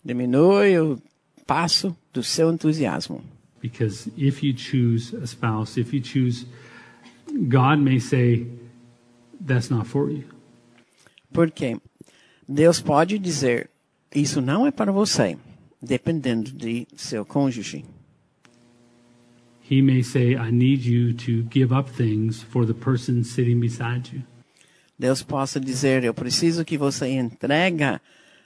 [0.04, 1.00] Diminui o
[1.46, 3.22] passo do seu entusiasmo.
[3.60, 6.46] Because if you choose a spouse, if you choose,
[7.48, 8.46] God may say,
[9.40, 10.24] that's not for you.
[11.32, 11.76] Porque
[12.48, 13.68] Deus pode dizer,
[14.14, 15.36] isso não é para você,
[15.82, 17.84] dependendo de seu cônjuge.
[19.68, 24.12] He may say, I need you to give up things for the person sitting beside
[24.12, 24.22] you.
[24.98, 28.00] Deus possa dizer, eu preciso que você entrega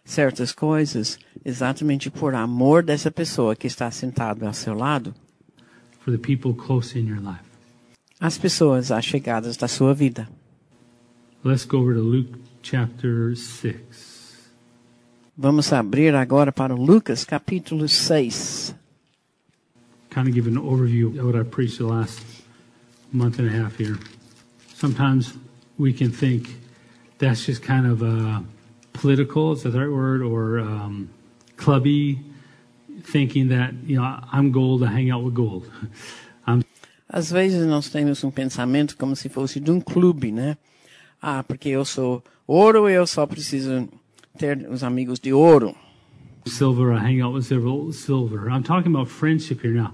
[0.05, 5.15] certas coisas exatamente por amor dessa pessoa que está sentada ao seu lado.
[6.01, 7.45] For the people close in your life.
[8.19, 10.29] As pessoas achegadas da sua vida.
[11.45, 14.51] Let's go over to Luke chapter 6.
[15.37, 18.75] Vamos abrir agora para Lucas capítulo 6.
[20.11, 22.21] Kind of give an overview of what I preached the last
[23.13, 23.97] month and a half here.
[24.75, 25.35] Sometimes
[25.81, 26.49] we can think
[27.19, 28.41] that's just kind of uh,
[28.93, 31.09] political, is that the right word, or um,
[31.57, 32.21] clubby,
[33.03, 35.71] thinking that, you know, I'm gold, I hang out with gold.
[36.47, 36.63] I'm
[37.13, 40.57] Às vezes nós temos um pensamento como se fosse de um clube, né?
[41.21, 43.89] Ah, porque eu sou ouro, eu só preciso
[44.39, 45.75] ter os amigos de ouro.
[46.47, 47.93] silver, I hang out with silver.
[47.93, 48.49] silver.
[48.51, 49.93] I'm talking about friendship here now.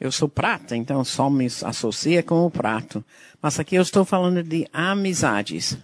[0.00, 3.04] Eu sou prata, então só me associa com o prato.
[3.42, 5.76] Mas aqui eu estou falando de amizades.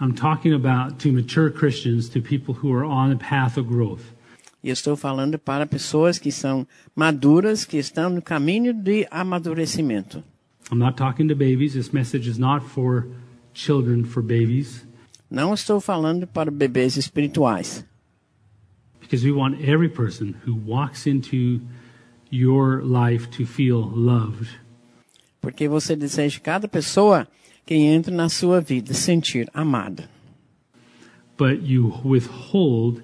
[0.00, 4.02] I'm talking about to mature Christians, to people who are on the path of growth.
[4.62, 6.66] E estou falando para pessoas que são
[6.96, 10.22] maduras, que estão no caminho de amadurecimento.
[10.72, 11.74] I'm not talking to babies.
[11.74, 13.06] This message is not for
[13.54, 14.84] children, for babies,
[15.30, 17.84] Não estou falando para bebês espirituais.
[19.00, 21.60] because we want every person who walks into
[22.30, 24.48] your life to feel loved.
[25.40, 27.26] Porque você deseja cada pessoa
[27.66, 30.08] que entra na sua vida sentir amada.
[31.36, 33.02] But you withhold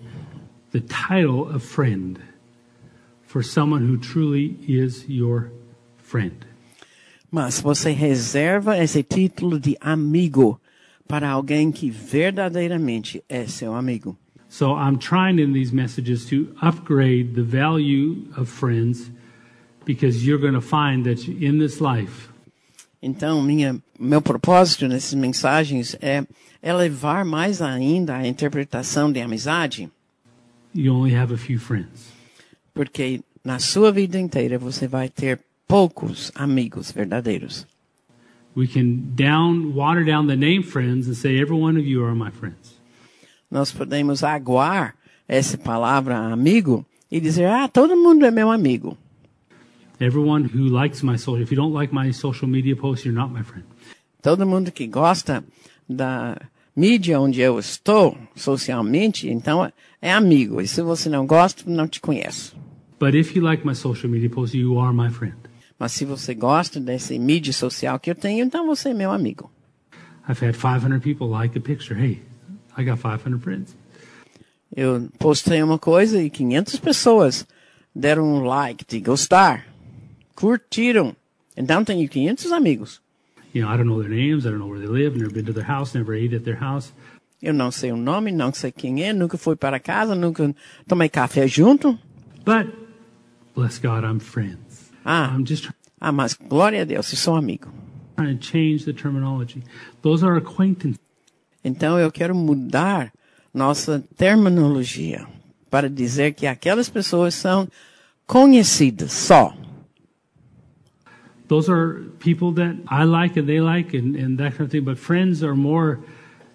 [0.72, 2.18] the title of friend
[3.22, 5.50] for someone who truly is your
[5.96, 6.46] friend.
[7.30, 10.60] Mas você reserva esse título de amigo
[11.08, 14.16] para alguém que verdadeiramente é seu amigo.
[14.48, 19.10] So I'm trying in these messages to upgrade the value of friends
[19.86, 22.28] because you're going to find that in this life,
[23.02, 26.26] Então, minha, meu propósito nessas mensagens é
[26.62, 29.88] elevar mais ainda a interpretação de amizade,
[30.74, 32.12] you only have a few friends.
[32.74, 35.38] porque na sua vida inteira você vai ter
[35.68, 37.66] poucos amigos verdadeiros.
[38.56, 42.14] We can down water down the name friends and say every one of you are
[42.14, 42.74] my friends.
[43.50, 44.96] Nós podemos aguar
[45.28, 48.96] essa palavra amigo e dizer, ah, todo mundo é meu amigo.
[49.98, 53.32] Everyone who likes my social if you don't like my social media posts, you're not
[53.32, 53.64] my friend.
[54.22, 55.42] Todo mundo que gosta
[55.88, 56.36] da
[56.74, 60.60] mídia onde eu estou, socialmente, então é amigo.
[60.60, 62.54] E se você não gosta, não te conheço.
[62.98, 65.36] But if you like my social media posts, you are my friend.
[65.78, 69.50] Mas se você gosta dessa mídia social que eu tenho, então você é meu amigo.
[70.28, 71.98] I've had 500 people like a picture.
[71.98, 72.22] Hey,
[72.76, 73.76] I got 500 friends.
[74.74, 77.46] Eu postei uma coisa e 500 pessoas
[77.94, 79.64] deram um like de gostar,
[80.36, 81.16] curtiram.
[81.56, 83.00] Então tenho 500 amigos.
[83.52, 84.44] You know, I don't know their names.
[84.44, 85.16] I don't know where they live.
[85.18, 85.94] Never been to their house.
[85.96, 86.92] Never ate at their house.
[87.42, 90.54] Eu não sei o nome, não sei quem é, nunca fui para casa, nunca
[90.86, 91.98] tomei café junto.
[92.44, 92.72] But
[93.54, 94.90] bless God, I'm friends.
[95.04, 97.68] Ah, I'm just ah, mas glória a Deus, eu sou amigo.
[98.16, 99.62] trying to change the terminology.
[100.02, 100.98] Those are acquaintances.
[101.62, 103.12] Então eu quero mudar
[103.52, 105.26] nossa terminologia
[105.70, 107.68] para dizer que aquelas pessoas são
[108.26, 109.54] conhecidas só.
[111.48, 114.84] Those are people that I like and they like and, and that kind of thing.
[114.84, 116.00] But friends are more,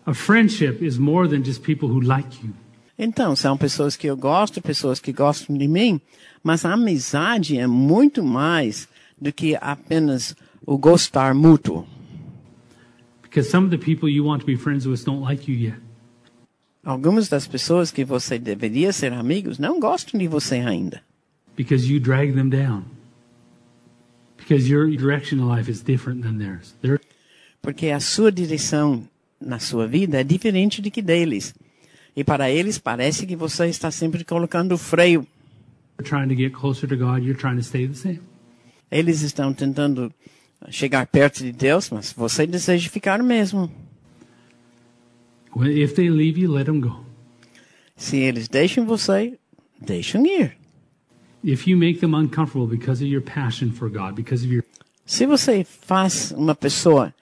[0.05, 2.53] a friendship is more than just people who like you.
[2.97, 5.99] Então, são pessoas que eu gosto, pessoas que gostam de mim,
[6.43, 8.87] mas a amizade é muito mais
[9.19, 10.35] do que apenas
[10.65, 11.87] o gostar mútuo.
[13.23, 15.79] Because some of the people you want to be friends with don't like you yet.
[16.83, 21.01] Algumas das pessoas que você deveria ser amigos não gostam de você ainda.
[21.55, 22.83] Because you drag them down.
[24.37, 24.40] Because your direction in life is different than theirs.
[24.40, 24.40] They're
[27.61, 29.07] Porque a sua direção
[29.39, 31.53] na sua vida é diferente de que deles.
[32.15, 35.25] E para eles parece que você está sempre colocando o freio.
[36.03, 37.23] trying to get closer to God.
[37.23, 38.19] You're trying to stay the same.
[38.91, 40.11] Eles estão tentando
[40.69, 43.71] chegar perto de Deus, mas você deseja ficar mesmo.
[45.55, 47.05] Well, If they leave you, let them go.
[47.95, 49.37] Se eles deixam você,
[49.79, 50.57] deixam ir.
[51.43, 54.63] If you make them uncomfortable because of your passion for God, because of your
[55.05, 57.13] Se você faz uma pessoa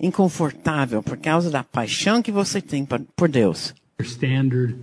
[0.00, 4.76] inconfortável por causa da paixão que você tem por Deus, your standard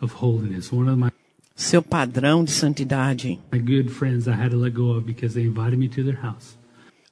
[0.00, 1.10] of holiness, one of my,
[1.54, 5.46] seu padrão de santidade, my good friends I had to let go of because they
[5.46, 6.56] invited me to their house.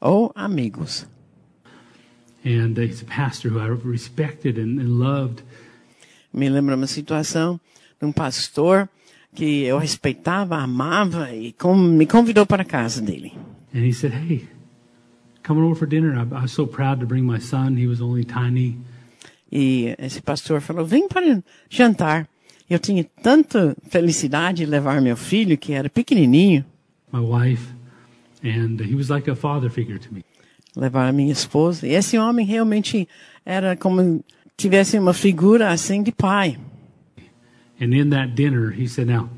[0.00, 1.06] ou amigos,
[2.44, 5.42] And he's a pastor who I respected and, and loved.
[6.32, 7.58] me lembra uma situação
[8.00, 8.88] de um pastor
[9.36, 13.32] que eu respeitava, amava e com- me convidou para a casa dele.
[13.74, 14.48] And he said, Hey,
[15.46, 16.14] coming over for dinner.
[16.16, 17.76] I, I was so proud to bring my son.
[17.78, 18.78] He was only tiny.
[19.52, 21.40] E esse pastor falou: vem para
[21.70, 22.26] jantar.
[22.68, 26.64] Eu tinha tanta felicidade de levar meu filho, que era pequenininho,
[27.12, 27.62] my wife,
[28.42, 30.24] and he was like a father figure to me.
[30.74, 31.86] levar a minha esposa.
[31.86, 33.06] E esse homem realmente
[33.44, 34.20] era como
[34.56, 36.58] tivesse uma figura assim de pai.
[37.78, 39.28] And in that dinner, he said, Now,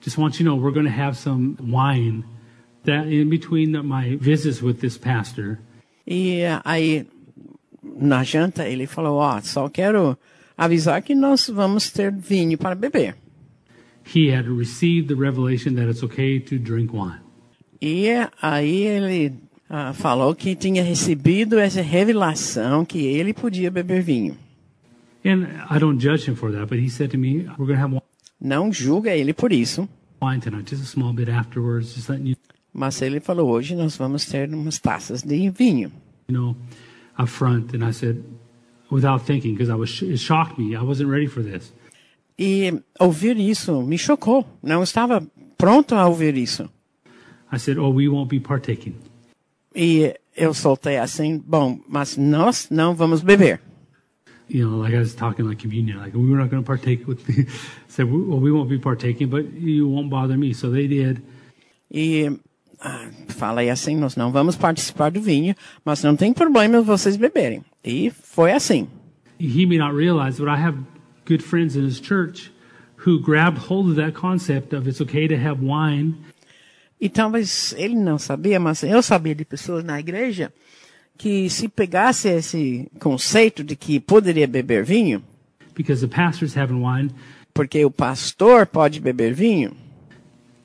[0.00, 2.24] just want you to know, we're going to have some wine
[2.84, 5.58] that in between my visits with this pastor,
[6.06, 7.06] E aí,
[7.82, 10.18] na janta, ele falou: Ó, só quero
[10.56, 13.14] avisar que nós vamos ter vinho para beber.
[14.04, 17.20] he had received the revelation that it's okay to drink wine.
[17.80, 18.08] E
[18.42, 19.32] aí ele
[19.68, 24.36] ah, falou que tinha recebido essa revelação que ele podia beber vinho.
[25.24, 27.82] And I don't judge him for that, but he said to me, We're going to
[27.86, 28.02] have
[28.40, 29.88] Não julga ele por isso.
[30.22, 32.36] wine tonight, just a small bit afterwards, just letting you
[32.72, 35.90] Mas ele falou: hoje nós vamos ter umas taças de vinho.
[36.28, 36.56] know
[37.18, 37.74] up front.
[37.74, 38.22] And I said,
[38.90, 40.74] without thinking, because I was it shocked me.
[40.76, 41.72] I wasn't ready for this.
[42.38, 44.46] E ouvir isso me chocou.
[44.62, 45.22] Não estava
[45.58, 46.70] pronto a ouvir isso.
[47.52, 48.94] I said, Oh, we won't be partaking.
[49.74, 53.60] E eu soltei assim: bom, mas nós não vamos beber.
[54.50, 57.06] You know, like I was talking like communion, like we were not going to partake
[57.06, 57.24] with.
[57.24, 57.46] The,
[57.88, 60.52] said, well, we won't be partaking, but you won't bother me.
[60.52, 61.22] So they did.
[61.88, 62.28] E
[62.80, 65.54] ah, falei assim: nós não vamos participar do vinho,
[65.84, 67.64] mas não tem problema vocês beberem.
[67.84, 68.88] E foi assim.
[69.38, 70.78] He may not realize, but I have
[71.24, 72.52] good friends in his church
[73.06, 76.14] who grabbed hold of that concept of it's okay to have wine
[77.00, 80.52] E talvez ele não sabia, mas eu sabia de pessoas na igreja
[81.20, 85.22] que se pegasse esse conceito de que poderia beber vinho,
[85.74, 87.10] because the pastor's having wine,
[87.52, 89.76] porque o pastor pode beber vinho,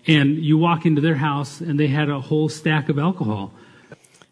[0.07, 3.51] and you walk into their house and they had a whole stack of alcohol.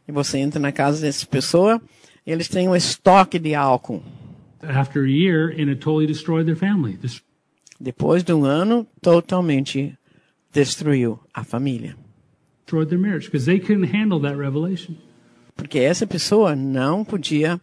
[0.07, 1.81] e você entra na casa dessa pessoa,
[2.25, 4.01] eles têm um estoque de álcool.
[4.61, 6.97] After a year, and it totally destroyed their family.
[7.81, 9.97] Depois de um ano, totalmente
[10.53, 11.97] destruiu a família.
[12.65, 14.97] destroyed their marriage because they couldn't handle that revelation.
[15.55, 17.59] Porque essa pessoa não podia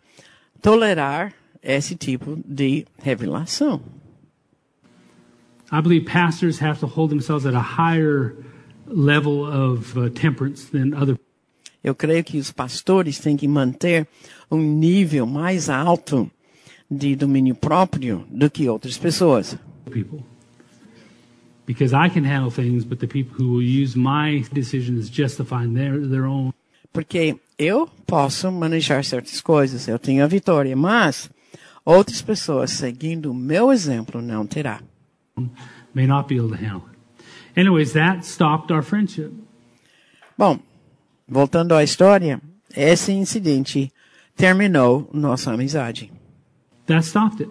[0.62, 3.80] tolerar esse tipo de revelação.
[5.72, 8.34] I believe pastors have to hold themselves at a higher
[8.86, 11.16] level of uh, temperance than other
[11.82, 14.06] Eu creio que os pastores têm que manter
[14.50, 16.30] um nível mais alto
[16.90, 19.56] de domínio próprio do que outras pessoas.
[19.90, 20.22] people.
[21.66, 25.74] Because I can handle things, but the people who will use my decision as justifying
[25.74, 26.52] their, their own
[26.92, 31.30] Porque eu posso manejar certas coisas, eu tenho a vitória, mas
[31.84, 34.80] outras pessoas seguindo o meu exemplo não terá.
[35.94, 37.60] may not be able to handle it.
[37.60, 39.30] Anyways, that stopped our friendship.
[40.38, 40.58] Bom,
[41.28, 42.40] voltando à história,
[42.74, 43.92] esse incidente
[44.34, 46.10] terminou nossa amizade.
[46.86, 47.50] That stopped it.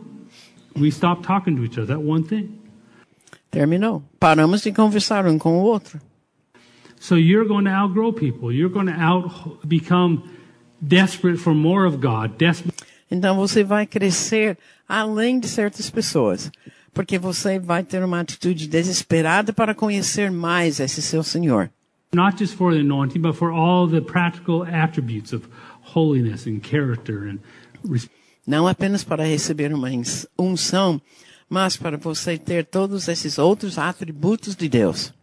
[0.76, 1.96] We stopped talking to each other.
[1.96, 2.60] That one thing.
[3.52, 4.04] Terminou.
[4.20, 6.00] Paramos de conversar um com o outro.
[7.00, 8.52] So you're going to outgrow people.
[8.52, 10.30] You're going to out become
[10.86, 12.38] desperate for more of God.
[12.38, 12.76] Desperate
[13.12, 14.58] Então você vai crescer
[14.88, 16.52] além de certas pessoas,
[16.94, 21.72] porque você vai ter uma atitude desesperada para conhecer mais esse seu Senhor.
[22.12, 25.48] not just for the anointing, but for all the practical attributes of
[25.94, 27.40] holiness and character and
[28.48, 29.90] Não apenas para receber uma
[30.38, 31.00] unção,
[31.48, 35.14] mas para você ter todos esses outros atributos de Deus.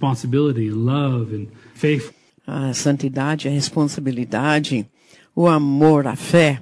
[0.00, 2.16] Responsibility and love and faithfulness.
[2.46, 4.86] A santidade, a responsabilidade,
[5.36, 6.58] o amor, a fé,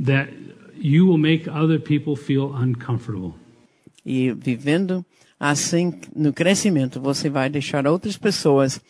[0.00, 0.28] that
[0.76, 3.34] you will make other people feel uncomfortable.
[4.04, 5.04] E vivendo
[5.38, 8.80] assim no crescimento, você vai deixar outras pessoas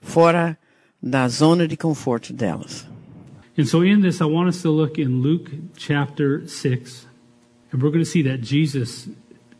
[0.00, 0.58] fora
[1.00, 2.86] da zona de conforto delas.
[3.56, 7.06] And so, in this, I want us to look in Luke chapter 6,
[7.72, 9.08] and we're going to see that Jesus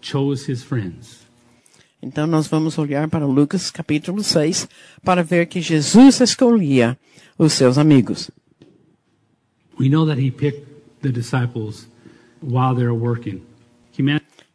[0.01, 1.18] chose his friends.
[2.01, 4.69] Então nós vamos olhar para Lucas capítulo 6
[5.03, 6.97] para ver que Jesus escolhia
[7.37, 8.31] os seus amigos.
[9.79, 10.65] We know that he picked
[11.03, 11.89] the disciples
[12.43, 13.43] while they were working.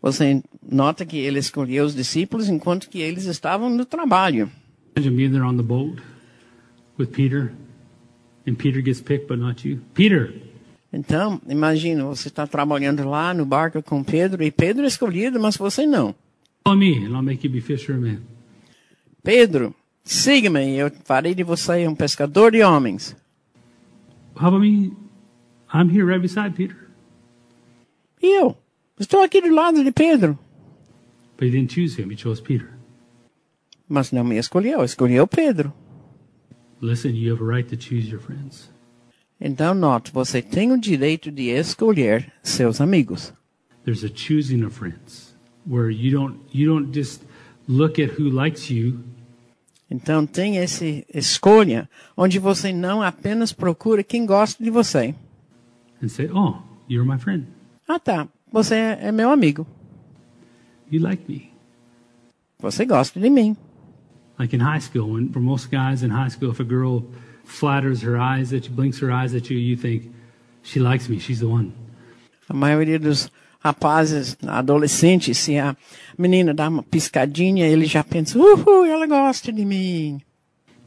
[0.01, 4.49] Você nota que ele escolheu os discípulos enquanto que eles estavam no trabalho.
[4.95, 6.01] Imagine being there on the boat
[6.99, 7.51] with Peter,
[8.47, 9.79] and Peter gets picked, but not you.
[9.93, 10.33] Peter,
[10.91, 15.57] Então, imagina, você está trabalhando lá no barco com Pedro e Pedro é escolhido, mas
[15.57, 16.13] você não.
[16.65, 18.25] And I'll make you be fishermen.
[19.23, 19.73] Pedro,
[20.03, 23.15] siga-me e eu farei de você um pescador de homens.
[24.35, 24.93] How about me?
[25.73, 26.89] I'm here right beside Peter.
[28.21, 28.57] E eu?
[28.99, 30.37] Estou aqui do lado de Pedro.
[31.37, 32.69] But he didn't choose him, he chose Peter.
[33.87, 35.73] Mas não me escolheu, escolheu Pedro.
[36.81, 38.71] Listen, you have a right to choose your friends.
[39.39, 43.33] Então, note, você tem o direito de escolher seus amigos.
[43.83, 45.22] There's a choosing of friends
[45.65, 47.21] where you don't you don't just
[47.67, 48.99] look at who likes you,
[49.91, 50.83] Então, tem essa
[51.13, 51.87] escolha
[52.17, 55.13] onde você não apenas procura quem gosta de você.
[56.01, 56.55] and say, "Oh,
[56.89, 57.45] you're my friend.
[57.87, 59.65] Ah, tá, você é é meu amigo.
[60.91, 61.49] You like me."
[62.59, 63.55] Você gosta de mim.
[64.39, 67.03] Like in high school, when for most guys in high school, if a girl
[67.45, 70.11] flatters her eyes at you, blinks her eyes at you, you think
[70.63, 71.19] she likes me.
[71.19, 71.71] She's the one.
[72.49, 73.29] A maioria dos
[73.63, 75.75] rapazes, adolescentes, se a
[76.17, 80.21] menina dá uma piscadinha, ele já pensa, uhul, ela gosta de mim.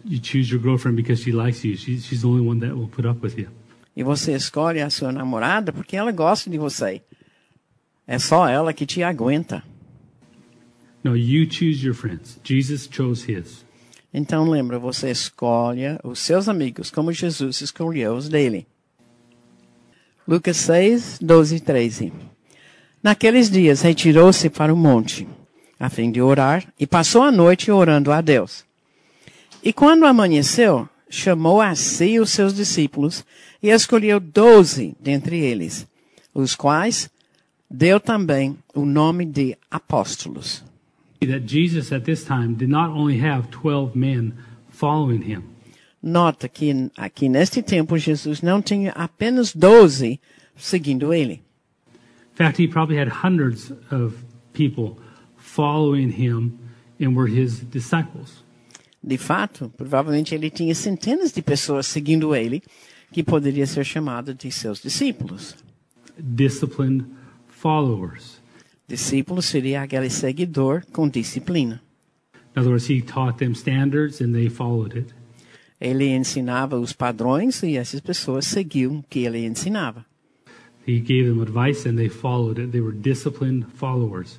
[0.05, 1.77] You choose your girlfriend because she likes you.
[1.77, 3.49] She, she's the only one that will put up with you.
[3.97, 7.01] E você escolhe a sua namorada porque ela gosta de você.
[8.07, 9.65] É só ela que te aguenta.
[11.03, 12.39] No, you choose your friends.
[12.45, 13.65] Jesus chose his.
[14.13, 18.67] Então lembra, você escolhe os seus amigos como Jesus escolheu os dele.
[20.29, 22.13] Lucas 6, 12 e 13.
[23.07, 25.29] Naqueles dias retirou-se para o monte,
[25.79, 28.65] a fim de orar, e passou a noite orando a Deus.
[29.63, 33.25] E quando amanheceu, chamou a si os seus discípulos
[33.63, 35.87] e escolheu doze dentre eles,
[36.35, 37.09] os quais
[37.71, 40.65] deu também o nome de apóstolos.
[41.21, 44.33] That Jesus at this time did not only have 12 men
[44.69, 45.45] following him,
[46.03, 50.19] Nota que aqui neste tempo Jesus não tinha apenas doze
[50.57, 51.46] seguindo ele.
[52.37, 54.23] In fact, he probably had hundreds of
[54.53, 54.99] people
[55.39, 56.59] following him
[57.01, 58.45] and were his disciples.
[59.03, 62.63] De fato, provavelmente ele tinha centenas de pessoas seguindo ele,
[63.11, 65.57] que poderia ser chamado de seus discípulos.
[66.19, 67.07] Disciplined
[67.49, 68.39] followers.
[68.87, 71.81] Discípulo seria aquele seguidor com disciplina.
[72.55, 75.15] In other words, he taught them standards and they followed it.
[75.81, 80.06] Ele ensinava os padrões e essas pessoas seguiam o que ele ensinava.
[80.87, 82.71] He gave them advice and they followed it.
[82.71, 84.39] They were disciplined followers.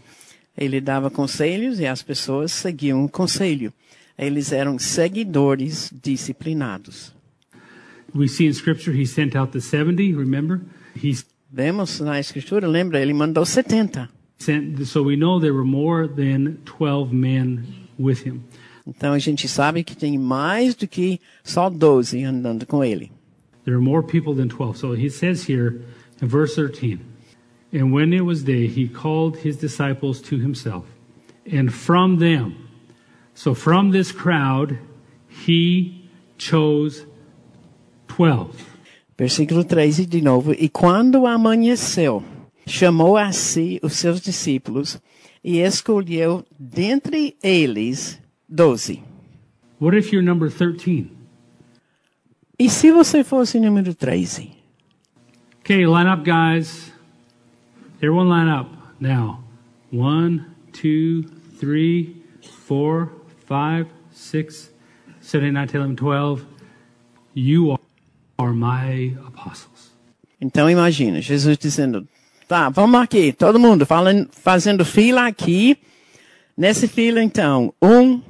[0.58, 3.72] Ele dava conselhos e as pessoas seguiam o conselho.
[4.18, 7.14] Eles eram seguidores disciplinados.
[8.16, 10.62] We see in Scripture he sent out the 70, remember?
[10.96, 11.16] He
[11.50, 14.10] Vemos na escritura, lembra, ele mandou 70.
[14.38, 17.66] sent, so we know there were more than 12 men
[17.98, 18.44] with him.
[18.86, 23.12] Então a gente sabe que tem mais do que só 12 andando com ele.
[23.66, 24.78] There are more people than 12.
[24.78, 25.82] So he says here
[26.22, 27.00] in verse 13,
[27.72, 30.86] And when it was day, he called his disciples to himself.
[31.46, 32.70] And from them,
[33.34, 34.80] so from this crowd,
[35.28, 37.06] he chose
[38.08, 38.78] 12.
[39.18, 40.54] Versículo 13 de novo.
[40.54, 42.24] E quando amanheceu,
[42.66, 45.00] chamou a si os seus discípulos
[45.44, 49.02] e escolheu dentre eles doze.
[49.80, 51.12] What if you're number 13?
[52.60, 54.57] E se você fosse número 13?
[55.68, 56.94] Okay, line up, guys.
[57.98, 58.70] Everyone line up
[59.02, 59.44] now.
[59.92, 61.24] One, two,
[61.60, 62.24] three,
[62.66, 63.12] four,
[63.50, 64.70] five, six,
[65.20, 66.46] seven, eight, nine, ten, eleven, twelve.
[67.34, 67.78] You
[68.40, 69.92] are, my apostles.
[70.40, 72.08] Então imagina, Jesus dizendo,
[72.48, 75.78] tá, vamos aqui, todo mundo falando, fazendo fila aqui.
[76.56, 78.22] Nessa fila então, um,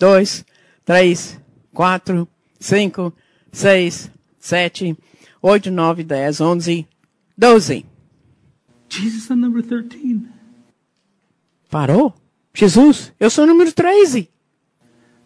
[0.00, 0.46] dois,
[0.82, 1.38] três,
[1.74, 2.26] quatro,
[2.58, 3.12] cinco,
[3.52, 4.96] seis, sete,
[5.46, 6.86] oito, nove, dez, onze,
[7.38, 7.86] doze.
[8.88, 10.26] Jesus is number 13.
[11.70, 12.12] Parou?
[12.52, 14.28] Jesus, eu sou o número 13.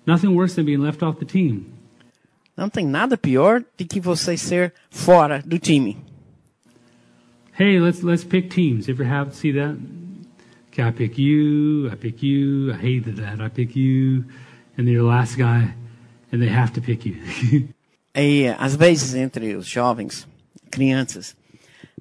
[0.06, 1.66] Nothing worse than being left off the team.
[2.56, 5.96] Não tem nada pior do que você ser fora do time.
[7.58, 8.88] Hey, let's let's pick teams.
[8.88, 9.76] Ever have see that?
[10.68, 13.40] Okay, I pick you, I pick you, I hated that.
[13.40, 14.24] I pick you,
[14.76, 15.74] and you're the last guy,
[16.32, 17.16] and they have to pick you.
[18.14, 20.26] E às vezes entre os jovens,
[20.70, 21.36] crianças,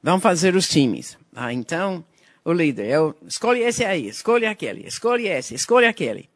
[0.02, 1.18] vão fazer os times.
[1.36, 2.04] Ah, então,
[2.44, 6.30] o líder, eu escolhe esse aí, escolhe aquele, escolhe esse, escolhe aquele.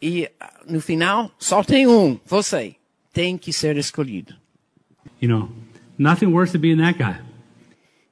[0.00, 2.74] E ah, no final, só tem um, você.
[3.12, 4.34] Tem que ser escolhido.
[5.20, 5.48] you know,
[5.98, 7.18] nothing worse than being that guy.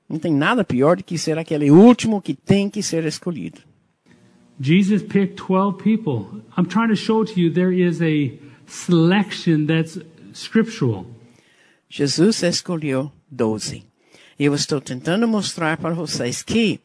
[0.08, 3.60] Não tem nada pior do que ser aquele último que tem que ser escolhido.
[4.60, 6.42] Jesus picked 12 people.
[6.56, 8.32] I'm trying to show to you there is a
[8.66, 9.98] selection that's
[10.34, 11.06] scriptural.
[11.88, 13.84] Jesus escolheu doze.
[14.38, 16.80] Eu estou tentando mostrar para vocês que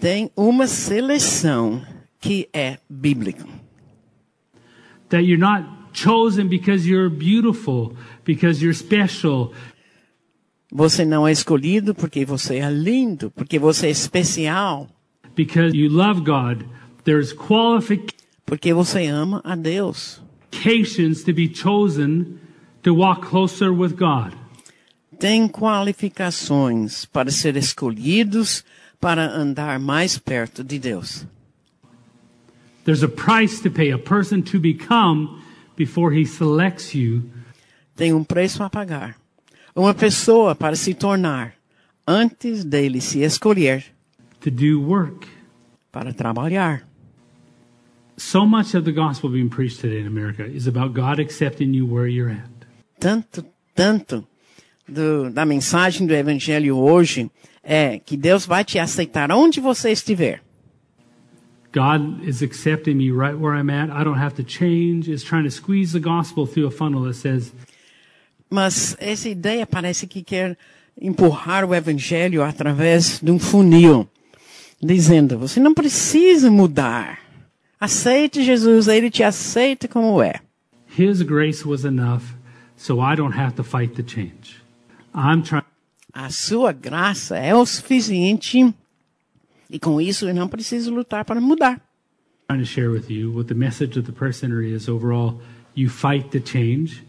[0.00, 1.84] tem uma seleção
[2.20, 3.44] que é bíblica.
[5.08, 9.52] That you're not chosen because you're beautiful, because you're special.
[10.70, 14.88] Você não é escolhido porque você é lindo, porque você é especial,
[15.34, 16.64] because you love God.
[17.04, 20.22] There's qualifications porque você ama a Deus.
[21.24, 22.38] to be chosen
[22.86, 24.32] to walk closer with God.
[25.18, 28.64] Tem qualificações para ser escolhidos
[29.00, 31.26] para andar mais perto de Deus.
[32.84, 35.42] There's a price to pay, a person to become
[35.74, 37.24] before he selects you.
[37.96, 39.16] Tem um preço a pagar.
[39.74, 41.54] Uma pessoa para se tornar
[42.06, 43.84] antes dele se escolher
[44.40, 45.26] to do work.
[45.90, 46.86] para trabalhar.
[48.16, 51.84] So much of the gospel being preached today in America is about God accepting you
[51.84, 52.55] where you're at.
[52.98, 53.44] Tanto,
[53.74, 54.26] tanto
[54.88, 57.30] do, da mensagem do evangelho hoje
[57.62, 60.42] é que Deus vai te aceitar onde você estiver.
[61.72, 63.90] God is accepting me right where I'm at.
[63.90, 65.10] I don't have to change.
[65.10, 67.52] It's trying to squeeze the gospel through a funnel that says,
[68.48, 70.56] Mas essa ideia parece que quer
[70.98, 74.08] empurrar o evangelho através de um funil,
[74.82, 77.18] dizendo: você não precisa mudar.
[77.78, 80.40] Aceite Jesus, ele te aceita como é.
[80.98, 82.22] His grace was enough,
[82.76, 84.62] so I don't have to fight the change.
[85.14, 85.64] I'm trying.
[86.12, 88.74] A sua graça é o suficiente
[89.68, 91.80] e com isso eu não preciso lutar para mudar.
[92.48, 95.40] trying to share with you what the message of the center is overall.
[95.74, 97.02] You fight the change.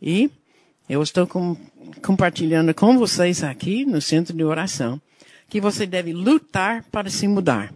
[0.00, 0.30] E
[0.88, 1.56] eu estou com,
[2.02, 5.00] compartilhando com vocês aqui no centro de oração
[5.48, 7.72] que você deve lutar para se mudar.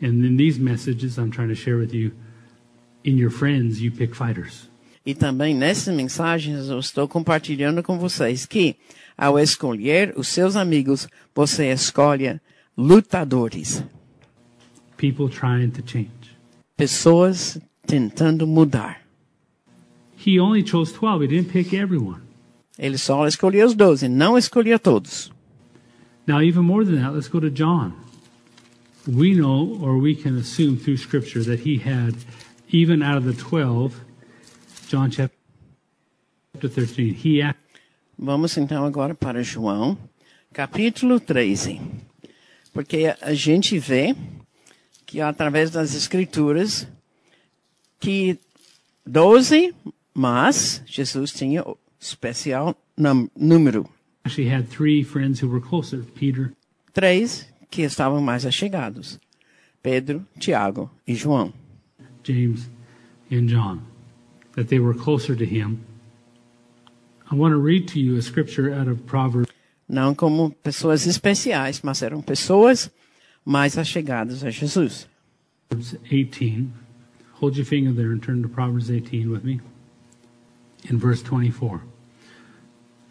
[0.00, 2.12] And in these messages, I'm trying to share with you,
[3.02, 4.68] in your friends, you pick fighters.
[5.06, 8.74] E também nessas mensagens eu estou compartilhando com vocês que
[9.16, 12.40] ao escolher os seus amigos, você escolhe
[12.76, 13.82] lutadores,
[14.98, 16.10] People trying to change.
[16.76, 19.02] pessoas tentando mudar.
[20.26, 21.24] He only chose 12.
[21.24, 22.20] He didn't pick everyone.
[22.78, 25.30] Ele só escolheu os doze, não escolheu todos.
[26.26, 27.92] Now, even more than that, let's go to John.
[29.06, 32.14] We know, or we can assume through Scripture, that he had,
[32.72, 33.92] even out of the 12,
[34.88, 37.54] John chapter 13, he
[38.18, 39.98] Vamos então agora para João,
[40.52, 41.80] capítulo 13.
[42.72, 44.14] Porque a gente vê
[45.04, 46.86] que através das escrituras
[47.98, 48.38] que
[49.04, 49.74] 12,
[50.14, 51.64] mas Jesus tinha
[52.00, 52.76] especial
[53.36, 53.88] número.
[54.24, 56.52] actually had three friends who were closer Peter,
[56.92, 59.20] Três que estavam mais achegados.
[59.82, 61.52] Pedro, Tiago e João.
[62.24, 62.68] James,
[63.30, 63.80] and John,
[64.56, 65.84] that they were closer to him.
[67.30, 69.50] I want to read to you a scripture out of Proverbs
[69.88, 72.90] Não como pessoas especiais, mas eram pessoas
[73.44, 75.06] mais achegadas a Jesus.
[75.68, 76.72] Proverbs 18.
[77.34, 79.60] Hold your finger there and turn to Proverbs 18 with me.
[80.88, 81.82] In verse 24.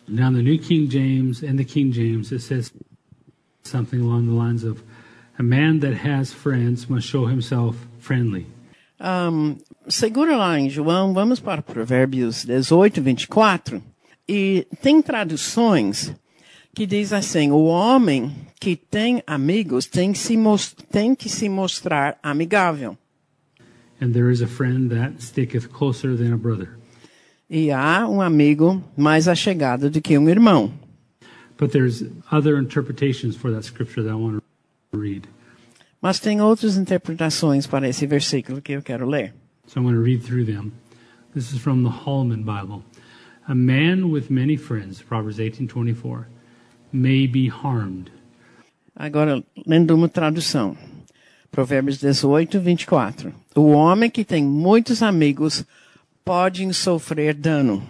[0.07, 2.71] Now, the New King James and the King James, it says
[3.63, 4.83] something along the lines of
[5.37, 8.47] A man that has friends must show himself friendly.
[9.07, 9.57] Ahn,
[9.87, 13.83] segura lá em João, vamos para Provérbios 18, 24.
[14.27, 16.11] E tem traduções
[16.73, 20.35] que diz assim: o homem que tem amigos tem que se,
[20.91, 22.97] tem que se mostrar amigável.
[24.01, 26.69] And there is a friend that sticketh closer than a brother.
[27.47, 30.73] E há um amigo mais achegado do que um irmão.
[31.59, 34.41] But there's other interpretations for that scripture that I want
[34.91, 35.27] to read.
[36.05, 39.33] Mas tem outras interpretações para esse versículo que eu quero ler.
[39.65, 40.71] So I'm going to read through them.
[41.33, 42.83] This is from the Hallman Bible.
[43.47, 46.27] A man with many friends, Proverbs 18:24,
[46.93, 48.11] may be harmed,
[48.95, 50.77] Agora, lendo uma tradução.
[51.51, 53.33] Provérbios 18, 24.
[53.55, 55.65] O homem que tem muitos amigos
[56.23, 57.81] pode sofrer dano,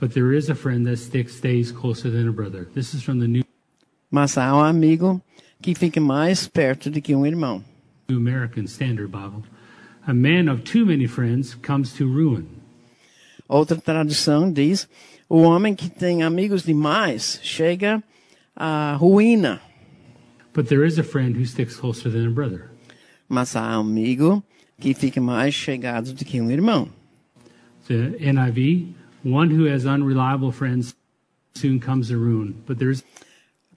[0.00, 2.64] but there is a friend that sticks stays closer than a brother.
[2.72, 3.44] This is from the New
[4.10, 5.20] mas há um amigo
[5.64, 7.64] que fica mais perto do que um irmão.
[8.10, 9.42] American Standard Bible.
[10.06, 12.44] A man of too many friends comes to ruin,
[13.48, 14.86] Outra tradução diz:
[15.26, 18.02] o homem que tem amigos demais chega
[18.54, 19.58] à ruína,
[20.52, 22.68] but there is a friend who sticks closer than a brother.
[23.26, 24.44] mas há um amigo
[24.78, 26.90] que fica mais chegado do que um irmão.
[27.88, 30.94] The NIV, one who has unreliable friends
[31.54, 33.02] soon comes to ruin, but there's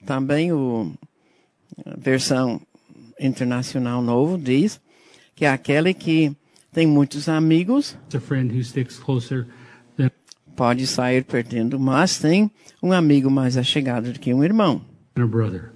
[0.06, 0.94] Também o
[1.98, 2.62] versão
[3.20, 4.80] internacional novo diz
[5.36, 6.36] que é aquele que
[6.72, 8.20] tem muitos amigos, than
[10.56, 12.50] pode sair perdendo, mas tem
[12.82, 14.82] um amigo mais achegado do que um irmão.
[15.16, 15.72] a brother.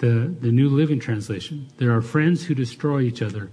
[0.00, 1.66] The, the New Living Translation.
[1.78, 3.48] There are friends who destroy each other,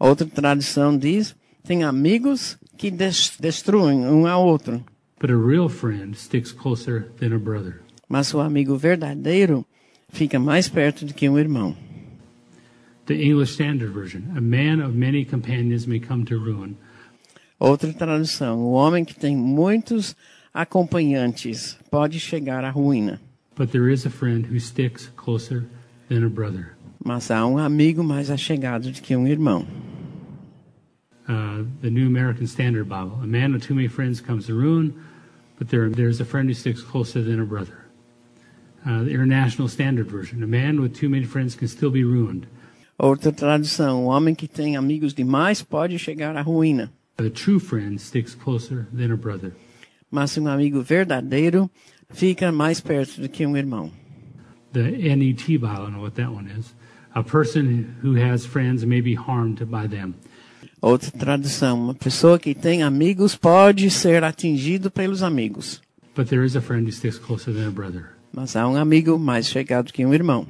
[0.00, 4.82] Outra tradução diz: tem amigos que des- destruem um ao outro,
[5.20, 7.80] but a real friend sticks closer than a brother.
[8.08, 9.64] mas o amigo verdadeiro
[10.12, 11.74] fica mais perto do que um irmão.
[13.06, 14.22] The English Standard Version.
[14.36, 16.76] A man of many companions may come to ruin,
[17.58, 20.16] Outra tradução: o homem que tem muitos
[20.52, 23.20] acompanhantes pode chegar à ruína,
[23.56, 25.64] but there is a friend who sticks closer
[26.08, 26.76] than a brother.
[27.04, 29.66] mas há um amigo mais achegado do que um irmão.
[31.28, 33.18] Uh, the New American Standard Bible.
[33.22, 34.92] A man with too many friends comes to ruin,
[35.56, 37.81] but there, there's a friend who sticks closer than a brother.
[38.84, 40.42] Uh, the International Standard Version.
[40.42, 42.46] A man with too many friends can still be ruined.
[42.98, 48.00] Outra tradução: o homem que tem amigos demais pode chegar à ruína, A true friend
[48.00, 49.52] sticks closer than a brother.
[50.10, 51.70] mas um amigo verdadeiro
[52.10, 53.90] fica mais perto do que um irmão.
[54.72, 56.74] The NET Bible, I don't know what that one is.
[57.14, 60.14] A person who has friends may be harmed by them.
[60.80, 65.80] Outra tradução: uma pessoa que tem amigos pode ser atingido pelos amigos,
[66.16, 68.10] But there is a friend who sticks closer than a brother.
[68.32, 70.46] Mas há um amigo mais chegado que um irmão.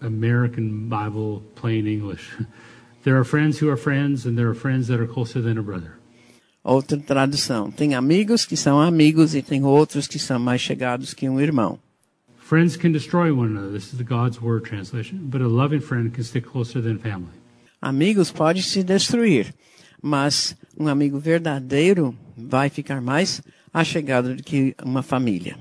[0.00, 2.36] American Bible, plain English.
[3.02, 5.62] There are friends who are friends, and there are friends that are closer than a
[5.62, 5.92] brother.
[6.62, 11.28] Outra tradução: tem amigos que são amigos e tem outros que são mais chegados que
[11.28, 11.78] um irmão.
[12.36, 13.72] Friends can destroy one another.
[13.72, 15.18] This is the God's Word translation.
[15.22, 17.32] But a loving friend can stick closer than family.
[17.80, 19.54] Amigos podem se destruir,
[20.02, 23.40] mas um amigo verdadeiro vai ficar mais
[23.72, 25.56] achegado do que uma família.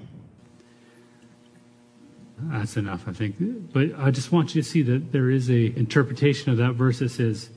[2.51, 3.35] That's enough, I think.
[3.73, 6.99] But I just want you to see that there is a interpretation of that verse
[6.99, 7.49] that says,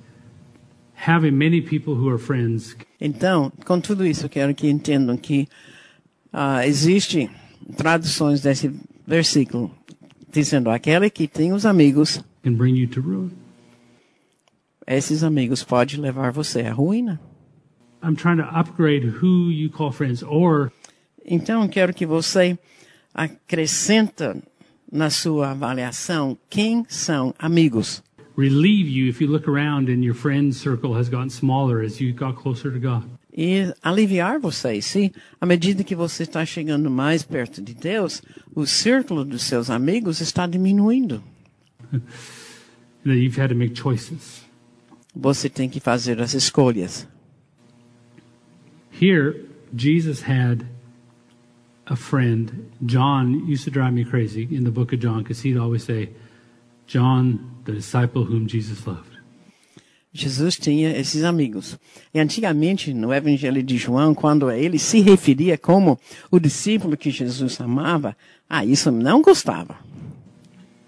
[0.94, 5.48] having many people who are friends Então, com tudo isso, eu quero que entendam que
[6.32, 7.28] ah, existe
[7.76, 8.70] traduções desse
[9.06, 9.70] versículo
[10.30, 13.30] dizendo aquele que tem os amigos, can bring you to ruin.
[14.86, 17.20] esses amigos podem levar você à ruína.
[18.02, 20.72] I'm trying to upgrade who you call friends, or
[21.24, 22.58] Então, quero que você
[23.14, 24.36] acrescenta
[24.92, 28.02] na sua avaliação quem são amigos.
[28.36, 32.12] relieve you if you look around and your friend circle has gotten smaller as you
[32.12, 33.04] got closer to God.
[33.34, 34.84] e aliviar vocês.
[34.84, 35.10] Se
[35.40, 38.22] à medida que você está chegando mais perto de Deus,
[38.54, 41.22] o círculo dos seus amigos está diminuindo.
[43.04, 44.42] You've had to make choices.
[45.14, 47.06] Você tem que fazer as escolhas.
[48.92, 50.64] Here, Jesus had
[51.92, 52.70] a friend.
[52.84, 56.08] John used to drive me crazy in the book of John because he'd always say,
[56.86, 59.10] John, the disciple whom Jesus loved.
[60.14, 61.78] Jesus tinha esses amigos.
[62.12, 65.98] E antigamente, no Evangelho de João, quando ele se referia como
[66.30, 68.14] o discípulo que Jesus amava,
[68.48, 69.78] ah, isso não gostava.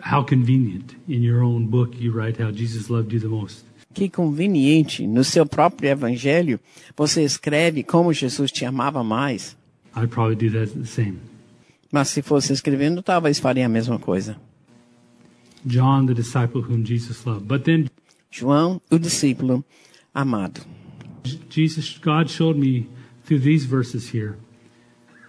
[0.00, 0.94] How convenient.
[1.08, 3.64] In your own book, you write how Jesus loved you the most.
[3.94, 6.60] Que conveniente, no seu próprio Evangelho,
[6.94, 9.56] você escreve como Jesus te amava mais.
[9.96, 11.20] I'd probably do that the same.
[11.92, 14.36] Mas se fosse escrevendo, talvez faria a mesma coisa.
[15.64, 17.46] John, the disciple whom Jesus loved.
[17.46, 17.88] But then
[18.30, 19.64] João, o discípulo
[20.14, 20.60] amado.
[21.48, 22.86] Jesus, God showed me
[23.24, 24.36] through these verses here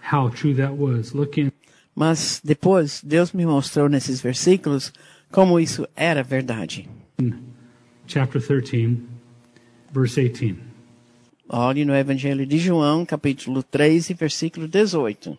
[0.00, 1.14] how true that was.
[1.14, 1.52] Look in
[1.94, 4.92] Mas depois, Deus me mostrou nesses versículos
[5.32, 6.86] como isso era verdade.
[8.06, 9.08] chapter 13,
[9.90, 10.75] verse 18.
[11.48, 15.38] Olhe no Evangelho de João, capítulo 3, e versículo 18.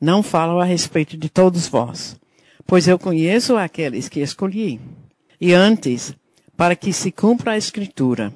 [0.00, 2.18] Não falo a respeito de todos vós,
[2.66, 4.80] pois eu conheço aqueles que escolhi.
[5.38, 6.16] E antes,
[6.56, 8.32] para que se cumpra a escritura,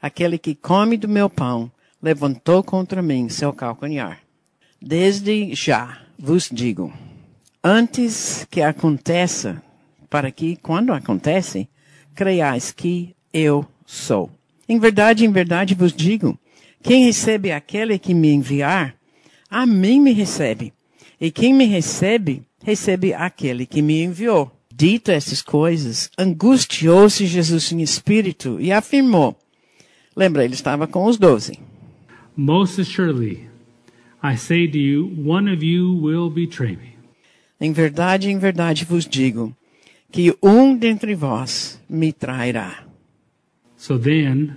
[0.00, 1.70] aquele que come do meu pão
[2.02, 4.22] levantou contra mim seu calcanhar.
[4.80, 6.90] Desde já vos digo,
[7.62, 9.62] antes que aconteça,
[10.08, 11.68] para que, quando acontece,
[12.14, 14.37] creiais que eu sou.
[14.68, 16.38] Em verdade, em verdade vos digo,
[16.82, 18.94] quem recebe aquele que me enviar,
[19.50, 20.72] a mim me recebe.
[21.20, 24.52] E quem me recebe, recebe aquele que me enviou.
[24.72, 29.36] Dito estas coisas, angustiou-se Jesus em espírito e afirmou.
[30.14, 31.58] Lembra, ele estava com os doze.
[32.36, 33.48] Most assuredly,
[34.22, 36.96] I say to you, one of you will betray me.
[37.60, 39.52] Em verdade, em verdade vos digo,
[40.12, 42.87] que um dentre vós me trairá.
[43.78, 44.56] So then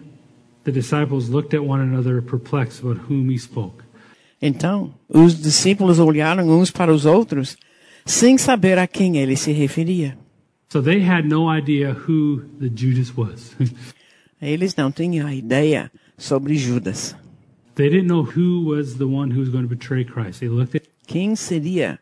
[0.65, 3.83] the disciples looked at one another, perplexed about whom he spoke.
[4.41, 7.55] Então, os discípulos olharam uns para os outros,
[8.05, 10.17] sem saber a quem ele se referia.
[10.69, 13.55] So they had no idea who the Judas was.
[14.41, 17.15] Eles não tinham ideia sobre Judas.
[17.75, 20.39] they didn't know who was the one who was going to betray Christ.
[20.39, 21.99] They looked at Quem seria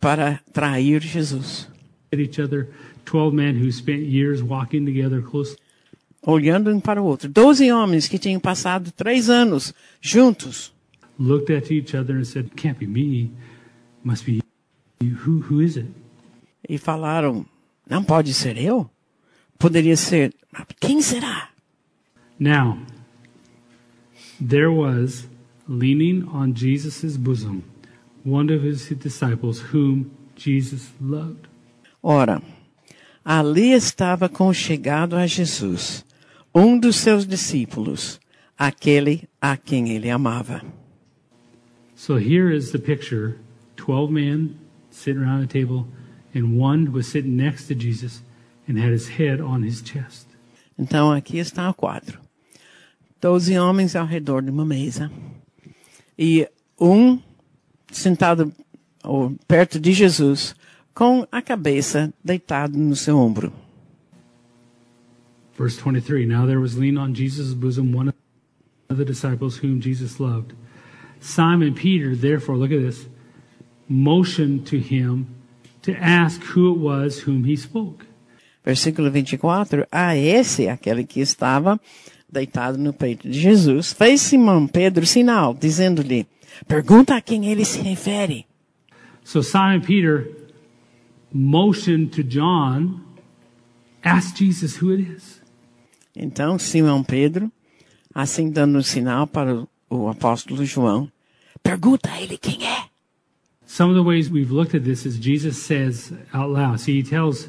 [0.00, 1.66] para trair Jesus?
[2.12, 2.68] At each other,
[3.04, 5.58] 12 men who spent years walking together closely.
[6.22, 7.28] Olhando um para o outro.
[7.28, 10.72] Doze homens que tinham passado três anos juntos.
[11.18, 13.30] looked at each other and said, Can't be me.
[14.04, 14.40] Must be
[15.00, 15.16] you.
[15.16, 15.86] Who, who is it?
[16.68, 17.46] E falaram,
[17.88, 18.88] não pode ser eu?
[19.58, 20.34] Poderia ser,
[20.78, 21.48] quem será?
[22.38, 22.78] Now,
[24.40, 25.26] there was,
[25.66, 27.62] leaning on Jesus' bosom,
[28.24, 31.48] one of his disciples whom Jesus loved.
[32.02, 32.42] Ora,
[33.24, 36.04] ali estava conchegado a Jesus,
[36.58, 38.18] um dos seus discípulos,
[38.58, 40.60] aquele a quem ele amava.
[41.94, 43.36] So here is the picture
[43.76, 44.56] 12 men
[44.90, 45.86] sitting around a table,
[46.34, 48.24] and one was sitting next to Jesus
[48.68, 50.26] and had his head on his chest.
[50.76, 52.20] Então aqui está o quadro.
[53.20, 55.12] Doze homens ao redor de uma mesa.
[56.18, 56.48] E
[56.80, 57.20] um
[57.92, 58.52] sentado
[59.04, 60.56] ou, perto de Jesus,
[60.92, 63.52] com a cabeça deitado no seu ombro.
[65.58, 68.14] Verse 23 Now there was leaning on Jesus' bosom one
[68.88, 70.54] of the disciples whom Jesus loved.
[71.20, 73.06] Simon Peter, therefore, look at this,
[73.88, 75.26] motioned to him
[75.82, 78.06] to ask who it was whom he spoke.
[78.64, 79.88] Versículo 24.
[79.90, 81.80] A ah, esse, aquele que estava
[82.30, 86.24] deitado no peito de Jesus, fez Simão Pedro sinal, dizendo-lhe:
[86.68, 88.46] Pergunta a quem ele se refere.
[89.24, 90.30] So Simon Peter
[91.32, 93.00] motioned to John,
[94.04, 95.37] ask Jesus who it is.
[96.20, 97.50] Então Simão Pedro,
[98.12, 101.08] assim dando um sinal para o, apóstolo João,
[101.62, 102.88] pergunta a ele quem é.
[103.64, 106.80] Some of the ways we've looked at this is Jesus says out loud.
[106.80, 107.48] See, he tells,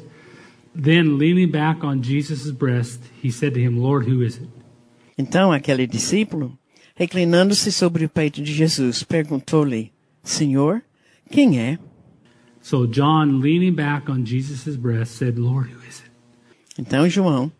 [0.72, 4.48] then leaning back on Jesus' breast, he said to him, Lord, who is it?
[5.18, 6.56] Então aquele discípulo,
[6.94, 9.90] reclinando-se sobre o peito de Jesus, perguntou-lhe:
[10.22, 10.82] Senhor,
[11.28, 11.78] quem é?
[12.60, 16.10] So John, leaning back on Jesus' breast, said, Lord, who is it?
[16.78, 17.50] Então João,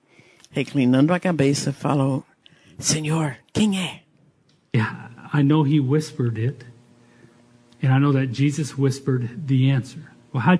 [0.50, 2.24] reclinando a cabeça, falou:
[2.78, 4.02] Senhor, quem é?
[4.74, 6.64] Yeah, I know he whispered it,
[7.82, 10.00] and I know that Jesus whispered the answer.
[10.32, 10.58] Well, how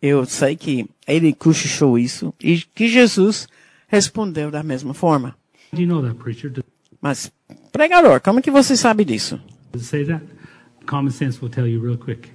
[0.00, 3.46] Eu sei que ele cochichou isso e que Jesus
[3.86, 5.36] respondeu da mesma forma.
[5.72, 6.50] do you know that, preacher?
[6.50, 6.64] Does
[7.00, 7.32] Mas,
[7.70, 9.40] pregador, como que você sabe disso?
[9.78, 10.24] say that?
[10.86, 12.30] Common sense will tell you real quick.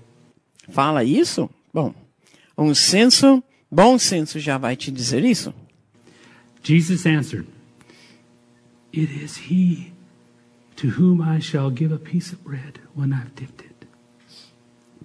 [0.69, 1.49] Fala isso?
[1.74, 1.94] Bom,
[2.57, 5.53] um senso, bom senso já vai te dizer isso.
[6.63, 7.47] Jesus answered,
[8.91, 9.91] It is he
[10.77, 13.88] to whom I shall give a piece of bread when I've dipped it.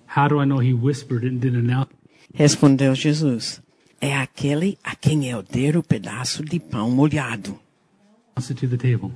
[0.07, 1.91] How do I know he whispered and didn't announce
[2.35, 3.61] Respondeu Jesus:
[4.01, 7.59] É aquele a quem eu der o pedaço de pão molhado.
[8.37, 9.13] to the table?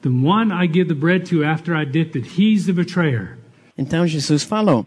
[0.00, 3.38] The one I give the bread to after I dipped it, he's the betrayer.
[3.76, 4.86] Então Jesus falou: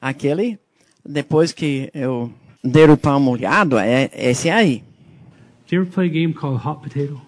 [0.00, 0.58] Aquele,
[1.04, 2.32] depois que eu
[2.62, 4.84] der o pão molhado, é esse aí.
[5.66, 7.20] Did you ever play a game called Hot Potato?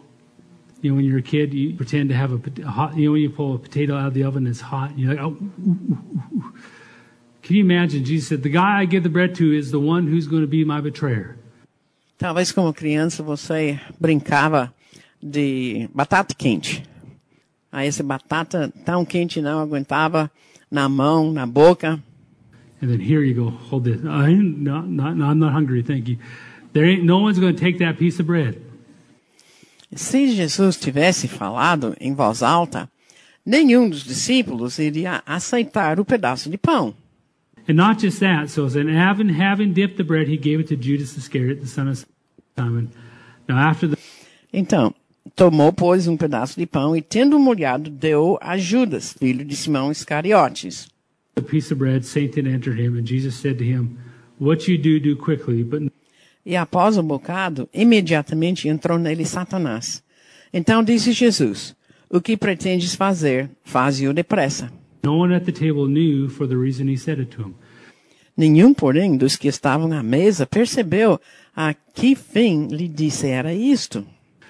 [0.81, 3.13] You know, when you're a kid, you pretend to have a, a hot, you know,
[3.13, 5.37] when you pull a potato out of the oven, it's hot, and you're like, oh,
[5.67, 5.99] ooh, ooh,
[6.37, 6.55] ooh.
[7.43, 8.05] Can you imagine?
[8.05, 10.47] Jesus said, The guy I give the bread to is the one who's going to
[10.47, 11.37] be my betrayer.
[12.17, 14.73] Talvez como criança você brincava
[15.21, 16.85] de batata quente.
[17.73, 20.31] Aí essa batata tão quente não aguentava
[20.71, 22.01] na mão, na boca.
[22.81, 24.01] And then here you go, hold this.
[24.05, 26.19] I'm not, not, no, I'm not hungry, thank you.
[26.79, 28.57] There ain't, no one's going to take that piece of bread.
[29.97, 32.89] Se Jesus tivesse falado em voz alta,
[33.45, 36.95] nenhum dos discípulos iria aceitar o pedaço de pão.
[37.69, 40.81] And not just that, so then having, having dipped the bread, he gave it to
[40.81, 42.07] Judas Iscariot, the son of
[42.57, 42.91] Simon.
[43.49, 43.97] Now after the
[44.53, 44.95] Então,
[45.35, 49.91] tomou, pois, um pedaço de pão e, tendo molhado, deu a Judas, filho de Simão
[49.91, 50.87] Iscariotes.
[51.37, 53.99] a piece of bread, Satan entered him, and Jesus said to him,
[54.39, 55.83] What you do, do quickly, but
[56.45, 60.03] E após o bocado, imediatamente entrou nele Satanás.
[60.53, 61.77] Então disse Jesus:
[62.09, 64.73] O que pretendes fazer, faze-o depressa.
[65.05, 67.55] no one at the table knew for the reason he said it to him.
[68.37, 71.21] Nenhum, porém, dos que estavam à mesa percebeu
[71.57, 74.07] a que fim lhe dissera isto.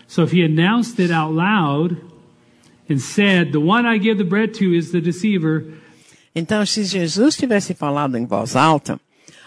[0.06, 1.96] So if he announced it out loud
[2.88, 5.64] and said, The one I give the bread to is the deceiver,
[6.34, 9.00] Então, se Jesus tivesse falado em voz alta,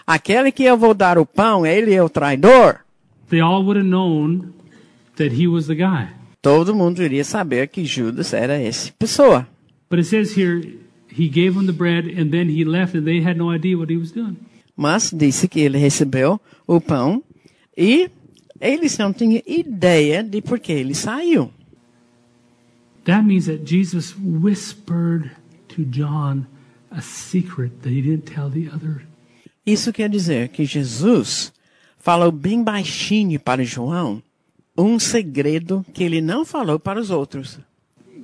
[0.06, 2.80] aquele que eu vou dar o pão, ele é o traidor,
[3.28, 4.52] they all would have known
[5.16, 6.08] that he was the guy.
[6.40, 9.46] todo mundo iria saber que Judas era essa pessoa.
[9.88, 10.60] But it says here,
[11.08, 13.92] he gave them the bread and then he left and they had no idea what
[13.92, 14.36] he was doing.
[14.76, 17.22] Mas disse que ele recebeu o pão,
[17.76, 18.10] E
[18.60, 21.50] eles não tinham ideia de por que ele saiu.
[23.04, 25.32] That means that Jesus whispered
[25.68, 26.46] to John
[26.90, 29.02] a secret that he didn't tell the other.
[29.64, 31.52] Isso quer dizer que Jesus
[31.98, 34.22] falou bem baixinho para João
[34.76, 37.60] um segredo que ele não falou para os outros.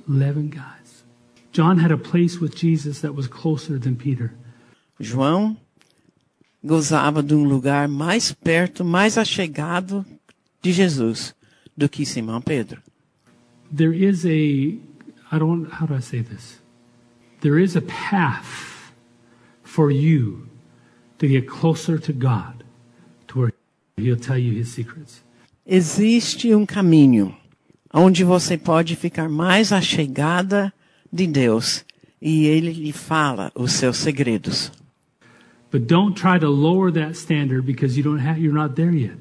[0.07, 1.05] 11 guys.
[1.51, 4.33] John had a place with Jesus that was closer than Peter.
[4.99, 5.55] João
[6.63, 10.05] gozava de um lugar mais perto, mais achegado
[10.61, 11.33] de Jesus
[11.75, 12.81] do que Simão Pedro.
[13.73, 16.59] There is a, I don't, how do I say this?
[17.41, 18.91] There is a path
[19.63, 20.48] for you
[21.19, 22.63] to get closer to God,
[23.27, 23.53] to where
[23.97, 25.21] He'll tell you His secrets.
[25.65, 27.35] Existe um caminho
[27.93, 30.73] onde você pode ficar mais achegada
[31.11, 31.85] de Deus
[32.21, 34.71] e Ele lhe fala os seus segredos.
[35.71, 39.17] But don't try to lower that standard because you don't have, you're not there yet.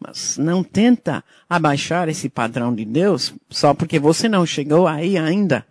[0.00, 5.66] Mas não tenta abaixar esse padrão de Deus só porque você não chegou aí ainda.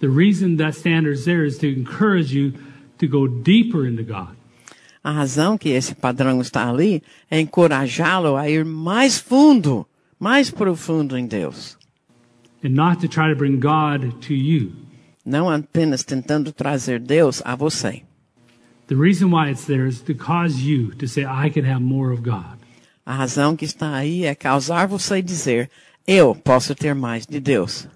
[0.00, 2.54] The reason that standard's there is to encourage you
[2.98, 4.36] to go deeper into God.
[5.02, 9.86] A razão que esse padrão está ali é encorajá-lo a ir mais fundo,
[10.18, 11.76] mais profundo em Deus.
[12.64, 14.72] and not to try to bring God to you.
[15.24, 18.02] Não apenas tentando trazer Deus a você.
[18.88, 22.12] The reason why it's there is to cause you to say, I can have more
[22.12, 22.58] of God.
[23.04, 25.70] A razão que está aí é causar você dizer:
[26.06, 27.88] Eu posso ter mais de Deus.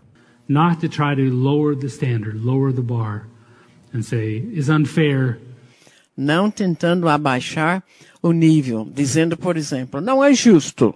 [0.48, 3.26] Not to try to lower the standard, lower the bar,
[3.92, 5.38] and say, it's unfair.
[6.16, 7.84] Não tentando abaixar
[8.22, 10.94] o nível, dizendo, por exemplo, não é justo.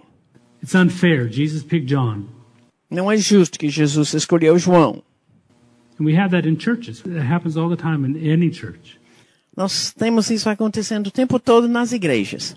[0.62, 1.30] It's unfair.
[1.30, 2.24] Jesus picked John.
[2.90, 5.02] Não é justo que Jesus escolheu João.
[5.98, 7.02] And we have that in churches.
[7.04, 8.98] It happens all the time in any church.
[9.56, 12.56] Nós temos isso acontecendo o tempo todo nas igrejas.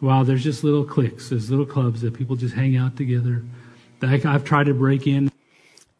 [0.00, 3.42] Wow, there's just little cliques, there's little clubs that people just hang out together.
[4.02, 5.30] I've tried to break in.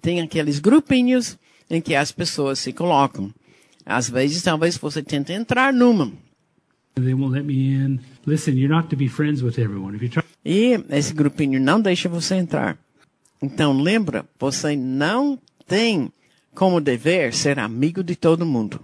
[0.00, 1.36] Tem aqueles grupinhos
[1.68, 3.32] em que as pessoas se colocam.
[3.88, 6.12] Às vezes, talvez você tente entrar numa.
[6.98, 8.00] and They won't let me in.
[8.26, 9.96] Listen, you're not to be friends with everyone.
[9.96, 12.76] If you try E esse grupinho não deixa você entrar.
[13.40, 16.12] Então lembra, você não tem
[16.54, 18.80] como dever ser amigo de todo mundo.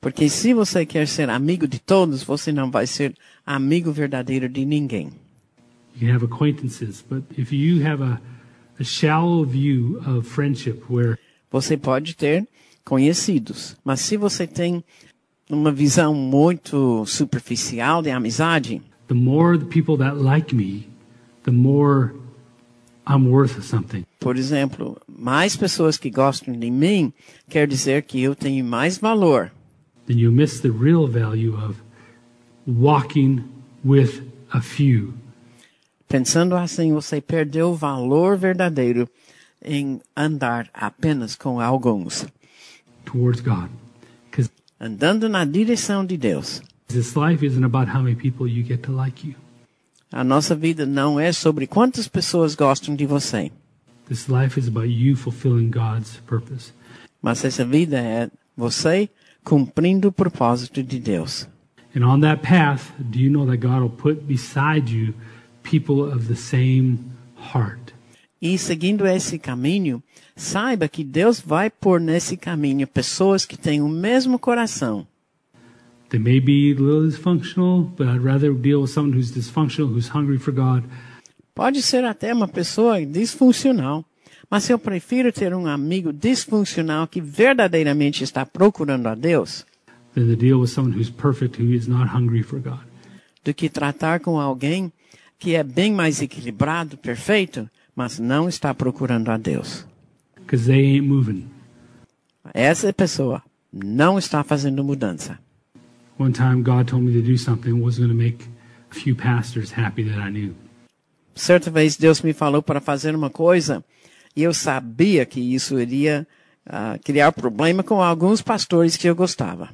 [0.00, 3.14] Porque se você quer ser amigo de todos, você não vai ser
[3.46, 5.10] amigo verdadeiro de ninguém.
[5.94, 8.18] You can have acquaintances, but if you have a,
[8.80, 11.18] a shallow view of friendship where
[11.52, 12.48] Você pode ter
[12.84, 14.82] conhecidos, mas se você tem
[15.48, 20.88] uma visão muito superficial de amizade, the more the people that like me,
[21.44, 22.14] the more
[23.06, 24.04] I'm worth something.
[24.18, 27.12] por exemplo, mais pessoas que gostam de mim,
[27.50, 29.52] quer dizer que eu tenho mais valor.
[30.06, 31.76] Then you miss the real value of
[32.66, 33.44] walking
[33.84, 35.12] with a few.
[36.08, 39.08] Pensando assim, você perdeu o valor verdadeiro
[39.64, 42.26] em andar apenas com alguns,
[43.04, 43.68] towards God.
[44.80, 46.60] Andando na direção de Deus.
[46.88, 49.34] this life isn't about how many people you get to like you.
[50.12, 53.50] A nossa vida não é sobre quantas pessoas gostam de você,
[54.08, 56.72] This life is about you fulfilling God's purpose.
[57.22, 59.08] mas essa vida é você
[59.44, 61.48] cumprindo o propósito de Deus.
[61.94, 65.14] And on that path, do you know that God will put beside you
[65.62, 66.98] people of the same
[67.54, 67.91] heart?
[68.42, 70.02] E seguindo esse caminho,
[70.34, 75.06] saiba que Deus vai pôr nesse caminho pessoas que têm o mesmo coração.
[76.10, 80.08] They may be a little dysfunctional, but I'd rather deal with someone who's dysfunctional, who's
[80.14, 80.82] hungry for God,
[81.54, 84.04] Pode ser até uma pessoa disfuncional,
[84.50, 89.66] mas eu prefiro ter um amigo disfuncional que verdadeiramente está procurando a Deus
[90.14, 92.80] than to deal with someone who's perfect, who is not hungry for God.
[93.44, 94.92] do que tratar com alguém
[95.38, 99.86] que é bem mais equilibrado, perfeito, mas não está procurando a Deus.
[100.36, 101.46] Because they ain't moving.
[102.52, 103.42] Essa pessoa
[103.72, 105.38] não está fazendo mudança.
[106.18, 108.44] One time, God told me to do something was going to make
[108.90, 110.54] a few pastors happy that I knew.
[111.34, 113.82] Certa vez Deus me falou para fazer uma coisa
[114.36, 116.26] e eu sabia que isso iria
[116.66, 119.70] ah, criar problema com alguns pastores que eu gostava.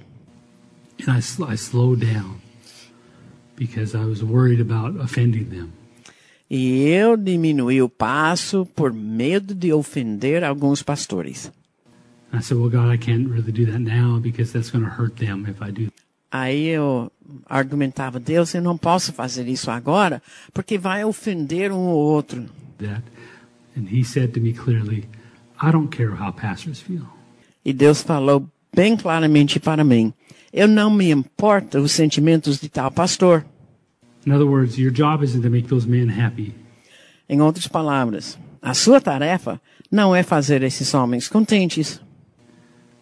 [1.01, 2.41] And I, sl- I slowed down
[3.57, 5.73] because I was worried about offending them.
[6.51, 11.53] E eu diminuí o passo por medo de ofender alguns pastores.
[12.33, 14.91] And I said, Well, God, I can't really do that now because that's going to
[14.91, 15.93] hurt them if I do.
[16.31, 17.11] Aí eu
[17.47, 20.23] argumentava, Deus, eu não posso fazer isso agora,
[20.53, 22.45] porque vai ofender um ou outro.
[22.79, 23.03] that.
[23.77, 25.09] And he said to me clearly,
[25.61, 27.07] I don't care how pastors feel.
[27.65, 30.13] E Deus falou bem claramente para mim:
[30.53, 33.45] eu não me importo os sentimentos de tal pastor.
[37.29, 42.01] Em outras palavras, a sua tarefa não é fazer esses homens contentes.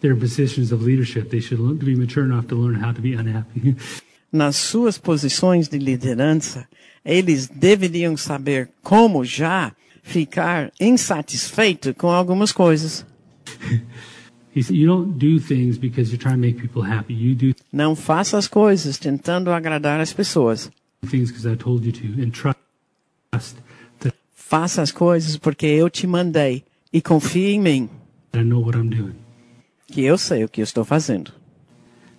[0.00, 1.30] They're in positions of leadership.
[1.30, 3.76] They should learn to be mature enough to learn how to be unhappy.
[4.30, 6.68] Nas suas posições de liderança,
[7.04, 9.72] eles deveriam saber como já
[10.02, 13.06] ficar insatisfeito com algumas coisas.
[14.54, 17.14] he said, You don't do things because you're trying to make people happy.
[17.14, 20.70] You do Não faça as coisas tentando agradar as pessoas.
[24.34, 27.88] Faça as coisas porque eu te mandei e confie em mim,
[28.34, 29.14] I know what I'm doing.
[29.88, 31.32] que eu sei o que eu estou fazendo.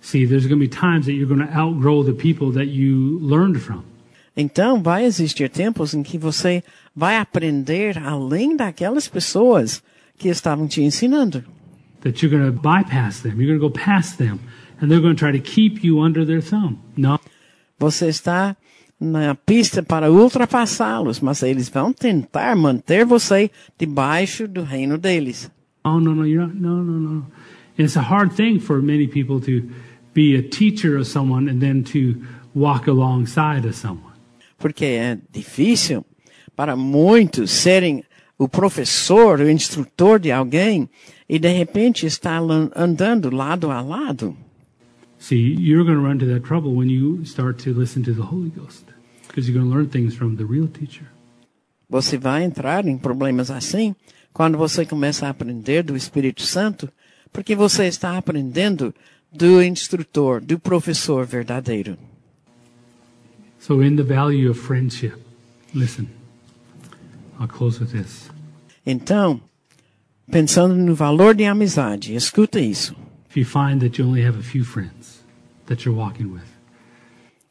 [0.00, 3.18] See, there's going to be times that you're going to outgrow the people that you
[3.20, 3.82] learned from.
[4.36, 6.62] Então, vai existir tempos em que você
[6.94, 9.82] vai aprender além daquelas pessoas
[10.16, 11.44] que estavam te ensinando.
[12.02, 13.40] That you're going to bypass them.
[13.40, 14.38] You're going to go past them.
[14.80, 16.78] And they're going to try to keep you under their thumb.
[16.96, 17.18] No.
[17.80, 18.56] Você está
[19.00, 25.50] na pista para ultrapassá-los, mas eles vão tentar manter você debaixo do reino deles.
[25.84, 26.60] Oh, no, no, you're not.
[26.60, 27.26] No, no, no.
[27.78, 29.68] It's a hard thing for many people to
[30.12, 32.20] be a teacher of someone and then to
[32.54, 34.14] walk alongside of someone.
[34.58, 36.04] Porque é difícil
[36.56, 38.02] para muitos serem
[38.36, 40.90] o professor, o instrutor de alguém
[41.28, 42.40] e de repente estar
[42.74, 44.36] andando lado a lado.
[45.20, 48.22] See, you're going to run into that trouble when you start to listen to the
[48.22, 48.87] Holy Ghost
[49.28, 51.06] because you're going to learn things from the real teacher.
[51.88, 53.94] Você vai entrar em problemas assim
[54.32, 56.88] quando você começa a aprender do Espírito Santo,
[57.32, 58.94] porque você está aprendendo
[59.32, 61.96] do instrutor, do professor verdadeiro.
[63.60, 65.14] So, in the value of friendship,
[65.74, 66.08] listen,
[67.38, 68.30] I'll close with this.
[68.86, 69.40] Então,
[70.30, 72.94] pensando no valor de amizade, escuta isso.
[73.28, 75.22] If you find that you only have a few friends
[75.66, 76.47] that you're walking with,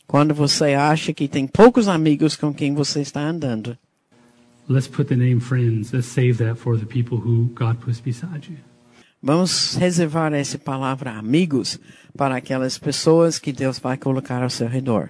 [0.07, 3.77] Quando você acha que tem poucos amigos com quem você está andando,
[4.69, 8.49] let's put the name friends, let's save that for the people who God puts beside
[8.49, 8.57] you.
[9.21, 11.79] vamos reservar essa palavra amigos
[12.15, 15.09] para aquelas pessoas que Deus vai colocar ao seu redor.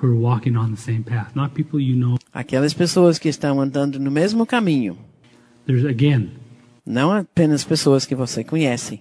[0.00, 2.16] Who are walking on the same path, not people you know.
[2.32, 4.96] Aquelas pessoas que estão andando no mesmo caminho,
[5.66, 6.30] There's, again,
[6.86, 9.00] não apenas pessoas que você conhece.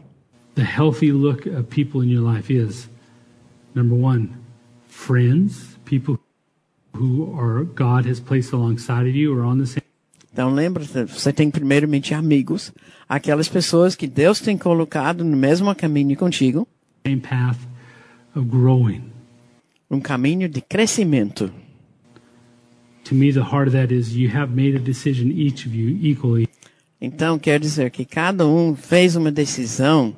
[0.56, 2.90] the healthy look of people in your life is
[3.76, 4.30] number one,
[4.98, 6.18] friends, people
[6.94, 9.84] who are God has placed alongside of you or on the same
[10.34, 12.72] Então lembra-se, você tem primeiramente amigos,
[13.10, 16.68] aquelas pessoas que Deus tem colocado no mesmo caminho contigo,
[17.06, 17.58] same path
[18.36, 19.04] of growing.
[19.90, 21.52] um caminho de crescimento.
[23.06, 25.98] To me, the heart of that is you have made a decision, each of you
[26.02, 26.48] equally,
[27.00, 30.16] Então quer dizer que cada um fez uma decisão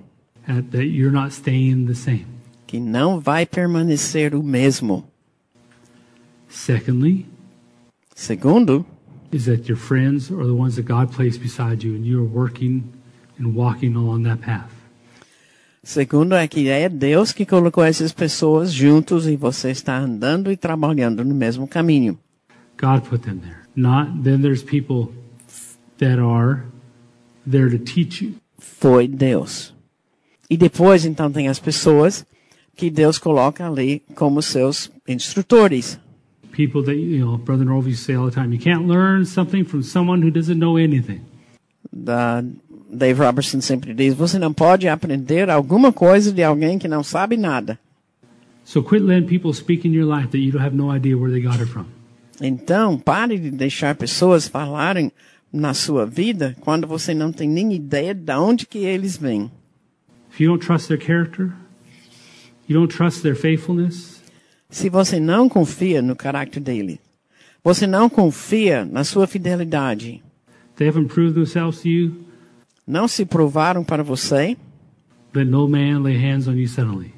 [0.47, 2.25] at, that you're not staying the same.
[2.69, 5.03] Que não vai permanecer o mesmo.
[6.47, 7.25] Secondly,
[8.15, 8.85] Segundo,
[9.31, 12.29] is that your friends are the ones that God placed beside you, and you are
[12.29, 12.83] working
[13.39, 14.69] and walking along that path.
[15.81, 20.57] segundo é que é Deus que colocou essas pessoas juntos e você está andando e
[20.57, 22.19] trabalhando no mesmo caminho.
[22.79, 23.61] God put them there.
[23.75, 25.11] Not then there's people
[25.97, 26.65] that are
[27.49, 28.35] there to teach you.
[28.59, 29.73] Foi Deus.
[30.47, 32.23] E depois então tem as pessoas
[32.79, 35.99] que Deus coloca ali como seus instrutores.
[36.55, 39.25] People that you know, Brother Norv used to say all the time, you can't learn
[39.25, 41.21] something from someone who doesn't know anything.
[41.91, 42.43] da
[42.91, 47.37] Dave Robertson sempre diz: você não pode aprender alguma coisa de alguém que não sabe
[47.37, 47.77] nada.
[48.63, 51.31] So quit letting people speak in your life that you don't have no idea where
[51.31, 51.85] they got it from.
[52.41, 55.11] Então, pare de deixar pessoas falarem
[55.51, 59.51] na sua vida quando você não tem nem ideia de onde que eles vêm.
[60.31, 62.58] If you don't trust their character, you don't trust their faithfulness,
[64.69, 66.99] Se você não confia no caráter dele,
[67.63, 70.21] você não confia na sua fidelidade,
[70.75, 72.15] they haven't proved themselves to you,
[72.85, 74.55] não se provaram para você,
[75.33, 77.11] let no man lay hands on you suddenly.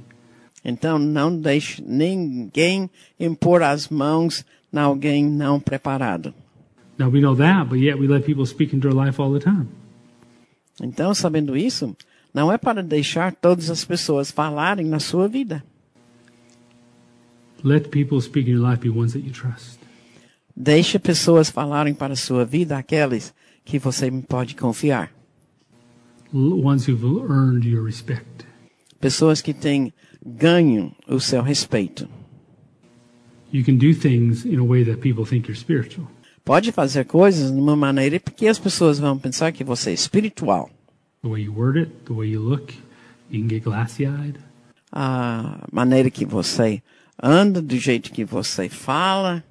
[0.64, 6.34] então não deixe ninguém impor as mãos em alguém não preparado.
[6.98, 9.40] Now we know that, but yet we let people speak into our life all the
[9.40, 9.68] time.
[10.82, 11.96] Então, sabendo isso,
[12.34, 15.64] não é para deixar todas as pessoas falarem na sua vida.
[17.64, 19.80] Let people speak in your life be ones that you trust.
[20.56, 23.34] Deixe pessoas falarem para a sua vida aqueles
[23.64, 25.12] que você pode confiar.
[26.34, 28.46] Ones who've earned your respect.
[29.00, 29.94] Pessoas que têm
[30.26, 32.08] ganho o seu respeito.
[33.52, 36.08] You can do things in a way that people think you're spiritual.
[36.44, 40.70] Pode fazer coisas de uma maneira porque as pessoas vão pensar que você é espiritual.
[41.24, 42.74] The way you word it, the way you look,
[43.32, 44.38] You can get glassy eyed.
[44.92, 46.84] a ah, maneira que você
[47.22, 49.42] anda, do jeito que você fala.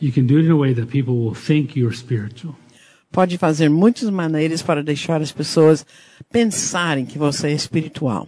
[0.00, 2.56] You can do it in a way that people will think you're spiritual.
[3.12, 5.84] Pode fazer muitas maneiras para deixar as pessoas
[6.32, 8.26] pensarem que você é espiritual.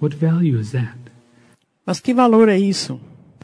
[0.00, 0.96] What value is that?
[1.84, 3.00] Mas que valor é isso?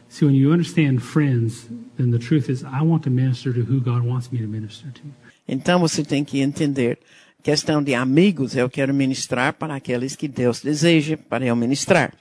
[0.07, 1.67] See, when you understand friends,
[1.97, 4.89] then the truth is, I want to minister to who God wants me to minister
[4.93, 5.01] to.
[5.45, 6.97] Então você tem que entender.
[7.45, 12.11] Questão de amigos, eu quero ministrar para aqueles que Deus deseja para eu ministrar.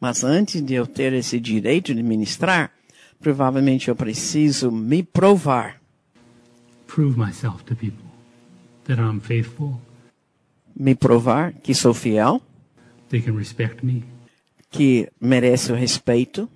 [0.00, 2.72] Mas antes de eu ter esse direito de ministrar,
[3.20, 5.78] provavelmente eu preciso me provar,
[6.86, 8.08] prove myself to people
[8.84, 9.78] that I'm faithful,
[10.74, 12.40] me provar que sou fiel,
[13.10, 14.04] they can respect me,
[14.70, 16.48] que merece o respeito,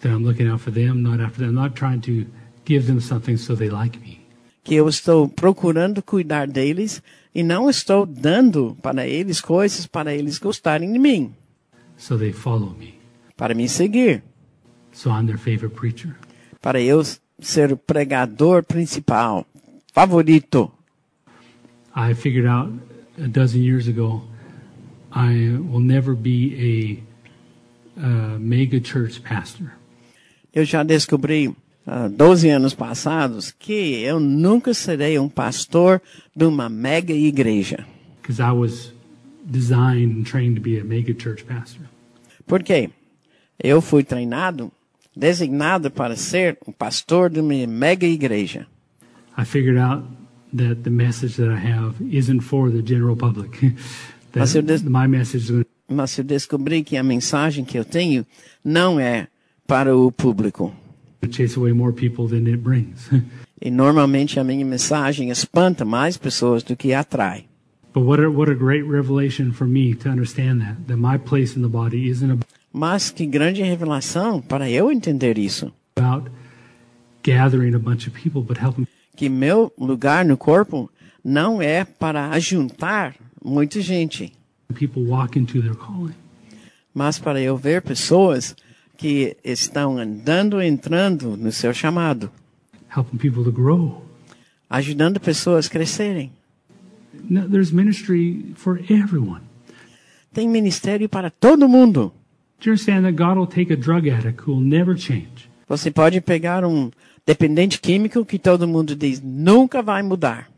[0.00, 1.50] that I'm looking out for them, not after them.
[1.50, 2.39] I'm not trying to
[2.70, 4.20] give them something so they like me.
[4.62, 7.02] que eu estou procurando cuidar deles
[7.34, 11.32] e não estou dando para eles coisas para eles gostarem de mim,
[11.96, 12.94] so they follow me.
[13.36, 14.22] para me seguir,
[14.92, 16.14] So I'm their favorite preacher.
[16.60, 17.02] para eu
[17.40, 19.46] ser o pregador principal,
[19.92, 20.70] favorito.
[21.96, 22.70] I figured out
[23.18, 24.22] a dozen years ago
[25.12, 27.02] I will never be
[27.96, 29.72] a uh, mega church pastor.
[30.52, 31.54] Eu já descobri
[31.86, 36.00] 12 anos passados que eu nunca serei um pastor
[36.36, 37.86] de uma mega igreja.
[38.30, 38.92] because I was
[39.50, 41.82] designed and trained to be a mega church pastor.
[42.46, 42.90] Por quê?
[43.58, 44.70] Eu fui treinado,
[45.16, 48.66] designado para ser um pastor de uma mega igreja.
[49.36, 50.04] I figured out
[50.54, 53.74] that the message that I have isn't for the general public.
[54.34, 58.24] Mas eu my message is Mas eu descobri que a mensagem que eu tenho
[58.64, 59.26] não é
[59.66, 60.72] para o público.
[63.62, 67.44] E normalmente a minha mensagem espanta mais pessoas do que atrai.
[67.92, 71.56] but what a, what a great revelation for me to understand that that my place
[71.58, 72.40] in the body isn't
[72.72, 75.70] Mas que grande revelação para eu entender isso.
[75.96, 76.30] about
[77.22, 78.86] gathering a bunch of people, but helping
[79.16, 80.90] Que meu lugar no corpo
[81.22, 83.14] não é para ajuntar
[83.44, 84.32] muita gente,
[84.74, 86.14] people walk into their calling.
[86.94, 88.56] mas para eu ver pessoas
[89.00, 92.30] que estão andando, entrando no seu chamado,
[92.94, 94.04] helping people to grow.
[94.68, 96.30] ajudando pessoas a crescerem.
[97.28, 99.40] No, there's ministry for everyone.
[100.34, 102.12] Tem ministério para todo mundo.
[102.60, 105.48] Do you understand that God will take a drug addict who will never change?
[105.66, 106.90] Você pode pegar um
[107.26, 110.50] dependente químico que todo mundo diz nunca vai mudar.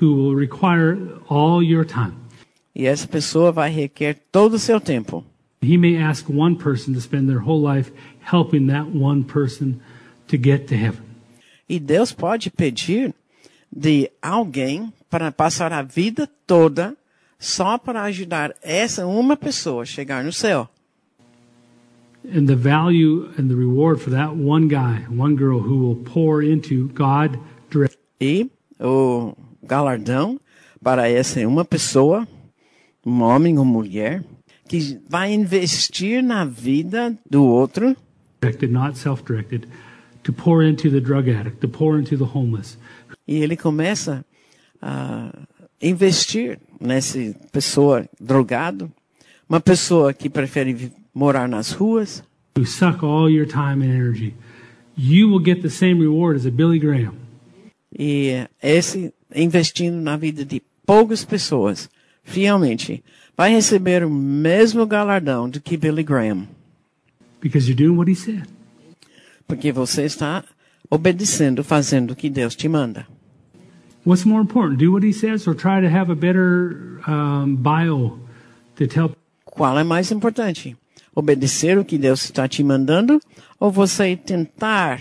[0.00, 0.96] who will require
[1.28, 2.14] all your time.
[2.74, 5.22] E essa pessoa vai requer todo o seu tempo.
[5.62, 9.80] He may ask one person to spend their whole life helping that one person
[10.28, 11.04] to get to heaven.
[11.68, 13.14] E Deus pode pedir
[13.70, 16.96] de alguém para passar a vida toda
[17.38, 20.68] só para ajudar essa uma pessoa a chegar no céu.
[22.24, 26.42] And the value and the reward for that one guy, one girl who will pour
[26.42, 27.38] into God
[27.70, 30.38] direct E o galardão
[30.82, 32.28] para essa uma pessoa,
[33.04, 34.22] um homem ou mulher,
[34.70, 37.96] que vai investir na vida do outro
[38.70, 39.66] not self directed,
[40.22, 42.78] to pour into the drug addict, to pour into the homeless,
[43.26, 44.24] e ele começa
[44.80, 45.32] a
[45.82, 47.18] investir nessa
[47.50, 48.92] pessoa drogado,
[49.48, 52.22] uma pessoa que prefere morar nas ruas,
[52.56, 54.34] who suck all your time and energy.
[54.96, 57.14] You will get the same reward as a Billy Graham.
[57.92, 61.90] e esse investindo na vida de poucas pessoas,
[62.22, 63.02] fielmente,
[63.40, 66.46] vai receber o mesmo galardão do que Billy Graham,
[67.40, 68.42] Because you're doing what he said.
[69.48, 70.44] porque você está
[70.90, 73.06] obedecendo, fazendo o que Deus te manda.
[74.04, 78.18] What's more important, do what he says or try to have a better um, bio
[78.76, 80.76] to tell Qual é mais importante?
[81.14, 83.18] Obedecer o que Deus está te mandando
[83.58, 85.00] ou você tentar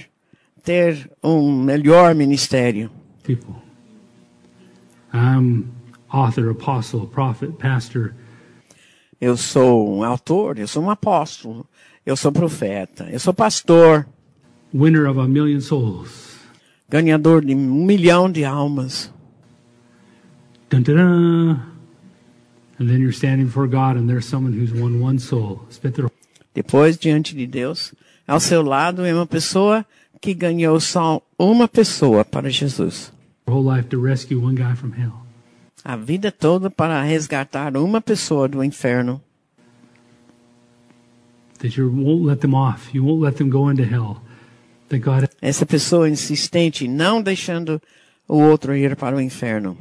[0.64, 2.90] ter um melhor ministério?
[3.22, 3.56] people?
[5.14, 5.66] I'm
[6.10, 8.14] author, apostle, prophet, pastor.
[9.20, 11.66] Eu sou um autor, eu sou um apóstolo,
[12.06, 14.08] eu sou profeta, eu sou pastor,
[14.74, 16.38] winner of a million souls.
[16.90, 19.12] ganhador de um milhão de almas.
[20.70, 21.60] Dun, dun, dun.
[22.80, 25.68] And then you're standing before God, and there's someone who's won one soul,
[26.54, 27.94] Depois, diante de Deus,
[28.26, 29.86] ao seu lado é uma pessoa
[30.22, 33.12] que ganhou só uma pessoa para Jesus.
[33.48, 35.26] whole life to rescue one guy from hell.
[35.84, 39.22] A vida toda para resgatar uma pessoa do inferno.
[41.60, 42.96] That you won't let them off.
[42.96, 44.22] You won't let them go into hell.
[44.90, 47.82] That God Essa pessoa insistente, não deixando
[48.28, 49.78] o outro ir para o inferno.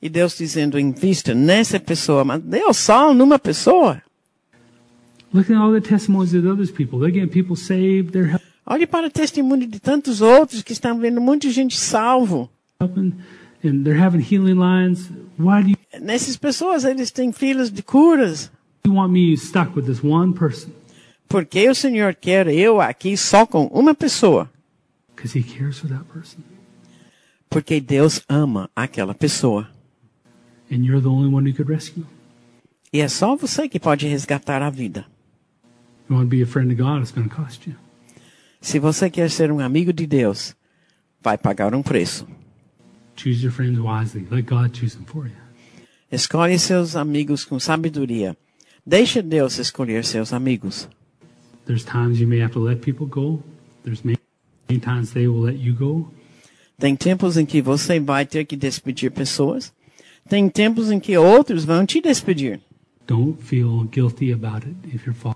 [0.00, 2.24] E Deus dizendo, invista nessa pessoa.
[2.24, 4.02] Mas Deus só numa pessoa.
[5.32, 6.98] Look at all the testimonies of others people.
[6.98, 8.12] They're getting people saved.
[8.12, 8.40] They're
[8.70, 12.50] Olhe para o testemunho de tantos outros que estão vendo muita gente salvo.
[16.02, 18.50] Nessas pessoas, eles têm filas de curas.
[18.84, 20.70] you want me stuck with this one person?
[21.28, 24.50] Porque o Senhor quer eu aqui só com uma pessoa.
[25.14, 26.38] Because He cares for that person,
[27.50, 29.68] Porque Deus ama aquela pessoa.
[30.70, 32.04] and you're the only one who could rescue.
[32.92, 35.06] E é só você que pode resgatar a vida.
[36.08, 37.00] You want to be a friend of God?
[37.02, 37.74] It's going to cost you.
[38.60, 40.54] Se você quer ser um amigo de Deus,
[41.22, 42.26] vai pagar um preço.
[43.16, 44.26] Choose your friends wisely.
[44.30, 45.32] Let God choose them for you.
[46.10, 48.36] Escolhe seus amigos com sabedoria.
[48.86, 50.88] Deixa Deus escolher seus amigos.
[51.66, 53.42] There's times you may have to let people go.
[53.84, 54.18] There's many,
[54.68, 56.10] many times they will let you go.
[56.78, 59.72] Tem tempos em que você vai ter que despedir pessoas.
[60.28, 62.60] Tem tempos em que outros vão te despedir.
[63.06, 65.34] Don't feel guilty about it if you're fo-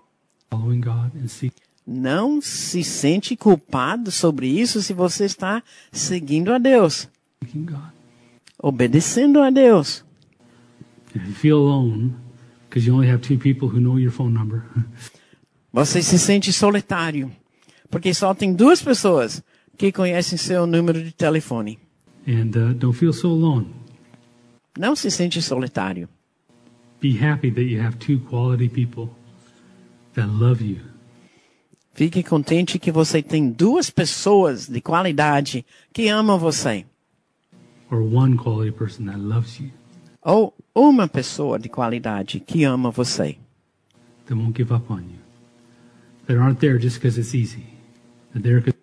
[0.51, 1.53] following God and seek.
[1.87, 7.09] Não se sente culpado sobre isso se você está seguindo a Deus,
[8.59, 10.05] obedecendo a Deus.
[15.73, 17.33] Você se sente solitário,
[17.91, 19.43] porque só tem duas pessoas
[19.77, 21.79] que conhecem seu número de telefone.
[22.27, 23.67] and uh, don't feel so alone.
[24.79, 26.09] Não se sente solitário.
[27.01, 29.11] Be happy that you have two quality people
[30.15, 30.79] that love you.
[31.94, 36.86] Fique contente que você tem duas pessoas de qualidade que amam você.
[37.90, 39.70] or one quality person that loves you,
[40.24, 43.36] Ou uma pessoa de qualidade que ama você.
[44.27, 45.19] that won't give up on you,
[46.27, 47.64] that aren't there just because it's easy,
[48.32, 48.74] that they're 'cause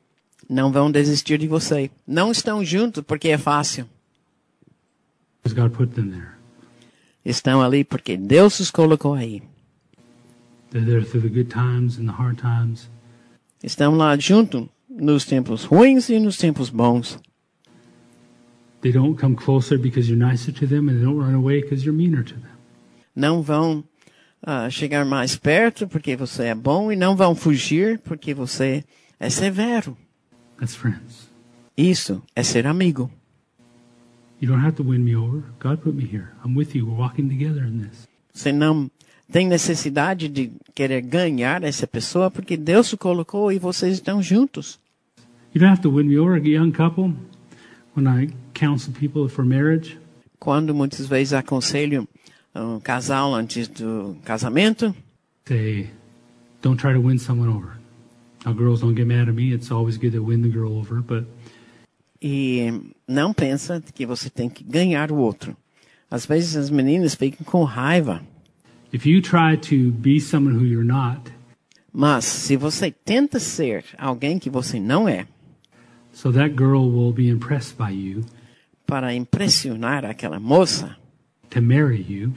[0.48, 1.90] Não vão desistir de você.
[2.08, 3.88] Não estão juntos porque é fácil.
[5.56, 6.34] God put them there.
[7.26, 9.42] Estão ali porque Deus os colocou aí.
[10.72, 12.88] They're there through the good times and the hard times.
[13.64, 17.20] Estão lá junto nos tempos ruins e nos tempos bons.
[18.82, 21.84] They don't come closer because you're nicer to them, and they don't run away because
[21.84, 22.52] you're meaner to them.
[23.14, 23.84] Não vão
[24.42, 28.84] ah, chegar mais perto porque você é bom e não vão fugir porque você
[29.20, 29.98] é severo.
[30.58, 31.30] That's friends.
[31.78, 33.12] Isso é ser amigo.
[34.42, 35.44] You don't have to win me over.
[35.60, 36.30] God put me here.
[36.46, 36.86] I'm with you.
[36.86, 38.09] We're walking together in this.
[38.34, 38.90] Você não
[39.32, 44.80] tem necessidade de querer ganhar essa pessoa porque Deus o colocou e vocês estão juntos.
[45.54, 46.36] You don't have to win me over.
[46.36, 47.14] A young couple,
[47.96, 49.98] when I counsel people for marriage,
[50.40, 52.08] Quando muitas vezes aconselho
[52.56, 54.96] um casal antes do casamento,
[55.46, 55.90] say,
[56.62, 57.78] don't try to win someone over.
[58.46, 59.54] Now, girls don't get mad at me.
[59.54, 61.26] It's always good to win the girl over, but
[62.22, 62.72] e
[63.08, 65.56] não pensa que você tem que ganhar o outro.
[66.12, 68.24] Às vezes as meninas ficam com raiva,
[68.92, 71.32] if you try to be someone who you're not,
[71.94, 75.28] mas se você tenta ser alguém que você não é,
[76.12, 78.24] so that girl will be impressed by you
[78.88, 80.98] para impressionar aquela moça,
[81.52, 82.34] to marry you,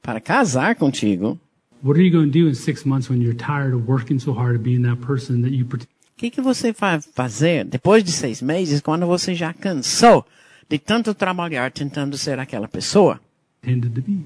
[0.00, 1.38] para casar contigo,
[1.82, 4.32] what are you going to do in six months when you're tired of working so
[4.32, 5.90] hard at being that person that you pretend?
[6.16, 10.24] o que, que você vai fazer depois de seis meses, quando você já cansou
[10.72, 13.20] de tanto trabalhar tentando ser aquela pessoa?
[13.62, 14.24] intended to be.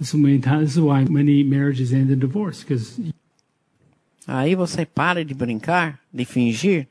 [0.00, 0.68] is many times.
[0.68, 2.96] This is why many marriages end in divorce because
[4.28, 6.86] Aí você para de brincar, de fingir,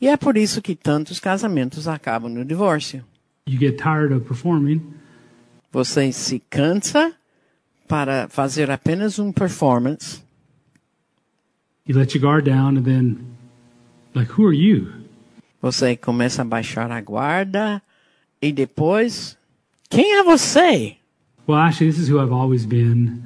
[0.00, 3.02] e é por isso que tantos casamentos acabam no divórcio.
[3.46, 4.82] you get tired of performing,
[5.72, 7.12] Você se cansa
[7.88, 10.22] para fazer apenas um performance,
[11.86, 13.16] you let your guard down, and then,
[14.14, 14.99] like, who are you?
[15.60, 17.82] Você começa a baixar a guarda
[18.40, 19.36] e depois,
[19.88, 20.96] quem é você?
[21.46, 23.22] Well, actually, this is who I've always been.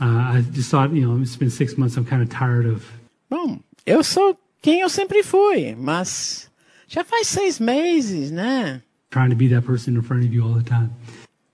[0.00, 1.96] Uh, I just thought, you know, it's been six months.
[1.96, 2.86] I'm kind of tired of.
[3.28, 6.50] Bom, eu sou quem eu sempre fui, mas
[6.86, 8.80] já faz seis meses, né?
[9.10, 10.90] Trying to be that person in front of you all the time.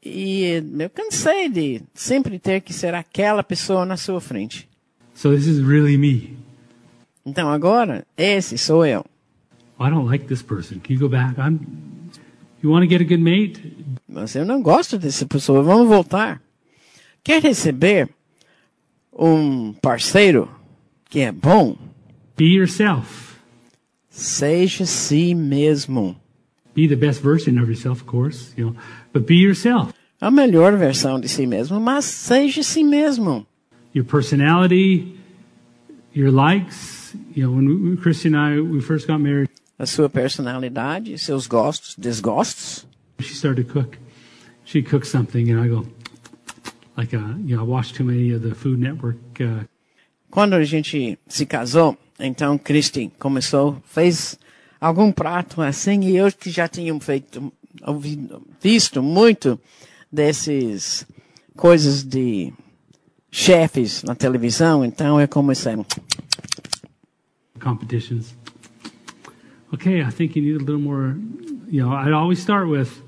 [0.05, 4.69] E eu cansei de sempre ter que ser aquela pessoa na sua frente.
[5.15, 6.37] So this is really me.
[7.25, 9.05] Então agora, esse sou eu.
[9.79, 10.81] I don't like this person.
[10.81, 11.39] Can you go back?
[11.39, 12.11] I'm.
[12.63, 13.61] You want to get a good mate?
[14.09, 15.63] Mas eu não gosto dessa pessoa.
[15.63, 16.41] Vamos voltar.
[17.23, 18.09] Quer receber
[19.13, 20.49] um parceiro
[21.11, 21.77] que é bom?
[22.37, 23.39] Be yourself.
[24.09, 26.17] Seja si mesmo.
[26.75, 28.53] Be the best version of yourself, of course.
[28.57, 28.77] You know,
[29.13, 29.93] but be yourself.
[30.21, 33.47] A melhor versão de si mesmo, mas seja si mesmo.
[33.93, 35.19] Your personality,
[36.15, 37.05] your likes,
[37.35, 41.47] You know, when we, Christy and I we first got married, A sua personalidade, seus
[41.47, 42.87] gostos, desgostos.
[43.21, 43.99] she started to cook.
[44.65, 45.87] She'd cook something, and I go,
[46.97, 49.19] like, uh, you know, I watched too many of the Food Network.
[49.41, 49.65] Uh,
[50.31, 54.39] Quando a gente se casou, então Christy começou, fez
[54.81, 57.53] algum prato assim, e eu que já tinha feito,
[57.87, 59.61] ouvido, visto muito
[60.11, 61.07] desses
[61.57, 62.53] coisas de
[63.31, 65.75] chefes na televisão, então eu comecei.
[67.61, 68.35] competitions.
[69.75, 71.17] Okay, I think you need a little more.
[71.69, 73.03] You know, I'd always start with,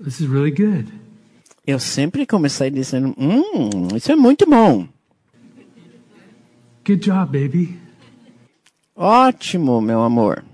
[0.00, 0.90] "This is really good."
[1.66, 4.88] Eu sempre comecei dizendo, hum, isso é muito bom.
[6.84, 7.76] Good job, baby.
[8.96, 10.44] Ótimo, meu amor.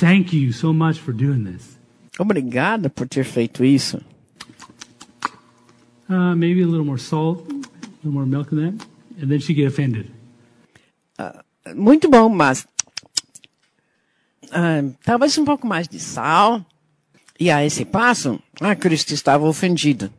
[0.00, 1.78] Thank you so much for doing this.
[2.18, 4.00] Obrigada por ter feito isso.
[6.08, 7.54] Uh, maybe a little more salt, a
[8.02, 8.86] little more milk in that,
[9.20, 10.10] and then she'd get offended.
[11.74, 12.66] Muito bom, mas
[14.52, 16.64] ah, talvez um pouco mais de sal.
[17.38, 20.10] E a esse passo, a Cristo estava ofendido.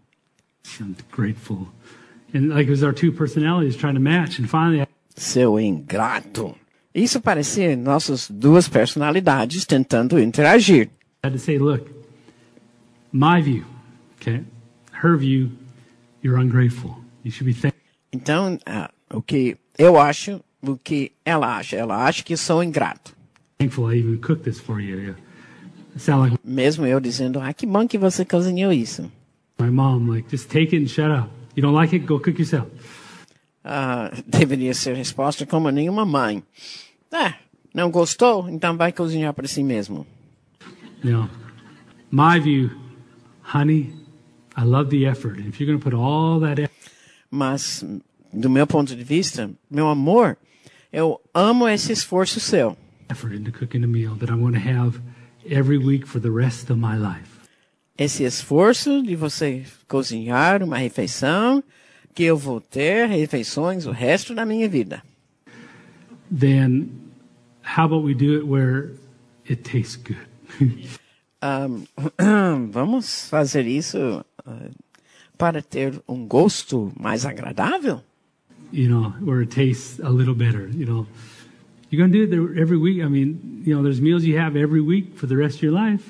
[5.16, 6.56] Seu ingrato.
[6.94, 10.90] Isso parecia nossas duas personalidades tentando interagir.
[11.24, 11.90] had to say, "Look,
[13.12, 13.66] my view,
[14.20, 14.44] okay,
[15.04, 15.52] her view,
[16.24, 16.96] you're ungrateful.
[17.24, 17.82] You should be thankful."
[18.12, 23.17] Então, ah, o que eu acho, o que ela acha, ela acha que sou ingrato.
[23.60, 24.98] Thankful I even cooked this for you.
[24.98, 25.16] Yeah.
[25.96, 29.12] I sound like Mesmo eu dizendo, ah, que bom que você cozinhou isso.
[29.60, 31.30] my mom, like, just take it and shut up.
[31.56, 32.06] You don't like it?
[32.06, 32.68] Go cook yourself.
[33.64, 36.44] Ah, deveria ser resposta como nenhuma mãe.
[37.12, 37.34] Ah,
[37.74, 38.48] não gostou?
[38.50, 40.06] Então vai cozinhar para si mesmo.
[41.04, 41.28] Know,
[42.12, 42.70] my view,
[43.54, 43.94] honey,
[44.56, 45.40] I love the effort.
[45.40, 46.92] If you're going to put all that effort,
[47.32, 47.84] Mas,
[48.32, 50.38] do meu ponto de vista, meu amor,
[50.94, 52.78] eu amo esse esforço seu.
[53.10, 55.02] Effort into cooking a meal that I want to have
[55.50, 57.38] every week for the rest of my life.
[57.98, 61.64] Esse esforço de você cozinhar uma refeição
[62.14, 65.04] que eu vou ter refeições o resto da minha vida.
[66.32, 66.90] Then,
[67.64, 68.92] how about we do it where
[69.50, 70.28] it tastes good?
[72.72, 74.70] Vamos fazer isso ah,
[75.38, 78.04] para ter um gosto mais agradável?
[78.72, 80.68] you know, where it tastes a little better.
[80.68, 81.08] You know,
[81.90, 83.02] you're going to do it every week.
[83.04, 85.74] I mean, you know, there's meals you have every week for the rest of your
[85.74, 86.04] life.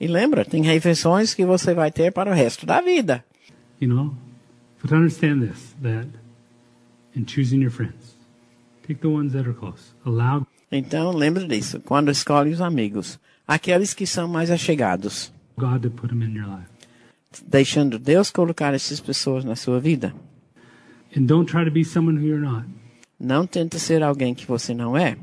[0.00, 3.24] E lembra, tem refeições que você vai ter para o resto da vida.
[3.80, 4.14] You know,
[4.82, 6.08] but understand this: that
[7.14, 8.16] in choosing your friends,
[8.86, 9.94] pick the ones that are close.
[10.04, 15.90] Allow Então, lembre disso, quando escolhe os amigos, aqueles que são mais achegados, God to
[15.90, 16.68] put them in your life,
[17.46, 20.12] deixando Deus colocar essas pessoas na sua vida.
[21.16, 22.64] and don't try to be someone who you're not.
[23.24, 25.16] Não tente ser alguém que você não é.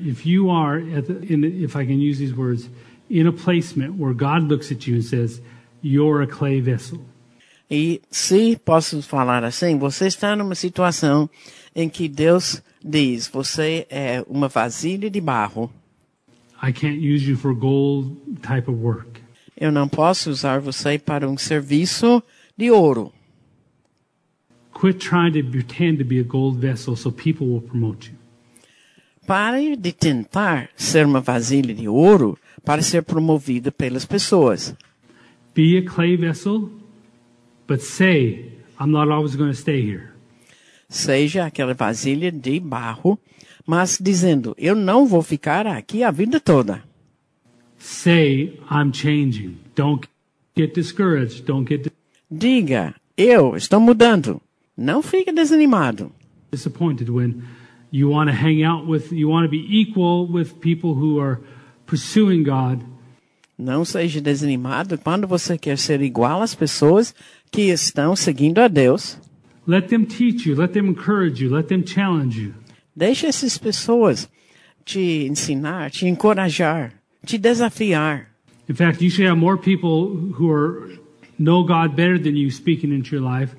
[0.00, 2.68] If you are, at the, in, if I can use these words,
[3.08, 5.40] in a placement where God looks at you and says,
[5.80, 7.00] "You're a clay vessel."
[7.70, 11.30] E se posso falar assim, você está numa situação
[11.74, 15.70] em que Deus diz, você é uma vasilha de barro.
[16.60, 19.20] I can't use you for gold type of work.
[19.56, 22.20] Eu não posso usar você para um serviço
[22.56, 23.12] de ouro.
[24.84, 28.18] Quit trying to pretend to be a gold vessel so people will promote you.
[29.26, 34.76] Pare de tentar ser uma vasilha de ouro para ser promovido pelas pessoas.
[35.54, 36.70] Be a clay vessel,
[37.66, 40.10] but say, I'm not always going to stay here.
[40.86, 43.18] Seja aquela vasilha de barro,
[43.66, 46.84] mas dizendo, eu não vou ficar aqui a vida toda.
[47.78, 49.56] Say, I'm changing.
[49.74, 50.06] Don't
[50.54, 51.46] get discouraged.
[51.46, 51.90] Don't get
[52.30, 54.42] Diga, eu estou mudando.
[54.76, 56.10] Não fique desanimado.
[56.50, 57.42] disappointed when
[57.90, 61.40] you want to hang out with, you want to be equal with people who are
[61.86, 62.80] pursuing God,
[63.58, 67.14] Não seja desanimado quando você quer ser igual às pessoas
[67.52, 69.16] que estão seguindo a Deus.
[69.66, 72.52] let them teach you, let them encourage you, let them challenge you.
[72.96, 74.28] Deixe essas pessoas
[74.84, 76.92] te ensinar, te encorajar,
[77.24, 78.26] te desafiar.
[78.68, 80.98] In fact, you should have more people who are
[81.38, 83.54] know God better than you speaking into your life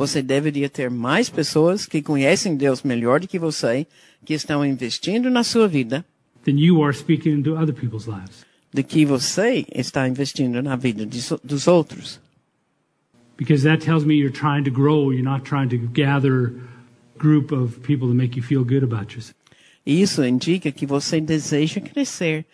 [0.00, 3.86] Você deveria ter mais pessoas que conhecem Deus melhor do que você,
[4.24, 6.02] que estão investindo na sua vida,
[6.46, 8.46] than you are speaking into other people's lives.
[8.72, 12.18] do que você está investindo na vida de dos outros.
[13.36, 16.54] Because that tells me you're trying to grow, you're not trying to gather
[17.18, 19.36] group of people to make you feel good about yourself.
[19.84, 22.46] Isso indica que você deseja crescer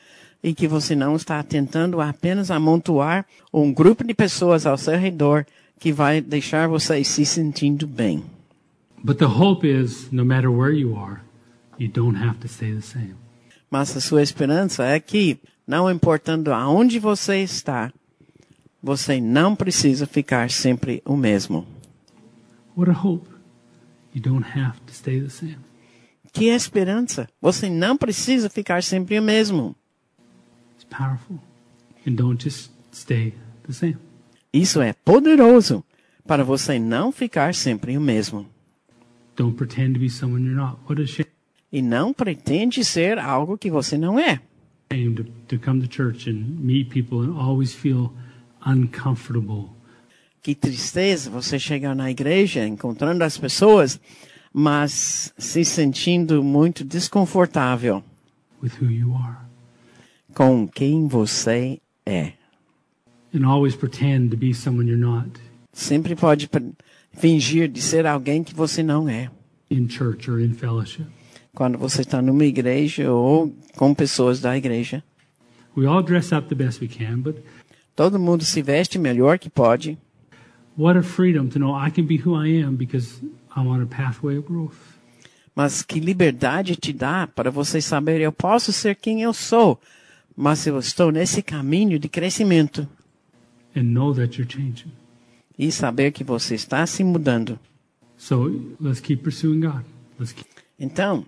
[0.42, 5.46] e que você não está tentando apenas amontoar um grupo de pessoas ao seu redor
[5.78, 8.24] que vai deixar você se sentindo bem.
[9.02, 11.20] But the hope is no matter where you are,
[11.78, 13.14] you don't have to stay the same.
[13.70, 17.92] Mas a sua esperança é que, não importando aonde você está,
[18.82, 21.66] você não precisa ficar sempre o mesmo.
[22.76, 23.28] What a hope.
[24.14, 25.58] You don't have to stay the same.
[26.32, 27.28] Que esperança!
[27.40, 29.74] Você não precisa ficar sempre o mesmo.
[30.74, 31.38] It's powerful.
[32.06, 33.34] And don't just stay
[33.66, 33.96] the same.
[34.52, 35.84] Isso é poderoso
[36.26, 38.46] para você não ficar sempre o mesmo.
[41.70, 44.40] E não pretende ser algo que você não é.
[44.88, 45.88] to, to to
[50.42, 54.00] Que tristeza você chegar na igreja encontrando as pessoas,
[54.52, 58.02] mas se sentindo muito desconfortável
[60.32, 62.35] com quem você é.
[65.72, 66.48] Sempre pode
[67.12, 69.30] fingir de ser alguém que você não é.
[69.70, 71.06] in church or in fellowship.
[71.54, 75.02] Quando você está numa igreja ou com pessoas da igreja.
[75.76, 77.36] We all dress up the best we can, but
[77.94, 79.98] Todo mundo se veste melhor que pode.
[80.76, 83.22] what a freedom to know I can be who I am because
[83.56, 84.76] I'm on a pathway of growth.
[85.54, 89.80] Mas que liberdade te dá para você saber, eu posso ser quem eu sou,
[90.36, 92.86] mas eu estou nesse caminho de crescimento.
[92.86, 93.64] and know that you're changing.
[95.58, 97.58] E saber que você está se mudando.
[98.16, 99.84] So let's keep pursuing God.
[100.18, 100.46] Let's keep,
[100.78, 101.24] Então,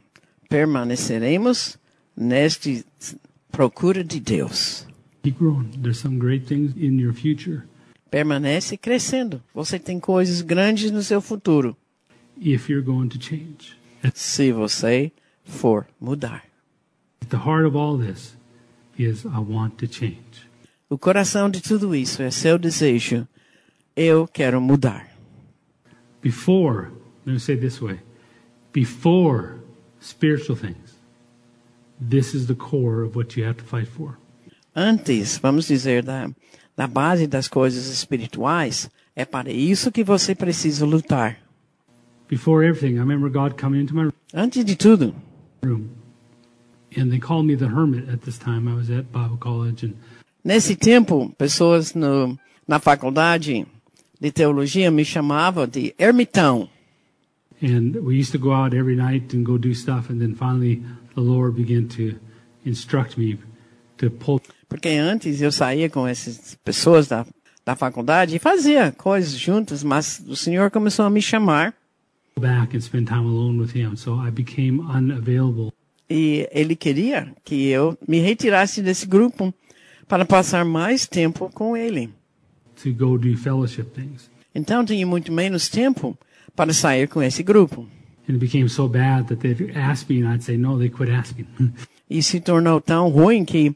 [0.49, 1.79] permaneceremos
[2.17, 2.85] neste
[3.51, 4.87] procura de Deus.
[5.23, 5.69] keep growing.
[5.83, 7.65] There's some great things in your future
[8.11, 9.43] Permanece crescendo.
[9.55, 11.77] Você tem coisas grandes no seu futuro,
[12.41, 13.77] if you're going to change.
[14.03, 15.13] At se você
[15.45, 16.45] for mudar.
[17.29, 18.35] the heart of all this
[18.99, 20.48] is I want to change.
[20.91, 23.27] O coração de tudo isso é seu desejo.
[23.95, 25.09] Eu quero mudar.
[26.23, 26.91] Before,
[27.25, 28.01] let me say this way
[28.73, 29.61] before
[30.01, 30.97] spiritual things,
[32.01, 34.19] this is the core of what you have to fight for.
[34.75, 36.31] Antes, vamos dizer, da,
[36.77, 41.39] da base das coisas espirituais, é para isso que você precisa lutar.
[42.29, 45.15] Before everything, I remember God coming into my Antes de tudo,
[45.63, 45.89] room.
[46.97, 48.69] And they called me the hermit at this time.
[48.69, 49.95] I was at Bible college and
[50.49, 53.67] nesse tempo, pessoas no, na faculdade
[54.19, 56.71] de teologia me chamavam de ermitão.
[57.63, 60.11] And we used to go out every night and go do stuff.
[60.11, 60.83] And then finally,
[61.15, 62.19] the Lord began to
[62.65, 63.39] instruct me
[63.99, 67.27] to pull Porque antes eu saía com essas pessoas da,
[67.67, 71.75] da faculdade e fazia coisas juntas, mas o Senhor começou a me chamar
[72.39, 73.97] back and spend time alone with Him.
[73.97, 75.73] So I became unavailable
[76.09, 79.53] e Ele queria que eu me retirasse desse grupo
[80.09, 82.11] para passar mais tempo com Ele.
[82.83, 84.31] to go do fellowship things.
[84.55, 86.17] Então tinha muito menos tempo
[86.57, 87.83] para sair com esse grupo.
[88.29, 91.11] And it became so bad that they'd ask me, and I'd say, no, they quit
[91.11, 91.47] asking.
[92.11, 93.75] E se tornou tão ruim que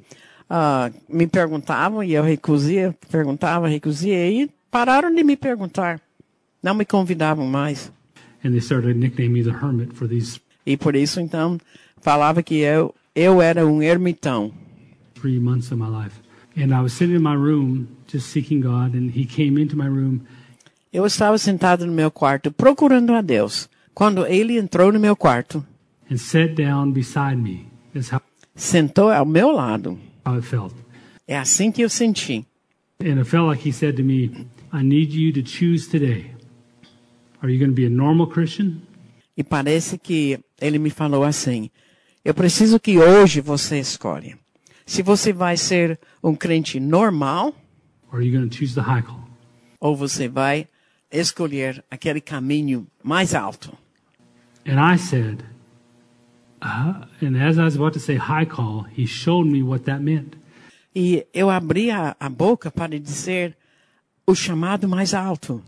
[0.48, 6.00] ah, me perguntavam e eu recusia, perguntava, recusia e pararam de me perguntar.
[6.62, 7.92] Não me convidavam mais.
[8.44, 11.58] and they started nicknaming me the hermit for these E por isso então
[12.00, 14.50] falava que eu eu era um ermitão.
[15.20, 16.16] three months of my life.
[16.56, 19.86] And I was sitting in my room just seeking God, and He came into my
[19.86, 20.20] room
[20.92, 23.68] Eu estava sentado no meu quarto procurando a Deus.
[23.94, 25.64] Quando ele entrou no meu quarto,
[26.10, 27.66] and sat down beside me.
[27.94, 28.20] That's how,
[28.54, 29.98] sentou ao meu lado.
[30.26, 30.74] how it felt.
[31.26, 32.44] É assim que eu senti.
[33.00, 36.32] And it felt like He said to me, I need you to choose today.
[37.42, 38.82] Are you going to be a normal Christian?
[39.36, 41.70] E parece que ele me falou assim:
[42.24, 44.38] Eu preciso que hoje você escolha.
[44.92, 47.54] Se você vai ser um crente normal
[48.12, 49.26] Or are you going to choose the high call?
[49.80, 50.68] ou você vai
[51.10, 53.72] escolher aquele caminho mais alto.
[54.66, 55.42] And I said,
[56.62, 60.02] uh, and as I was about to say high call, He showed me what that
[60.02, 60.36] meant.
[60.94, 63.56] E eu abri a, a boca para dizer
[64.26, 65.64] o chamado mais alto.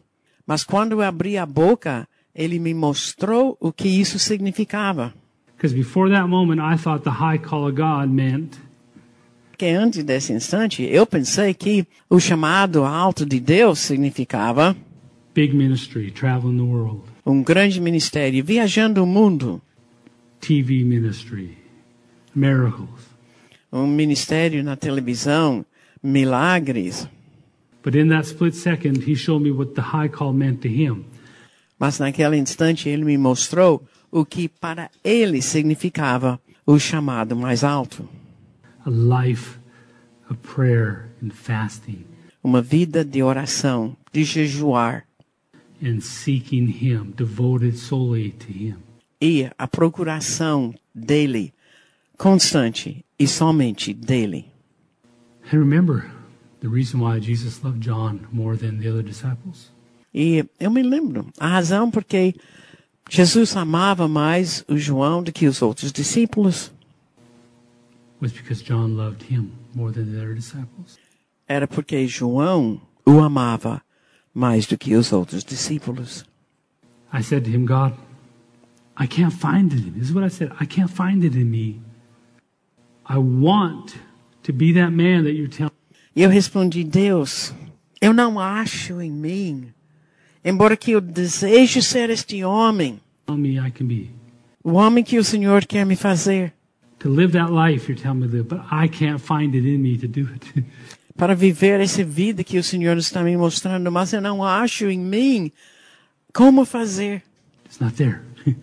[0.46, 5.14] Mas quando eu abri a boca, ele me mostrou o que isso significava.
[5.56, 8.58] Because before that moment, I thought the high call of God meant
[9.64, 14.76] Porque antes desse instante, eu pensei que o chamado alto de Deus significava
[15.34, 19.62] big ministry, traveling the world, um grande ministério, viajando o mundo,
[20.38, 21.56] TV ministry,
[22.34, 22.90] miracles.
[23.72, 25.64] um ministério na televisão,
[26.02, 27.08] milagres.
[27.82, 31.06] But in that split second, he showed me what the high call meant to him.
[31.78, 38.06] Mas naquele instante ele me mostrou o que para ele significava o chamado mais alto.
[38.86, 39.58] A life
[40.30, 42.04] of prayer and fasting
[42.42, 45.04] Uma vida de oração, de jejuar
[45.82, 48.76] and seeking him, devoted solely to him.
[49.20, 51.52] e a procuração dele,
[52.18, 54.46] constante e somente dele.
[55.50, 56.10] And remember
[56.60, 59.72] the reason why Jesus loved John more than the other disciples?
[60.12, 62.34] E eu me lembro a razão porque
[63.10, 66.72] Jesus amava mais o João do que os outros discípulos was because John loved him
[66.72, 68.03] more than the other disciples.
[71.46, 73.82] Era porque João o amava
[74.32, 76.24] mais do que os outros discípulos.
[77.12, 77.94] I said to him, God,
[78.98, 79.98] I can't find it in me.
[79.98, 80.52] This is what I said.
[80.60, 81.80] I can't find it in me.
[83.08, 83.94] I want
[84.42, 85.72] to be that man that you're telling
[86.16, 87.52] E eu respondi, Deus,
[88.00, 89.72] eu não acho em mim,
[90.44, 94.10] embora que eu deseje ser este homem, me I can be.
[94.62, 96.52] o homem que o Senhor quer me fazer,
[97.04, 99.82] To live that life you're telling me to live, but I can't find it in
[99.82, 100.64] me to do it.
[101.18, 104.98] para viver essa vida que o Senhor está me mostrando, mas eu não acho em
[104.98, 105.52] mim
[106.32, 107.22] como fazer.
[107.66, 108.22] It's not there.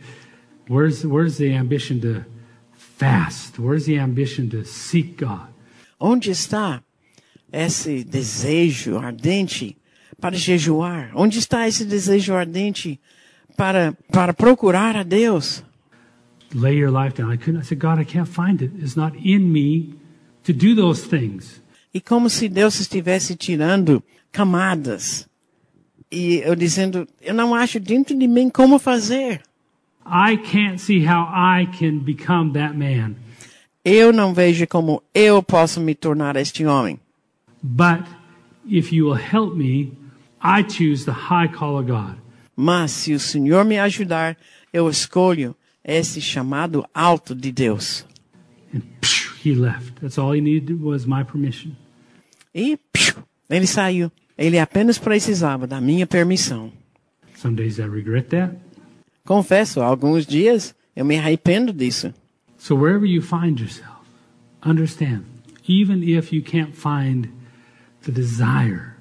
[0.67, 2.25] where's where's the ambition to
[2.97, 3.59] fast?
[3.59, 5.47] Where's the ambition to seek God?
[5.99, 6.81] Onde está
[7.53, 9.77] esse desejo ardente
[10.19, 11.11] para jejuar?
[11.13, 12.99] Onde está esse desejo ardente
[13.55, 15.63] para, para procurar a Deus?
[16.53, 17.31] Lay your life down.
[17.31, 17.61] I couldn't.
[17.61, 18.71] I said, God, I can't find it.
[18.77, 19.93] It's not in me
[20.43, 21.61] to do those things.
[21.93, 25.27] E como se Deus estivesse tirando camadas.
[26.11, 29.41] E eu dizendo, eu não acho dentro de mim como fazer.
[30.05, 33.15] I can't see how I can become that man.
[33.83, 36.99] Eu não vejo como eu posso me tornar este homem.
[37.63, 38.05] But
[38.67, 39.93] if you will help me,
[40.43, 42.17] I choose the high call of God.
[42.55, 44.37] Mas se o Senhor me ajudar,
[44.73, 48.05] eu escolho esse chamado alto de Deus.
[48.73, 49.99] And phew, he left.
[50.01, 51.75] That's all he needed was my permission.
[52.53, 54.11] E piu, ele saiu.
[54.37, 56.71] Ele apenas precisava da minha permissão.
[57.35, 58.55] Some days I regret that.
[59.25, 62.13] Confesso, alguns dias eu me arrependo disso.
[62.57, 64.01] So wherever you find yourself,
[64.65, 65.23] understand,
[65.67, 67.29] even if you can't find
[68.03, 68.91] the desire,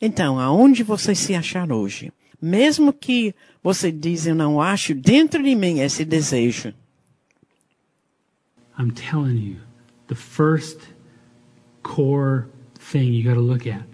[0.00, 5.54] Então, aonde você se achar hoje, mesmo que você diz eu não acho dentro de
[5.54, 6.72] mim esse desejo,
[8.78, 9.56] I'm telling you,
[10.08, 10.80] the first
[11.82, 12.44] core
[12.78, 13.84] thing you got to look at.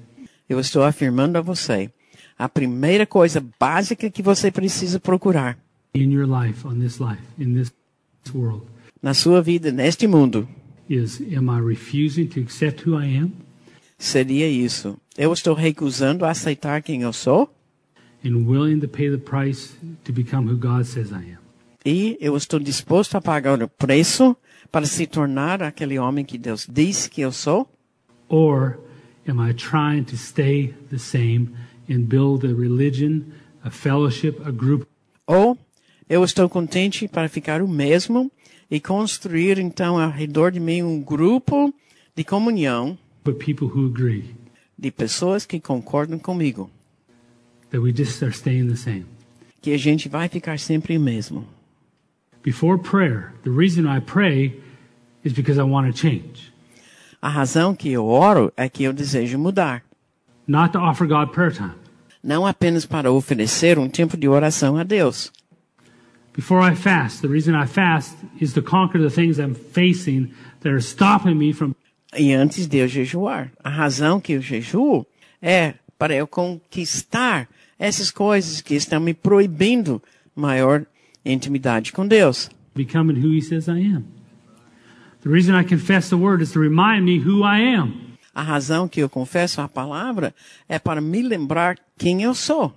[0.49, 1.91] Eu estou afirmando a você,
[2.39, 5.59] a primeira coisa básica que você precisa procurar
[5.95, 7.73] in your life, on this life, in this
[8.35, 8.67] world,
[9.03, 10.49] na sua vida, neste mundo,
[10.89, 13.33] is am I refusing to accept who I am?
[13.99, 14.97] seria isso.
[15.17, 17.53] Eu estou recusando a aceitar quem eu sou
[18.25, 21.42] and willing to pay the price to become who God says I am?
[21.84, 24.36] e eu estou disposto a pagar o preço
[24.70, 27.68] para se tornar aquele homem que Deus disse que eu sou?
[28.28, 28.78] Or
[29.28, 31.51] am I trying to stay the same
[31.91, 33.23] and build a religion,
[33.62, 34.86] a fellowship, a group
[35.26, 35.59] Ou
[36.09, 38.31] eu estou contente para ficar o mesmo
[38.70, 41.73] e construir então ao redor de mim um grupo
[42.15, 42.99] de comunhão
[44.78, 46.70] de pessoas que concordam comigo,
[49.60, 51.47] que a gente vai ficar sempre o mesmo.
[52.44, 54.60] Before prayer, the reason I pray
[55.25, 56.52] is because I want to change,
[57.20, 59.83] A razão que eu oro é que eu desejo mudar,
[60.47, 61.75] not to offer God prayer time.
[62.23, 65.33] não apenas para oferecer um tempo de oração a Deus.
[66.34, 70.70] Before I fast, the reason I fast is to conquer the things I'm facing that
[70.70, 71.75] are stopping me from
[72.18, 75.07] E antes de eu jejuar, a razão que eu jejuo
[75.41, 77.49] é para eu conquistar
[77.83, 80.01] essas coisas que estão me proibindo
[80.36, 80.86] maior
[81.25, 82.49] intimidade com Deus.
[82.77, 84.05] becoming who He says I am.
[85.23, 87.93] The reason I confess the word is to remind me who I am.
[88.33, 90.33] A razão que eu confesso a palavra
[90.69, 92.73] é para me lembrar quem eu sou.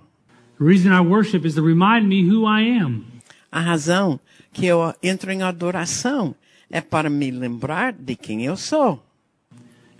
[0.58, 3.04] The reason I worship is to remind me who I am.
[3.50, 4.18] A razão
[4.52, 6.34] que eu entro em adoração
[6.68, 9.00] é para me lembrar de quem eu sou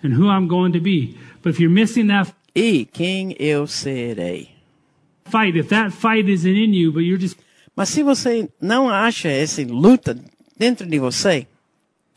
[0.02, 1.17] and who I'm going to be.
[1.43, 4.56] But if you're missing that e quem eu serei.
[5.30, 7.36] Fight, if that fight isn't in you, but you're just
[7.76, 10.18] Mas se você não acha essa luta
[10.58, 11.46] dentro de você,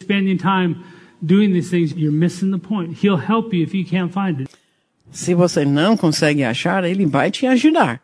[0.01, 0.77] spending time
[1.21, 2.93] doing these things, you're missing the point.
[3.05, 4.49] He'll help you if you can't find it.
[5.11, 8.01] se você não consegue achar, ele vai te ajudar.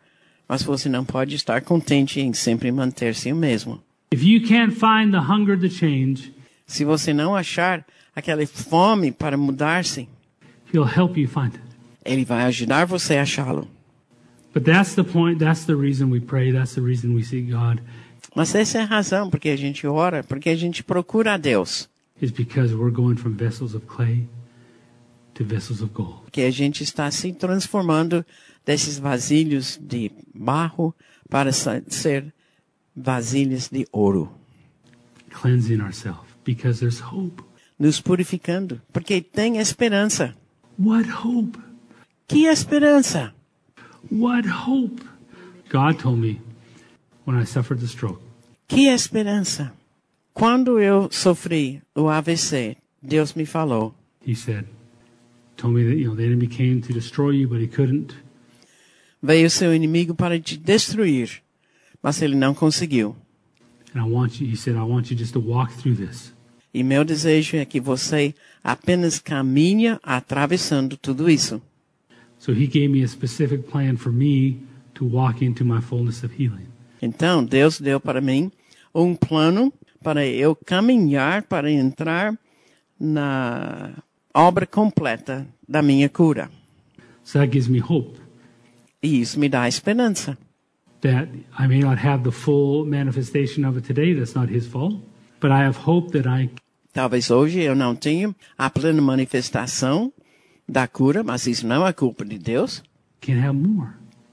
[0.48, 3.82] Mas você não pode estar contente em sempre manter-se o mesmo.
[4.12, 6.32] If you can't find the hunger to change,
[6.66, 10.08] Se você não achar aquela fome para mudar-se,
[10.72, 11.60] he'll help you find it.
[12.04, 13.66] ele vai ajudar você a achá-lo.
[14.56, 15.38] But that's the point.
[15.38, 16.50] That's the reason we pray.
[16.50, 17.82] That's the reason we seek God.
[18.34, 21.90] Mas essa é a razão porque a gente ora, porque a gente procura a Deus.
[22.22, 24.26] Is because we're going from vessels of clay
[25.34, 26.22] to vessels of gold.
[26.22, 28.24] Porque a gente está se transformando
[28.64, 30.94] desses vasilhos de barro
[31.28, 32.32] para ser
[32.96, 34.32] vasilhas de ouro,
[35.28, 37.42] cleansing ourselves because there's hope.
[37.78, 40.34] nos purificando, porque tem esperança.
[40.78, 41.58] What hope?
[42.26, 43.35] Que esperança!
[44.10, 45.02] What hope?
[45.68, 46.40] God told me
[47.24, 48.20] when I suffered the stroke,
[48.68, 49.72] Que esperança!
[50.32, 53.94] Quando eu sofri o AVC, Deus me falou:
[54.26, 54.66] He said,
[55.56, 58.14] told me that, you know, the enemy came to destroy you, but he couldn't.
[59.22, 61.42] veio seu inimigo para te destruir,
[62.02, 63.16] mas ele não conseguiu.
[63.94, 66.32] And I want you, he said, I want you just to walk through this.
[66.72, 71.62] E meu desejo é que você apenas caminhe atravessando tudo isso.
[72.46, 74.60] So he gave me a specific plan for me
[74.94, 76.68] to walk into my fullness of healing.
[77.02, 78.52] Então, Deus deu para mim
[78.94, 82.38] um plano para eu caminhar para entrar
[83.00, 83.94] na
[84.32, 86.48] obra completa da minha cura.
[87.24, 88.20] So that gives me hope
[89.02, 90.38] E isso me dá esperança.
[91.00, 94.14] that I may not have the full manifestation of it today.
[94.14, 94.94] That's not his fault.
[95.40, 96.48] But I have hope that I
[96.92, 100.12] Talvez hoje eu não tenha a plena manifestação
[100.68, 102.82] da cura, mas isso não é culpa de Deus.
[103.20, 103.90] can have more.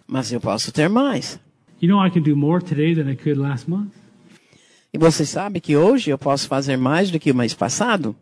[0.07, 1.39] Mas eu posso ter mais.
[1.81, 3.91] You know, I can do more today than I could last month.
[4.93, 8.15] E você sabe que hoje eu posso fazer mais do que o mês passado?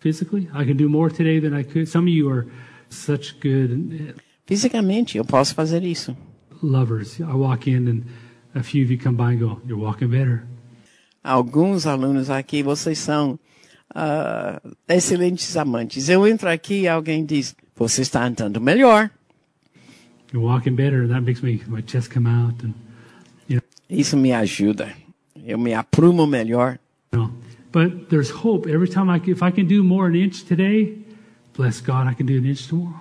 [0.00, 1.86] Physically, I can do more today than I could.
[1.86, 2.46] Some of you are
[2.90, 4.14] such good
[4.46, 6.14] Fisicamente, eu posso fazer isso.
[6.62, 7.18] lovers.
[7.18, 8.02] I walk in and
[8.54, 10.44] a few of you come by and go, You're walking better.
[11.22, 13.38] Alguns alunos aqui, vocês são
[13.92, 16.08] ah, excelentes amantes.
[16.08, 19.10] Eu entro aqui e alguém diz, você está andando melhor.
[20.32, 21.06] You're walking better.
[21.08, 22.64] That makes me, my chest come out.
[22.64, 22.74] And,
[23.48, 24.92] you Isso me ajuda.
[25.44, 26.78] Eu me aprumo melhor.
[27.12, 27.30] know,
[27.72, 28.68] but there's hope.
[28.68, 30.98] Every time I, if I can do more an inch today,
[31.56, 33.00] bless God, I can do an inch tomorrow.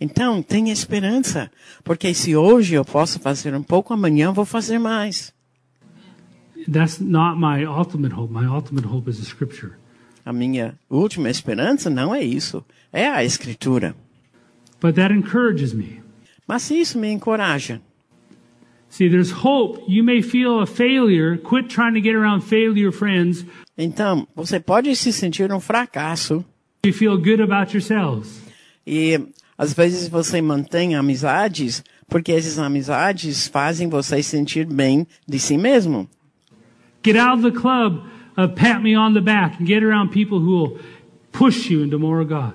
[0.00, 1.50] Então, tenha esperança.
[1.82, 5.32] Porque se hoje eu posso fazer um pouco, amanhã eu vou fazer mais.
[6.70, 8.32] That's not my ultimate hope.
[8.32, 9.78] My ultimate hope is the scripture.
[10.26, 12.64] A minha última esperança não é isso.
[12.92, 13.94] É a escritura.
[14.80, 16.02] But that encourages me.
[16.48, 17.80] Mas isso me encoraja.
[18.88, 19.80] See, there's hope.
[19.86, 21.38] You may feel a failure.
[21.38, 23.46] Quit trying to get around failure friends.
[23.78, 26.44] Então, você pode se sentir um fracasso.
[26.84, 28.42] You feel good about yourselves.
[28.84, 29.20] E
[29.56, 36.08] às vezes você mantém amizades porque essas amizades fazem você sentir bem de si mesmo.
[37.04, 40.38] Get out of the club of pat me on the back and get around people
[40.38, 40.78] who will
[41.32, 42.54] push you into more of God.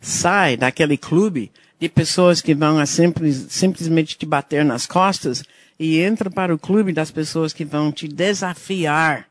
[0.00, 5.42] Sai daquele clube de pessoas que vão a simples, simplesmente te bater nas costas
[5.78, 9.28] e entra para o clube das pessoas que vão te desafiar.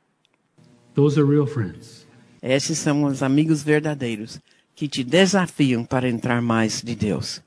[0.96, 2.06] Those are real friends.
[2.42, 4.40] Esses são os amigos verdadeiros
[4.76, 7.42] que te desafiam para entrar mais de Deus.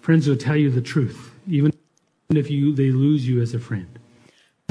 [0.00, 1.72] Friends will tell you the truth, even
[2.30, 4.01] if you, they lose you as a friend.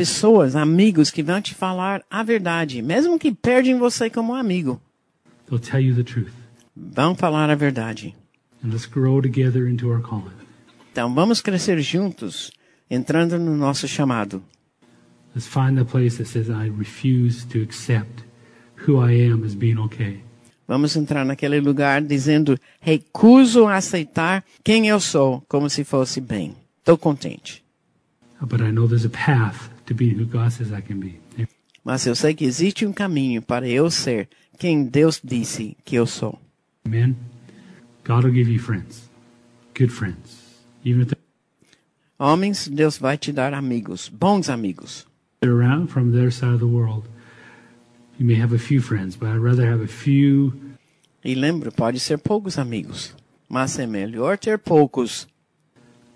[0.01, 4.81] Pessoas, amigos que vão te falar a verdade, mesmo que perdem você como amigo,
[5.47, 6.33] They'll tell you the truth.
[6.75, 8.15] vão falar a verdade.
[8.63, 10.33] And let's grow together into our calling.
[10.91, 12.49] Então vamos crescer juntos,
[12.89, 14.43] entrando no nosso chamado.
[15.35, 18.23] Let's find the place that says, I refuse to accept
[18.87, 20.23] who I am as being okay.
[20.67, 26.55] Vamos entrar naquele lugar dizendo: recuso aceitar quem eu sou, como se fosse bem.
[26.79, 27.63] Estou contente.
[28.41, 31.19] But I know there's a path to be who God says I can be.
[31.83, 34.29] Mas eu sei que existe um caminho para eu ser
[34.59, 36.39] quem Deus disse que eu sou.
[36.85, 37.15] Amen.
[38.03, 39.09] God will give you friends,
[39.77, 41.13] good friends, even if
[42.19, 45.07] Homens, Deus vai te dar amigos, bons amigos.
[45.39, 47.07] they're around from their side of the world.
[48.19, 50.53] You may have a few friends, but I'd rather have a few
[51.23, 53.15] E lembra, pode ser poucos amigos,
[53.49, 55.27] mas é melhor ter poucos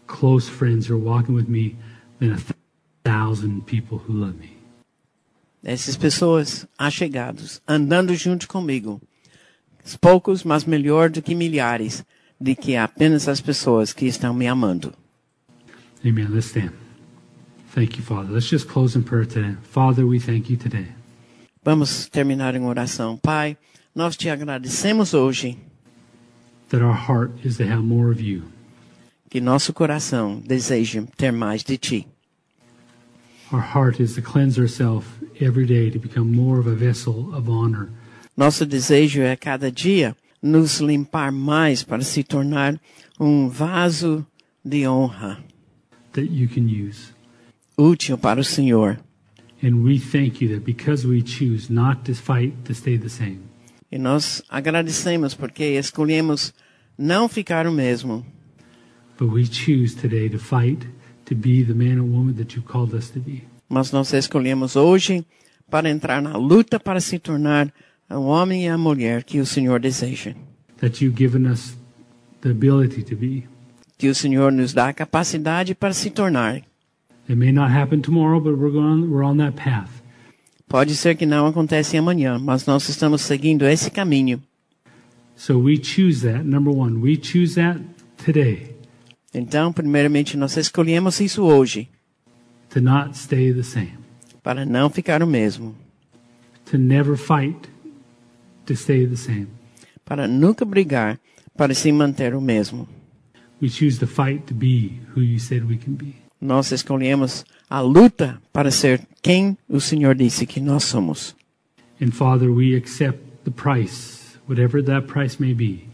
[0.07, 1.75] close friends who are walking with me
[2.19, 2.37] than a
[3.05, 4.57] thousand people who love me.
[5.63, 8.99] Essas pessoas achegados, andando junto comigo.
[10.01, 12.03] Poucos, mas melhor do que milhares,
[12.41, 14.93] de que apenas as pessoas que estão me amando.
[16.03, 16.27] Amen.
[16.29, 16.71] Let's stand.
[17.73, 18.31] Thank you, Father.
[18.31, 19.55] Let's just close in prayer today.
[19.71, 20.87] Father, we thank you today.
[21.63, 23.17] Vamos terminar em oração.
[23.17, 23.57] Pai,
[23.93, 25.57] nós te agradecemos hoje
[26.69, 28.43] that our heart is to have more of you.
[29.29, 32.07] que nosso coração deseja ter mais de ti.
[33.55, 35.07] Our heart is to cleanse ourselves
[35.39, 37.87] every day to become more of a vessel of honor.
[38.35, 42.77] Nosso desejo é cada dia nos limpar mais para se tornar
[43.17, 44.27] um vaso
[44.63, 45.39] de honra,
[46.11, 47.13] that you can use.
[47.77, 48.99] útil para o Senhor.
[49.63, 53.39] And we thank you that because we choose not to fight to stay the same,
[53.89, 56.53] E nós agradecemos porque escolhemos
[56.97, 58.25] não ficar o mesmo,
[59.17, 60.85] but we choose today to fight
[61.25, 63.43] to be the man and woman that you called us to be.
[63.67, 65.25] mas nós escolhemos hoje
[65.69, 67.73] para entrar na luta para se tornar
[68.09, 70.33] o homem e a mulher que o Senhor deseja.
[70.79, 71.75] that you've given us
[72.41, 73.47] the ability to be.
[73.97, 76.61] Que o Senhor nos dá a capacidade para se tornar.
[77.27, 79.89] It may not happen tomorrow, but we're going we're on that path.
[80.67, 84.41] Pode ser que não aconteça amanhã, mas nós estamos seguindo esse caminho.
[85.35, 86.43] So we choose that.
[86.43, 87.79] Number one, we choose that
[88.23, 88.74] today
[89.37, 91.89] Então, primeiramente, nós escolhemos isso hoje,
[92.69, 93.97] to not stay the same,
[94.41, 95.75] para não ficar o mesmo,
[96.71, 97.69] to never fight
[98.65, 99.47] to stay the same.
[100.05, 101.19] para nunca brigar
[101.57, 102.87] para se manter o mesmo.
[103.61, 106.15] We choose to fight to be who you said we can be.
[106.39, 111.35] Nós escolhemos a luta para ser quem o Senhor disse que nós somos.
[112.01, 115.89] And Father, we accept the price, whatever that price may be.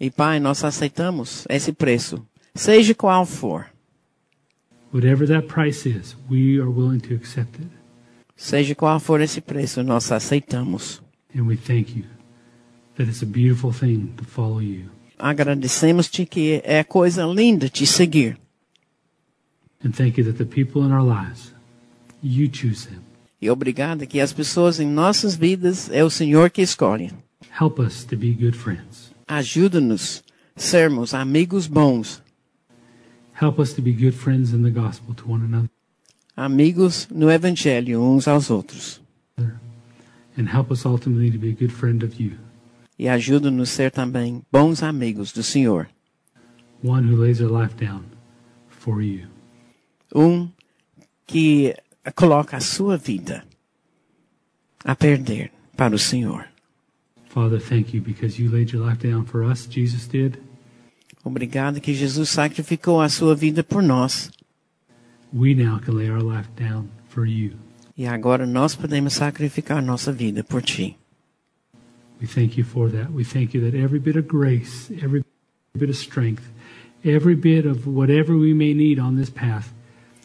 [0.00, 3.66] E Pai, nós aceitamos esse preço, seja qual for.
[4.92, 7.68] Whatever that price is, we are willing to accept it.
[8.36, 11.00] Seja qual for esse preço, nós aceitamos.
[11.34, 12.04] And we thank you
[12.96, 14.90] that it's a beautiful thing to follow you.
[15.18, 18.36] Agradecemos-te que é coisa linda te seguir.
[19.84, 21.54] And thank you that the people in our lives,
[22.22, 23.00] you choose them.
[23.40, 27.10] E obrigada que as pessoas em nossas vidas é o Senhor que escolhe.
[27.60, 29.12] Help us to be good friends.
[29.26, 30.22] Ajuda-nos
[30.54, 32.21] sermos amigos bons,
[33.42, 35.68] Help us to be good friends in the gospel to one another.
[36.36, 39.00] amigos no Evangelho uns aos outros.
[40.36, 42.38] And help us ultimately to be a good friend of you,
[42.96, 45.88] E ajuda-nos a ser também bons amigos do Senhor.
[46.84, 48.04] one who lays their life down
[48.68, 49.26] for you.
[50.14, 50.48] Um
[51.26, 51.74] que
[52.14, 53.44] coloca a sua vida
[54.84, 56.46] a perder para o Senhor.
[57.28, 59.66] Father, thank you because you laid your life down for us.
[59.66, 60.38] Jesus did.
[61.24, 64.30] Obrigado que Jesus sacrificou a sua vida por nós.
[65.32, 67.52] We now can lay our life down for you.
[67.96, 70.96] E agora nós podemos sacrificar nossa vida por ti.
[72.20, 73.10] We thank you for that.
[73.12, 75.24] We thank you that every bit of grace, every
[75.76, 76.42] bit of strength,
[77.04, 79.72] every bit of whatever we may need on this path,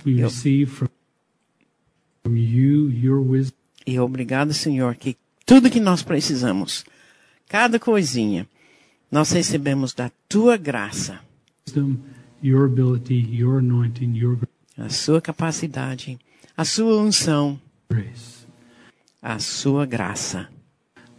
[0.06, 0.26] we Yep.
[0.26, 0.90] receive from,
[2.24, 6.84] from you, your wisdom, E obrigado, Senhor, que tudo que nós precisamos,
[7.48, 8.45] cada coisinha,
[9.11, 11.19] nós recebemos da tua graça,
[12.44, 14.38] your ability, your anointing, your
[14.77, 16.19] a sua capacidade,
[16.56, 17.60] a sua unção,
[19.22, 20.48] a sua graça,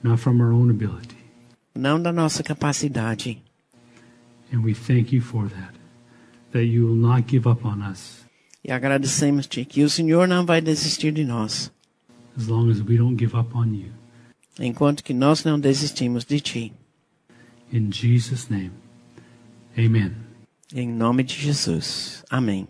[0.02, 1.16] not from our own ability.
[1.74, 3.42] não da nossa capacidade.
[4.52, 5.74] And we thank you for that,
[6.52, 8.24] that you will not give up on us
[8.64, 11.70] E agradecemos-te que o Senhor não vai desistir de nós,
[12.36, 13.92] as long as we don't give up on you.
[14.60, 16.72] enquanto que nós não desistimos de ti.
[17.70, 18.72] In Jesus' name,
[19.76, 20.14] amen.
[20.74, 22.24] Em nome de Jesus.
[22.30, 22.66] Amém.